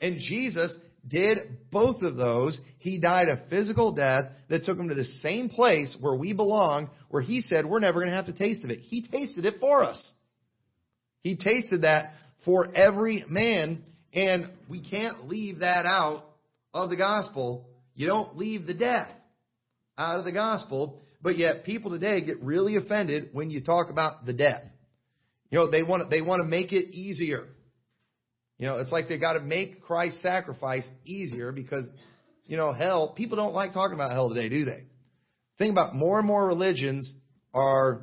And 0.00 0.18
Jesus 0.18 0.72
did 1.06 1.38
both 1.70 2.02
of 2.02 2.16
those. 2.16 2.58
He 2.78 3.00
died 3.00 3.28
a 3.28 3.48
physical 3.48 3.92
death 3.92 4.24
that 4.48 4.64
took 4.64 4.78
him 4.78 4.88
to 4.88 4.94
the 4.94 5.04
same 5.04 5.48
place 5.48 5.96
where 6.00 6.14
we 6.14 6.32
belong, 6.32 6.90
where 7.08 7.22
he 7.22 7.40
said 7.40 7.66
we're 7.66 7.80
never 7.80 8.00
going 8.00 8.10
to 8.10 8.16
have 8.16 8.26
to 8.26 8.32
taste 8.32 8.64
of 8.64 8.70
it. 8.70 8.80
He 8.80 9.02
tasted 9.02 9.44
it 9.44 9.54
for 9.60 9.84
us. 9.84 10.12
He 11.22 11.36
tasted 11.36 11.82
that 11.82 12.12
for 12.44 12.74
every 12.74 13.24
man, 13.28 13.84
and 14.12 14.48
we 14.68 14.80
can't 14.80 15.28
leave 15.28 15.60
that 15.60 15.86
out 15.86 16.24
of 16.72 16.90
the 16.90 16.96
gospel. 16.96 17.68
You 17.94 18.06
don't 18.06 18.36
leave 18.36 18.66
the 18.66 18.74
death 18.74 19.10
out 19.98 20.18
of 20.18 20.24
the 20.24 20.32
gospel, 20.32 21.02
but 21.22 21.36
yet 21.36 21.64
people 21.64 21.90
today 21.90 22.24
get 22.24 22.42
really 22.42 22.76
offended 22.76 23.30
when 23.32 23.50
you 23.50 23.60
talk 23.60 23.90
about 23.90 24.24
the 24.24 24.32
death. 24.32 24.62
You 25.50 25.58
know, 25.58 25.70
they 25.70 25.82
want 25.82 26.04
to, 26.04 26.08
they 26.08 26.22
want 26.22 26.42
to 26.42 26.48
make 26.48 26.72
it 26.72 26.94
easier. 26.94 27.48
You 28.58 28.66
know, 28.66 28.78
it's 28.78 28.92
like 28.92 29.08
they 29.08 29.18
got 29.18 29.34
to 29.34 29.40
make 29.40 29.82
Christ's 29.82 30.22
sacrifice 30.22 30.86
easier 31.04 31.50
because, 31.52 31.84
you 32.46 32.56
know, 32.56 32.72
hell, 32.72 33.14
people 33.16 33.36
don't 33.36 33.54
like 33.54 33.72
talking 33.72 33.94
about 33.94 34.12
hell 34.12 34.28
today, 34.28 34.48
do 34.48 34.64
they? 34.64 34.84
Think 35.58 35.72
about 35.72 35.94
more 35.94 36.18
and 36.18 36.26
more 36.26 36.46
religions 36.46 37.12
are 37.52 38.02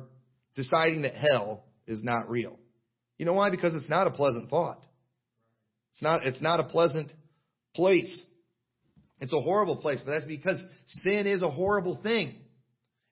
deciding 0.54 1.02
that 1.02 1.14
hell 1.14 1.64
is 1.86 2.02
not 2.02 2.28
real. 2.28 2.58
You 3.18 3.26
know 3.26 3.34
why? 3.34 3.50
Because 3.50 3.74
it's 3.74 3.88
not 3.88 4.06
a 4.06 4.10
pleasant 4.10 4.48
thought. 4.48 4.82
It's 5.92 6.02
not, 6.02 6.24
it's 6.24 6.40
not 6.40 6.60
a 6.60 6.64
pleasant 6.64 7.10
place. 7.74 8.24
It's 9.20 9.32
a 9.32 9.40
horrible 9.40 9.76
place, 9.76 10.00
but 10.04 10.12
that's 10.12 10.24
because 10.24 10.62
sin 10.86 11.26
is 11.26 11.42
a 11.42 11.50
horrible 11.50 12.00
thing. 12.02 12.36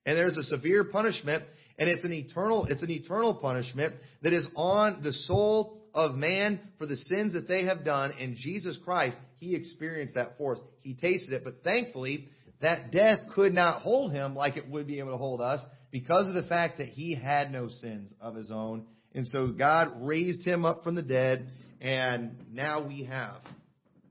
And 0.05 0.17
there's 0.17 0.37
a 0.37 0.43
severe 0.43 0.85
punishment, 0.85 1.43
and 1.77 1.89
it's 1.89 2.05
an 2.05 2.13
eternal, 2.13 2.65
it's 2.69 2.81
an 2.81 2.89
eternal 2.89 3.35
punishment 3.35 3.95
that 4.23 4.31
is 4.31 4.47
on 4.55 5.01
the 5.03 5.11
soul 5.11 5.81
of 5.93 6.15
man 6.15 6.61
for 6.77 6.85
the 6.85 6.95
sins 6.95 7.33
that 7.33 7.49
they 7.49 7.65
have 7.65 7.83
done. 7.83 8.13
And 8.17 8.37
Jesus 8.37 8.77
Christ, 8.85 9.17
He 9.39 9.53
experienced 9.53 10.15
that 10.15 10.37
for 10.37 10.53
us. 10.53 10.61
He 10.81 10.93
tasted 10.93 11.33
it, 11.33 11.43
but 11.43 11.63
thankfully, 11.63 12.29
that 12.61 12.91
death 12.91 13.19
could 13.35 13.53
not 13.53 13.81
hold 13.81 14.13
Him 14.13 14.33
like 14.33 14.55
it 14.55 14.69
would 14.69 14.87
be 14.87 14.99
able 14.99 15.11
to 15.11 15.17
hold 15.17 15.41
us 15.41 15.59
because 15.91 16.27
of 16.27 16.33
the 16.33 16.47
fact 16.47 16.77
that 16.77 16.87
He 16.87 17.13
had 17.13 17.51
no 17.51 17.67
sins 17.67 18.13
of 18.21 18.35
His 18.35 18.49
own 18.49 18.85
and 19.17 19.27
so 19.27 19.47
God 19.47 19.93
raised 20.01 20.45
him 20.45 20.63
up 20.63 20.83
from 20.83 20.93
the 20.93 21.01
dead, 21.01 21.49
and 21.81 22.37
now 22.53 22.87
we 22.87 23.05
have 23.05 23.41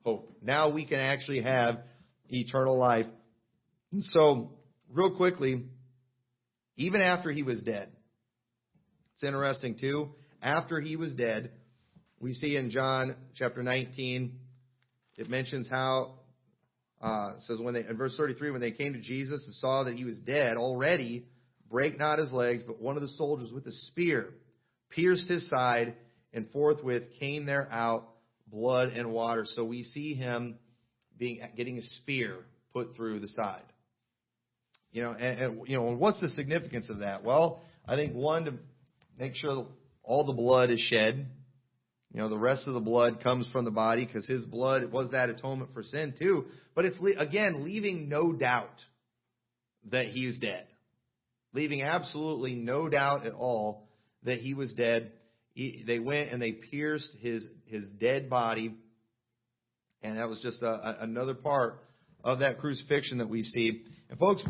hope. 0.05 0.33
Now 0.43 0.75
we 0.75 0.85
can 0.85 0.99
actually 0.99 1.43
have 1.43 1.79
eternal 2.29 2.77
life. 2.77 3.07
And 3.93 4.03
so, 4.03 4.51
real 4.93 5.17
quickly, 5.17 5.65
even 6.75 7.01
after 7.01 7.31
he 7.31 7.45
was 7.45 7.63
dead, 7.63 7.89
it's 9.15 9.23
interesting 9.23 9.79
too. 9.79 10.11
After 10.43 10.81
he 10.81 10.97
was 10.97 11.15
dead, 11.15 11.53
we 12.19 12.35
see 12.35 12.57
in 12.57 12.71
John 12.71 13.15
chapter 13.37 13.63
19, 13.63 14.33
it 15.19 15.31
mentions 15.31 15.69
how 15.71 16.15
uh, 17.01 17.35
says 17.39 17.61
when 17.61 17.75
they 17.75 17.87
in 17.87 17.97
verse 17.97 18.17
33 18.17 18.51
when 18.51 18.61
they 18.61 18.73
came 18.73 18.93
to 18.95 19.01
Jesus 19.01 19.45
and 19.47 19.55
saw 19.55 19.85
that 19.85 19.95
he 19.95 20.05
was 20.05 20.19
dead 20.19 20.57
already, 20.57 21.27
break 21.71 21.97
not 21.97 22.19
his 22.19 22.33
legs, 22.33 22.65
but 22.67 22.81
one 22.81 22.97
of 22.97 23.03
the 23.03 23.09
soldiers 23.17 23.53
with 23.53 23.67
a 23.67 23.73
spear 23.73 24.35
pierced 24.97 25.29
his 25.29 25.49
side, 25.49 25.95
and 26.33 26.51
forthwith 26.51 27.05
came 27.21 27.47
there 27.47 27.69
out 27.71 28.09
blood 28.49 28.89
and 28.89 29.13
water. 29.13 29.45
So 29.47 29.65
we 29.65 29.85
see 29.85 30.15
him 30.15 30.59
being 31.17 31.41
getting 31.57 31.79
a 31.79 31.83
spear 31.83 32.39
put 32.73 32.97
through 32.97 33.21
the 33.21 33.29
side. 33.29 33.63
You 34.93 35.03
know, 35.03 35.11
and, 35.13 35.41
and 35.41 35.69
you 35.69 35.77
know, 35.77 35.95
what's 35.97 36.21
the 36.21 36.31
significance 36.31 36.91
of 36.91 37.01
that? 37.01 37.23
Well, 37.23 37.63
I 37.87 37.97
think 37.97 38.15
one 38.15 38.47
to 38.47 38.55
make 39.19 39.35
sure 39.37 39.67
all 40.03 40.25
the 40.25 40.33
blood 40.33 40.71
is 40.71 40.81
shed. 40.81 41.27
You 42.13 42.21
know, 42.21 42.29
the 42.29 42.39
rest 42.39 42.67
of 42.67 42.75
the 42.75 42.81
blood 42.81 43.23
comes 43.23 43.49
from 43.49 43.65
the 43.67 43.71
body 43.71 44.07
because 44.07 44.27
his 44.27 44.45
blood 44.45 44.91
was 44.91 45.11
that 45.11 45.29
atonement 45.29 45.75
for 45.75 45.83
sin 45.83 46.15
too. 46.19 46.47
But 46.75 46.87
it's 46.87 46.97
again 47.19 47.65
leaving 47.65 48.09
no 48.09 48.33
doubt 48.33 48.81
that 49.91 50.07
he's 50.07 50.39
dead, 50.39 50.67
leaving 51.53 51.83
absolutely 51.83 52.55
no 52.55 52.89
doubt 52.89 53.27
at 53.27 53.35
all 53.35 53.86
that 54.27 54.41
he 54.41 54.55
was 54.55 54.75
dead. 54.75 55.13
He, 55.55 55.83
they 55.87 55.99
went 55.99 56.31
and 56.31 56.43
they 56.43 56.53
pierced 56.53 57.11
his 57.21 57.43
his 57.65 57.89
dead 57.99 58.29
body, 58.29 58.75
and 60.03 60.19
that 60.19 60.29
was 60.29 60.41
just 60.43 60.63
a, 60.63 60.67
a, 60.67 60.97
another 61.01 61.35
part 61.35 61.83
of 62.23 62.41
that 62.41 62.59
crucifixion 62.59 63.19
that 63.19 63.29
we 63.29 63.43
see. 63.43 63.85
And 64.11 64.19
folks, 64.19 64.45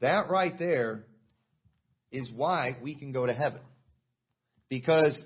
that 0.00 0.30
right 0.30 0.56
there 0.58 1.04
is 2.12 2.30
why 2.34 2.76
we 2.80 2.94
can 2.94 3.12
go 3.12 3.26
to 3.26 3.34
heaven. 3.34 3.60
Because 4.68 5.20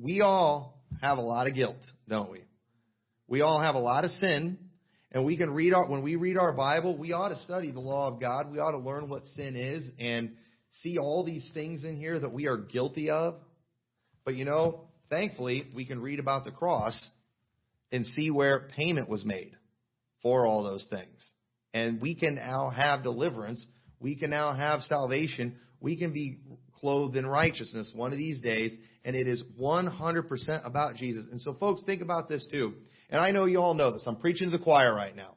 we 0.00 0.20
all 0.20 0.78
have 1.00 1.18
a 1.18 1.22
lot 1.22 1.46
of 1.46 1.54
guilt, 1.54 1.82
don't 2.08 2.30
we? 2.30 2.42
We 3.26 3.40
all 3.40 3.60
have 3.60 3.74
a 3.74 3.80
lot 3.80 4.04
of 4.04 4.10
sin, 4.12 4.58
and 5.10 5.24
we 5.24 5.36
can 5.36 5.50
read 5.50 5.72
our 5.74 5.88
when 5.88 6.02
we 6.02 6.16
read 6.16 6.36
our 6.36 6.52
Bible, 6.52 6.96
we 6.96 7.12
ought 7.12 7.30
to 7.30 7.36
study 7.42 7.70
the 7.70 7.80
law 7.80 8.08
of 8.08 8.20
God. 8.20 8.52
We 8.52 8.58
ought 8.58 8.72
to 8.72 8.78
learn 8.78 9.08
what 9.08 9.24
sin 9.34 9.56
is 9.56 9.84
and 9.98 10.36
see 10.82 10.98
all 10.98 11.24
these 11.24 11.48
things 11.54 11.84
in 11.84 11.96
here 11.96 12.18
that 12.18 12.32
we 12.32 12.46
are 12.46 12.56
guilty 12.56 13.10
of. 13.10 13.36
But 14.24 14.36
you 14.36 14.44
know, 14.44 14.88
thankfully, 15.10 15.66
we 15.74 15.84
can 15.84 16.00
read 16.00 16.18
about 16.18 16.44
the 16.44 16.50
cross 16.50 17.08
and 17.92 18.04
see 18.06 18.30
where 18.30 18.68
payment 18.76 19.08
was 19.08 19.24
made 19.24 19.52
for 20.22 20.46
all 20.46 20.64
those 20.64 20.86
things. 20.90 21.30
And 21.72 22.00
we 22.00 22.14
can 22.14 22.36
now 22.36 22.70
have 22.70 23.02
deliverance. 23.02 23.64
We 24.00 24.16
can 24.16 24.30
now 24.30 24.54
have 24.54 24.80
salvation. 24.82 25.56
We 25.80 25.96
can 25.96 26.12
be 26.12 26.38
clothed 26.80 27.16
in 27.16 27.26
righteousness 27.26 27.92
one 27.94 28.12
of 28.12 28.18
these 28.18 28.40
days. 28.40 28.74
And 29.04 29.14
it 29.14 29.28
is 29.28 29.44
100% 29.60 30.66
about 30.66 30.96
Jesus. 30.96 31.26
And 31.30 31.40
so, 31.40 31.54
folks, 31.54 31.82
think 31.84 32.00
about 32.00 32.28
this 32.28 32.46
too. 32.50 32.74
And 33.10 33.20
I 33.20 33.32
know 33.32 33.44
you 33.44 33.60
all 33.60 33.74
know 33.74 33.92
this. 33.92 34.04
I'm 34.06 34.16
preaching 34.16 34.50
to 34.50 34.56
the 34.56 34.62
choir 34.62 34.94
right 34.94 35.14
now. 35.14 35.34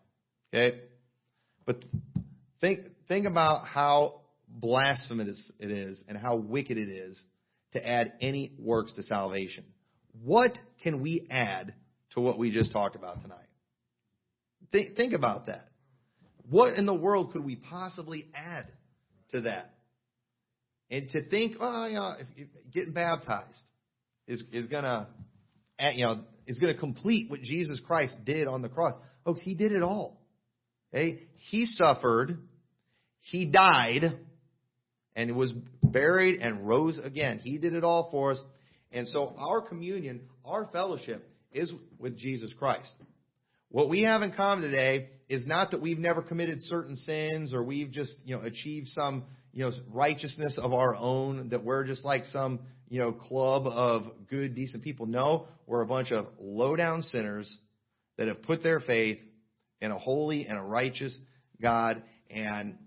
Okay? 0.54 0.80
But 1.66 1.84
think, 2.62 2.82
think 3.08 3.28
about 3.28 3.68
how 3.68 4.22
blasphemous 4.60 5.52
it 5.60 5.72
is 5.72 6.04
and 6.08 6.18
how 6.18 6.38
wicked 6.38 6.78
it 6.78 6.90
is 6.90 7.22
to 7.74 7.88
add 7.88 8.14
any 8.22 8.54
works 8.60 8.94
to 8.94 9.04
salvation. 9.04 9.64
What 10.24 10.52
can 10.84 11.02
we 11.02 11.28
add 11.30 11.74
to 12.12 12.20
what 12.20 12.40
we 12.40 12.52
just 12.52 12.72
talked 12.72 12.96
about 12.96 13.22
tonight? 13.22 13.40
Think, 14.72 14.96
think 14.96 15.14
about 15.14 15.48
that. 15.48 15.68
What 16.50 16.74
in 16.74 16.86
the 16.86 16.94
world 16.94 17.34
could 17.34 17.46
we 17.46 17.56
possibly 17.56 18.26
add 18.34 18.68
to 19.32 19.42
that? 19.42 19.74
And 20.90 21.10
to 21.10 21.28
think, 21.30 21.56
oh, 21.60 21.86
you 21.86 21.96
know, 21.96 22.14
getting 22.74 22.94
baptized 22.94 23.60
is 24.28 24.44
is 24.54 24.68
gonna, 24.68 25.10
you 25.94 26.06
know, 26.06 26.24
is 26.46 26.60
gonna 26.60 26.78
complete 26.78 27.30
what 27.30 27.42
Jesus 27.42 27.82
Christ 27.86 28.18
did 28.26 28.48
on 28.48 28.62
the 28.62 28.70
cross. 28.70 28.94
Folks, 29.26 29.42
He 29.42 29.56
did 29.56 29.74
it 29.74 29.84
all. 29.84 30.22
Okay, 30.94 31.24
He 31.50 31.66
suffered, 31.66 32.38
He 33.20 33.52
died, 33.52 34.18
and 35.18 35.36
was 35.36 35.52
buried 35.84 36.40
and 36.40 36.66
rose 36.66 37.00
again. 37.04 37.40
He 37.40 37.58
did 37.58 37.74
it 37.74 37.84
all 37.84 38.10
for 38.12 38.34
us. 38.34 38.44
And 38.92 39.08
so 39.08 39.36
our 39.38 39.62
communion, 39.62 40.22
our 40.46 40.70
fellowship, 40.72 41.28
is 41.52 41.74
with 41.98 42.18
Jesus 42.18 42.54
Christ. 42.58 42.94
What 43.70 43.90
we 43.90 44.04
have 44.04 44.22
in 44.22 44.32
common 44.32 44.64
today 44.64 45.10
is 45.28 45.46
not 45.46 45.72
that 45.72 45.82
we've 45.82 45.98
never 45.98 46.22
committed 46.22 46.62
certain 46.62 46.96
sins 46.96 47.52
or 47.52 47.64
we've 47.64 47.92
just, 47.92 48.16
you 48.24 48.36
know, 48.36 48.44
achieved 48.44 48.90
some, 48.90 49.26
you 49.52 49.66
know, 49.66 49.72
righteousness 49.92 50.58
of 50.62 50.72
our 50.72 50.96
own, 50.96 51.50
that 51.50 51.66
we're 51.66 51.86
just 51.86 52.06
like 52.06 52.24
some, 52.26 52.60
you 52.88 53.00
know, 53.00 53.12
club 53.12 53.66
of 53.66 54.04
good, 54.30 54.56
decent 54.56 54.84
people. 54.84 55.08
No, 55.08 55.48
we're 55.66 55.82
a 55.82 55.88
bunch 55.88 56.12
of 56.12 56.28
low 56.40 56.76
down 56.76 57.02
sinners 57.02 57.58
that 58.18 58.28
have 58.28 58.44
put 58.44 58.62
their 58.62 58.80
faith 58.80 59.18
in 59.82 59.92
a 59.92 59.98
holy 59.98 60.46
and 60.46 60.58
a 60.58 60.62
righteous 60.62 61.20
God, 61.60 62.04
and 62.30 62.78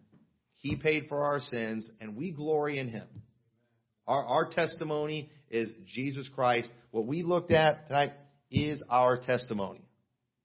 He 0.60 0.76
paid 0.76 1.06
for 1.08 1.24
our 1.24 1.40
sins, 1.40 1.90
and 2.00 2.16
we 2.16 2.30
glory 2.30 2.78
in 2.78 2.88
Him. 2.88 3.06
Our, 4.06 4.24
our 4.24 4.50
testimony 4.50 5.30
is 5.50 5.72
Jesus 5.94 6.28
Christ. 6.34 6.70
What 6.90 7.06
we 7.06 7.22
looked 7.22 7.50
at 7.50 7.88
tonight 7.88 8.12
is 8.50 8.82
our 8.88 9.18
testimony 9.20 9.82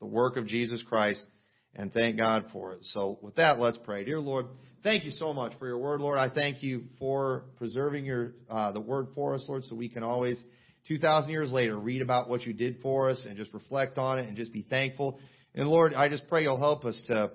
the 0.02 0.06
work 0.06 0.38
of 0.38 0.46
Jesus 0.46 0.84
Christ, 0.88 1.26
and 1.74 1.92
thank 1.92 2.18
God 2.18 2.46
for 2.52 2.74
it. 2.74 2.80
So, 2.84 3.18
with 3.22 3.36
that, 3.36 3.60
let's 3.60 3.80
pray. 3.84 4.04
Dear 4.04 4.20
Lord, 4.20 4.48
thank 4.84 5.04
you 5.04 5.12
so 5.12 5.34
much 5.34 5.54
for 5.58 5.68
your 5.68 5.78
word, 5.78 6.02
Lord. 6.02 6.18
I 6.18 6.30
thank 6.30 6.62
you 6.62 6.84
for 7.00 7.46
preserving 7.58 8.06
your 8.06 8.34
uh, 8.50 8.72
the 8.72 8.82
word 8.82 9.08
for 9.16 9.36
us, 9.36 9.46
Lord, 9.48 9.64
so 9.64 9.76
we 9.76 9.90
can 9.90 10.04
always, 10.04 10.42
2,000 10.88 11.32
years 11.32 11.52
later, 11.52 11.78
read 11.78 12.02
about 12.02 12.30
what 12.30 12.44
you 12.44 12.54
did 12.54 12.82
for 12.82 13.10
us 13.10 13.26
and 13.28 13.38
just 13.38 13.54
reflect 13.54 13.98
on 13.98 14.20
it 14.20 14.28
and 14.28 14.38
just 14.38 14.54
be 14.54 14.66
thankful. 14.70 15.20
And 15.56 15.68
Lord, 15.68 15.94
I 15.94 16.10
just 16.10 16.28
pray 16.28 16.44
you'll 16.44 16.58
help 16.60 16.86
us 16.86 17.02
to 17.08 17.32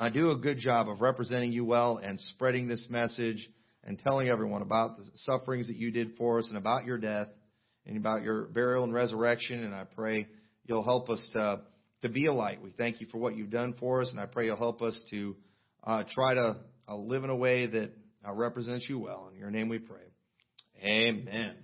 uh, 0.00 0.08
do 0.08 0.30
a 0.30 0.36
good 0.36 0.58
job 0.58 0.88
of 0.88 1.02
representing 1.02 1.52
you 1.52 1.64
well 1.64 1.98
and 1.98 2.18
spreading 2.18 2.66
this 2.66 2.86
message 2.88 3.48
and 3.84 3.98
telling 3.98 4.28
everyone 4.28 4.62
about 4.62 4.96
the 4.96 5.04
sufferings 5.14 5.68
that 5.68 5.76
you 5.76 5.90
did 5.90 6.16
for 6.16 6.38
us 6.38 6.48
and 6.48 6.56
about 6.56 6.86
your 6.86 6.96
death 6.96 7.28
and 7.86 7.98
about 7.98 8.22
your 8.22 8.46
burial 8.46 8.82
and 8.84 8.94
resurrection. 8.94 9.62
And 9.62 9.74
I 9.74 9.84
pray 9.84 10.26
you'll 10.64 10.84
help 10.84 11.10
us 11.10 11.28
to, 11.34 11.60
to 12.00 12.08
be 12.08 12.26
a 12.26 12.32
light. 12.32 12.62
We 12.62 12.70
thank 12.70 13.02
you 13.02 13.08
for 13.12 13.18
what 13.18 13.36
you've 13.36 13.50
done 13.50 13.74
for 13.78 14.00
us, 14.00 14.10
and 14.10 14.18
I 14.18 14.24
pray 14.24 14.46
you'll 14.46 14.56
help 14.56 14.80
us 14.80 14.98
to 15.10 15.36
uh, 15.84 16.04
try 16.10 16.32
to 16.32 16.56
uh, 16.88 16.96
live 16.96 17.24
in 17.24 17.30
a 17.30 17.36
way 17.36 17.66
that 17.66 17.92
uh, 18.26 18.32
represents 18.32 18.86
you 18.88 18.98
well. 18.98 19.28
In 19.30 19.38
your 19.38 19.50
name 19.50 19.68
we 19.68 19.78
pray. 19.78 19.98
Amen. 20.82 21.56